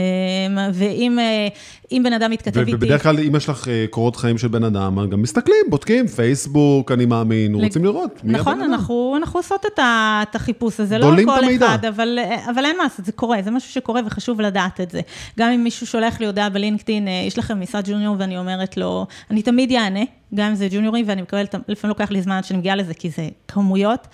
ואם 0.72 1.18
אה, 1.18 1.48
אם 1.92 2.02
בן 2.04 2.12
אדם 2.12 2.30
מתכתב 2.30 2.60
איתי... 2.60 2.74
ובדרך 2.74 3.02
כלל, 3.02 3.20
אם 3.20 3.36
יש 3.36 3.48
לך 3.48 3.68
אה, 3.68 3.84
קורות 3.90 4.16
חיים 4.16 4.38
של 4.38 4.48
בן 4.48 4.64
אדם, 4.64 5.10
גם 5.10 5.22
מסתכלים, 5.22 5.56
בודקים, 5.68 6.06
פייסבוק, 6.06 6.92
אני 6.92 7.06
מאמין, 7.06 7.54
רוצים 7.54 7.84
לראות. 7.84 8.20
מי 8.24 8.32
נכון, 8.32 8.52
הבן 8.52 8.62
אדם. 8.62 8.72
אנחנו, 8.72 9.14
אנחנו 9.16 9.38
עושות 9.38 9.66
את, 9.66 10.34
החיפוש 10.34 10.80
הזה, 10.80 10.98
לא 10.98 11.10
כל. 11.24 11.40
אחד, 11.56 11.84
אבל, 11.84 12.18
אבל 12.50 12.64
אין 12.64 12.76
מה 12.76 12.82
לעשות, 12.82 13.04
זה 13.04 13.12
קורה, 13.12 13.42
זה 13.42 13.50
משהו 13.50 13.72
שקורה 13.72 14.00
וחשוב 14.06 14.40
לדעת 14.40 14.80
את 14.80 14.90
זה. 14.90 15.00
גם 15.38 15.50
אם 15.50 15.64
מישהו 15.64 15.86
שולח 15.86 16.20
לי 16.20 16.26
הודעה 16.26 16.48
בלינקדאין, 16.48 17.08
אה, 17.08 17.24
יש 17.26 17.38
לכם 17.38 17.60
משרד 17.60 17.84
ג'וניור 17.90 18.16
ואני 18.18 18.38
אומרת 18.38 18.76
לו, 18.76 19.06
אני 19.30 19.42
תמיד 19.42 19.72
אענה, 19.72 20.04
גם 20.34 20.48
אם 20.48 20.54
זה 20.54 20.68
ג'וניורים, 20.70 21.04
ואני 21.08 21.22
מקבלת, 21.22 21.54
לפעמים 21.68 21.88
לוקח 21.88 22.10
לי 22.10 22.22
זמן 22.22 22.36
עד 22.36 22.44
שאני 22.44 22.58
מגיעה 22.58 22.76
לזה, 22.76 22.94
כי 22.94 23.10
זה 23.10 23.28
כמויות, 23.48 24.06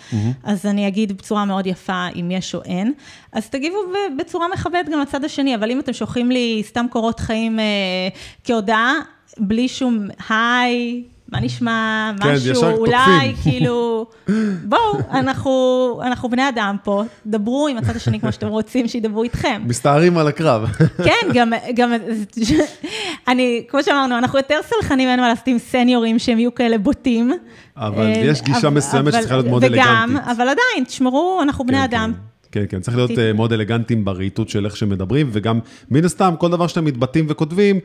אז 0.44 0.66
אני 0.66 0.88
אגיד 0.88 1.12
בצורה 1.12 1.44
מאוד 1.44 1.66
יפה 1.66 2.06
אם 2.16 2.30
יש 2.30 2.54
או 2.54 2.62
אין. 2.62 2.92
אז 3.32 3.48
תגיבו 3.48 3.76
בצורה 4.18 4.46
מכבדת 4.52 4.88
גם 4.88 5.00
לצד 5.00 5.24
השני, 5.24 5.54
אבל 5.54 5.70
אם 5.70 5.80
אתם 5.80 5.92
שולחים 5.92 6.30
לי 6.30 6.62
סתם 6.66 6.86
קורות 6.90 7.20
חיים 7.20 7.60
אה, 7.60 7.64
כהודעה, 8.44 8.92
בלי 9.38 9.68
שום 9.68 10.08
היי, 10.28 11.02
מה 11.32 11.40
נשמע, 11.40 12.10
כן, 12.22 12.34
משהו, 12.34 12.52
ישר 12.52 12.72
אולי. 12.72 13.34
כאילו, 13.42 14.06
בואו, 14.68 14.98
אנחנו, 15.10 16.00
אנחנו 16.04 16.28
בני 16.28 16.48
אדם 16.48 16.76
פה, 16.84 17.02
דברו 17.26 17.68
עם 17.68 17.76
הצד 17.76 17.96
השני 17.96 18.20
כמו 18.20 18.32
שאתם 18.32 18.48
רוצים 18.48 18.88
שידברו 18.88 19.22
איתכם. 19.22 19.62
מסתערים 19.66 20.18
על 20.18 20.28
הקרב. 20.28 20.68
כן, 21.06 21.28
גם, 21.34 21.52
גם, 21.76 21.92
אני, 23.28 23.64
כמו 23.68 23.82
שאמרנו, 23.82 24.18
אנחנו 24.18 24.38
יותר 24.38 24.58
סלחנים, 24.62 25.08
אין 25.08 25.20
מה 25.20 25.28
לעשות 25.28 25.46
עם 25.46 25.58
סניורים 25.58 26.18
שהם 26.18 26.38
יהיו 26.38 26.54
כאלה 26.54 26.78
בוטים. 26.78 27.32
אבל 27.76 28.06
אה, 28.06 28.22
יש 28.24 28.42
גישה 28.42 28.70
מסוימת 28.70 29.12
שצריכה 29.12 29.34
להיות 29.34 29.46
מאוד 29.46 29.64
וגם, 29.64 30.10
אלגנטית. 30.10 30.28
אבל 30.30 30.48
עדיין, 30.48 30.84
תשמרו, 30.86 31.40
אנחנו 31.42 31.66
בני 31.66 31.76
כן, 31.76 31.82
אדם. 31.82 32.12
כן, 32.52 32.60
כן, 32.60 32.66
כן, 32.68 32.80
צריך 32.80 32.96
להיות. 32.96 33.10
אה, 33.18 33.32
מאוד 33.32 33.52
אלגנטיים 33.52 34.04
ברהיטות 34.04 34.48
של 34.48 34.64
איך 34.64 34.76
שמדברים, 34.76 35.30
וגם, 35.32 35.58
מן 35.90 36.04
הסתם, 36.04 36.34
כל 36.38 36.50
דבר 36.50 36.66
שאתם 36.66 36.84
מתבטאים 36.84 37.26
וכותבים, 37.28 37.80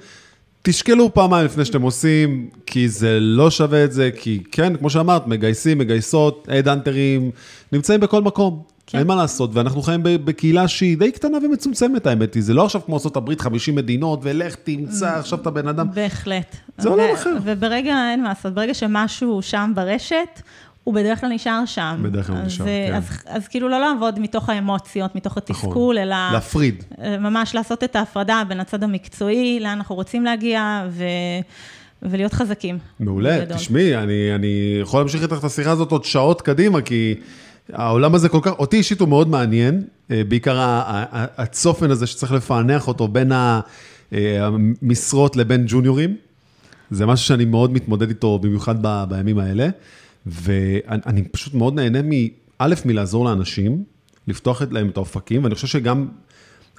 תשקלו 0.61 1.13
פעמיים 1.13 1.45
לפני 1.45 1.65
שאתם 1.65 1.81
עושים, 1.81 2.49
כי 2.65 2.89
זה 2.89 3.19
לא 3.19 3.51
שווה 3.51 3.83
את 3.83 3.91
זה, 3.91 4.09
כי 4.15 4.43
כן, 4.51 4.75
כמו 4.77 4.89
שאמרת, 4.89 5.27
מגייסים, 5.27 5.77
מגייסות, 5.77 6.47
אד-אנטרים, 6.51 7.31
נמצאים 7.71 7.99
בכל 7.99 8.21
מקום. 8.21 8.63
כן. 8.87 8.97
אין 8.97 9.07
מה 9.07 9.15
לעשות, 9.15 9.49
ואנחנו 9.53 9.81
חיים 9.81 10.01
בקהילה 10.03 10.67
שהיא 10.67 10.97
די 10.97 11.11
קטנה 11.11 11.37
ומצומצמת, 11.37 12.07
האמת 12.07 12.33
היא. 12.33 12.43
זה 12.43 12.53
לא 12.53 12.65
עכשיו 12.65 12.81
כמו 12.85 12.97
ארה"ב, 13.15 13.39
50 13.39 13.75
מדינות, 13.75 14.19
ולך 14.23 14.55
תמצא 14.55 15.09
עכשיו 15.09 15.39
את 15.41 15.47
הבן 15.47 15.67
אדם. 15.67 15.87
בהחלט. 15.93 16.55
זה 16.77 16.89
עולם 16.89 17.13
אחר. 17.13 17.35
וברגע, 17.43 17.95
אין 18.11 18.21
מה 18.23 18.29
לעשות, 18.29 18.53
ברגע 18.53 18.73
שמשהו 18.73 19.41
שם 19.41 19.71
ברשת, 19.75 20.41
הוא 20.89 20.95
בדרך 20.95 21.21
כלל 21.21 21.29
נשאר 21.29 21.65
שם. 21.65 21.99
בדרך 22.01 22.27
כלל 22.27 22.35
הוא 22.35 22.45
נשאר, 22.45 22.67
אה, 22.67 22.85
כן. 22.89 22.95
אז, 22.95 23.03
אז 23.25 23.47
כאילו 23.47 23.69
לא 23.69 23.79
לעבוד 23.79 24.19
מתוך 24.19 24.49
האמוציות, 24.49 25.15
מתוך 25.15 25.37
התסכול, 25.37 25.97
אלא 25.97 26.15
להפריד. 26.31 26.83
אה, 27.01 27.17
ממש 27.17 27.55
לעשות 27.55 27.83
את 27.83 27.95
ההפרדה 27.95 28.43
בין 28.47 28.59
הצד 28.59 28.83
המקצועי, 28.83 29.59
לאן 29.59 29.71
אנחנו 29.71 29.95
רוצים 29.95 30.25
להגיע, 30.25 30.87
ו... 30.89 31.03
ולהיות 32.01 32.33
חזקים. 32.33 32.77
מעולה, 32.99 33.39
בגדול. 33.39 33.57
תשמעי, 33.57 33.95
אני, 33.95 34.35
אני 34.35 34.79
יכול 34.81 34.99
להמשיך 34.99 35.23
איתך 35.23 35.35
את 35.39 35.43
השיחה 35.43 35.71
הזאת 35.71 35.91
עוד 35.91 36.03
שעות 36.03 36.41
קדימה, 36.41 36.81
כי 36.81 37.15
העולם 37.73 38.15
הזה 38.15 38.29
כל 38.29 38.39
כך, 38.41 38.51
אותי 38.51 38.77
אישית 38.77 38.99
הוא 38.99 39.09
מאוד 39.09 39.27
מעניין, 39.27 39.83
אה, 40.11 40.21
בעיקר 40.27 40.57
הצופן 41.37 41.91
הזה 41.91 42.07
שצריך 42.07 42.31
לפענח 42.31 42.87
אותו 42.87 43.07
בין 43.07 43.31
המשרות 44.11 45.35
לבין 45.35 45.65
ג'וניורים. 45.67 46.15
זה 46.91 47.05
משהו 47.05 47.25
שאני 47.27 47.45
מאוד 47.45 47.73
מתמודד 47.73 48.09
איתו, 48.09 48.39
במיוחד 48.39 48.75
ב- 48.81 49.03
בימים 49.09 49.39
האלה, 49.39 49.69
ואני 50.25 51.01
אני 51.05 51.23
פשוט 51.23 51.53
מאוד 51.53 51.73
נהנה 51.73 52.01
מ... 52.01 52.09
א', 52.59 52.75
מלעזור 52.85 53.25
לאנשים, 53.25 53.83
לפתוח 54.27 54.61
את- 54.61 54.71
להם 54.71 54.89
את 54.89 54.97
האופקים, 54.97 55.43
ואני 55.43 55.55
חושב 55.55 55.67
שגם 55.67 56.07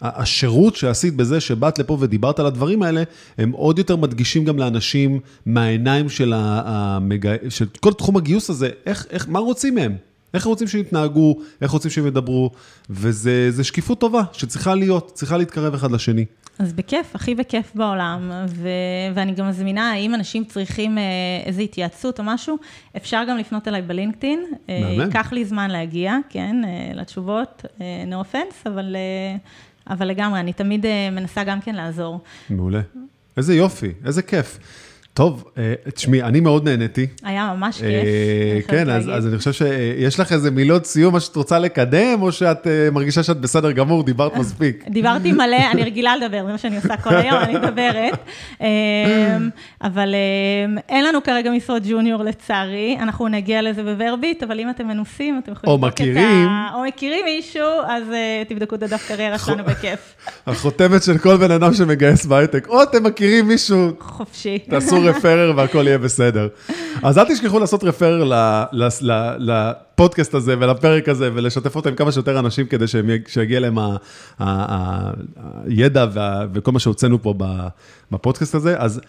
השירות 0.02 0.76
שעשית 0.76 1.16
בזה 1.16 1.40
שבאת 1.40 1.78
לפה 1.78 1.96
ודיברת 2.00 2.38
על 2.38 2.46
הדברים 2.46 2.82
האלה, 2.82 3.02
הם 3.38 3.50
עוד 3.50 3.78
יותר 3.78 3.96
מדגישים 3.96 4.44
גם 4.44 4.58
לאנשים 4.58 5.20
מהעיניים 5.46 6.08
של, 6.08 6.32
המג... 6.36 7.48
של 7.48 7.66
כל 7.80 7.92
תחום 7.92 8.16
הגיוס 8.16 8.50
הזה, 8.50 8.70
איך, 8.86 9.06
איך, 9.10 9.28
מה 9.28 9.38
רוצים 9.38 9.74
מהם? 9.74 9.96
איך 10.34 10.44
רוצים 10.44 10.68
שהם 10.68 10.80
יתנהגו, 10.80 11.36
איך 11.60 11.70
רוצים 11.70 11.90
שהם 11.90 12.06
ידברו, 12.06 12.50
וזה 12.90 13.64
שקיפות 13.64 14.00
טובה 14.00 14.22
שצריכה 14.32 14.74
להיות, 14.74 15.10
צריכה 15.14 15.36
להתקרב 15.36 15.74
אחד 15.74 15.90
לשני. 15.90 16.24
אז 16.60 16.72
בכיף, 16.72 17.14
הכי 17.16 17.34
בכיף 17.34 17.72
בעולם, 17.74 18.30
ו- 18.48 18.68
ואני 19.14 19.32
גם 19.32 19.48
מזמינה, 19.48 19.94
אם 19.94 20.14
אנשים 20.14 20.44
צריכים 20.44 20.98
אה, 20.98 21.02
איזו 21.46 21.62
התייעצות 21.62 22.18
או 22.18 22.24
משהו, 22.24 22.58
אפשר 22.96 23.22
גם 23.28 23.36
לפנות 23.36 23.68
אליי 23.68 23.82
בלינקדאין. 23.82 24.44
אה. 24.68 24.74
ייקח 25.04 25.32
לי 25.32 25.44
זמן 25.44 25.70
להגיע, 25.70 26.16
כן, 26.28 26.56
אה, 26.64 26.94
לתשובות, 26.94 27.64
no 28.10 28.26
offense, 28.26 28.66
אבל, 28.66 28.96
אבל 29.90 30.08
לגמרי, 30.08 30.40
אני 30.40 30.52
תמיד 30.52 30.86
מנסה 31.12 31.44
גם 31.44 31.60
כן 31.60 31.74
לעזור. 31.74 32.20
מעולה. 32.50 32.80
איזה 33.36 33.54
יופי, 33.54 33.92
איזה 34.04 34.22
כיף. 34.22 34.58
טוב, 35.14 35.44
אה, 35.58 35.74
תשמעי, 35.94 36.22
אני 36.22 36.40
מאוד 36.40 36.68
נהניתי. 36.68 37.06
היה 37.22 37.54
ממש 37.56 37.76
כיף. 37.76 37.84
אה, 37.84 38.58
חייבת 38.66 38.70
כן, 38.70 38.90
אז. 38.90 39.10
אז 39.12 39.26
אני 39.26 39.38
חושב 39.38 39.52
שיש 39.52 40.20
לך 40.20 40.32
איזה 40.32 40.50
מילות 40.50 40.86
סיום, 40.86 41.12
מה 41.12 41.20
שאת 41.20 41.36
רוצה 41.36 41.58
לקדם, 41.58 42.22
או 42.22 42.32
שאת 42.32 42.66
אה, 42.66 42.88
מרגישה 42.92 43.22
שאת 43.22 43.40
בסדר 43.40 43.72
גמור, 43.72 44.02
דיברת 44.02 44.36
מספיק. 44.36 44.84
דיברתי 44.88 45.32
מלא, 45.32 45.70
אני 45.72 45.82
רגילה 45.82 46.16
לדבר, 46.16 46.42
זה 46.46 46.52
מה 46.52 46.58
שאני 46.58 46.76
עושה 46.76 46.96
כל 46.96 47.14
היום, 47.16 47.36
אני 47.36 47.54
מדברת. 47.54 48.18
אמ, 48.60 48.66
אבל 49.82 50.14
אמ, 50.14 50.78
אין 50.88 51.04
לנו 51.04 51.22
כרגע 51.22 51.50
משרות 51.50 51.82
ג'וניור 51.88 52.22
לצערי, 52.22 52.96
אנחנו 53.00 53.28
נגיע 53.28 53.62
לזה 53.62 53.82
בוורביט, 53.82 54.42
אבל 54.42 54.60
אם 54.60 54.70
אתם 54.70 54.88
מנוסים, 54.88 55.40
אתם 55.44 55.52
יכולים 55.52 55.72
או 55.72 55.78
מכירים. 55.78 56.48
ה... 56.48 56.70
או 56.74 56.82
מכירים 56.88 57.24
מישהו, 57.24 57.68
אז 57.88 58.04
תבדקו 58.48 58.74
את 58.74 58.82
הדף 58.82 59.08
קריירה 59.08 59.38
שלנו 59.46 59.64
בכיף. 59.64 60.14
החותמת 60.46 61.02
של 61.02 61.18
כל 61.18 61.36
בן 61.36 61.50
אדם 61.50 61.74
שמגייס 61.74 62.26
בהייטק, 62.26 62.68
או 62.68 62.82
אתם 62.82 63.02
מכירים 63.02 63.48
מישהו, 63.48 63.90
חופשי. 64.00 64.58
תעשו 64.58 64.99
רפרר 65.04 65.52
והכל 65.56 65.84
יהיה 65.86 65.98
בסדר. 65.98 66.48
אז 67.02 67.18
אל 67.18 67.24
תשכחו 67.24 67.58
לעשות 67.58 67.84
רפרר 67.84 68.24
לפודקאסט 69.38 70.34
הזה 70.34 70.54
ולפרק 70.58 71.08
הזה, 71.08 71.30
ולשתף 71.34 71.76
אותו 71.76 71.88
עם 71.88 71.94
כמה 71.94 72.12
שיותר 72.12 72.38
אנשים 72.38 72.66
כדי 72.66 72.84
שיגיע 73.26 73.60
להם 73.60 73.78
הידע 75.66 76.06
וכל 76.52 76.72
מה 76.72 76.78
שהוצאנו 76.78 77.22
פה 77.22 77.34
בפודקאסט 78.10 78.54
הזה. 78.54 78.74
אז 78.78 79.00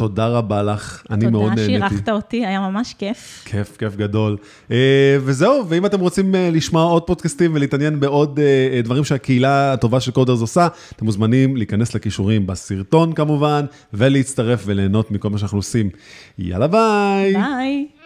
תודה 0.00 0.28
רבה 0.28 0.62
לך, 0.62 1.02
אני 1.10 1.26
מאוד 1.26 1.42
תודה 1.42 1.54
נהניתי. 1.54 1.72
שאירחת 1.72 2.08
אותי, 2.08 2.46
היה 2.46 2.60
ממש 2.60 2.94
כיף. 2.98 3.42
כיף, 3.44 3.76
כיף 3.76 3.96
גדול. 3.96 4.36
אה, 4.70 5.16
וזהו, 5.20 5.68
ואם 5.68 5.86
אתם 5.86 6.00
רוצים 6.00 6.34
אה, 6.34 6.50
לשמוע 6.52 6.82
עוד 6.82 7.02
פודקאסטים 7.02 7.50
ולהתעניין 7.54 8.00
בעוד 8.00 8.40
אה, 8.40 8.80
דברים 8.82 9.04
שהקהילה 9.04 9.72
הטובה 9.72 10.00
של 10.00 10.10
קודרס 10.10 10.40
עושה, 10.40 10.68
אתם 10.96 11.04
מוזמנים 11.04 11.56
להיכנס 11.56 11.94
לכישורים 11.94 12.46
בסרטון 12.46 13.12
כמובן, 13.12 13.64
ולהצטרף 13.94 14.62
וליהנות 14.66 15.10
מכל 15.10 15.30
מה 15.30 15.38
שאנחנו 15.38 15.58
עושים. 15.58 15.90
יאללה 16.38 16.66
ביי. 16.66 17.32
ביי. 17.32 17.99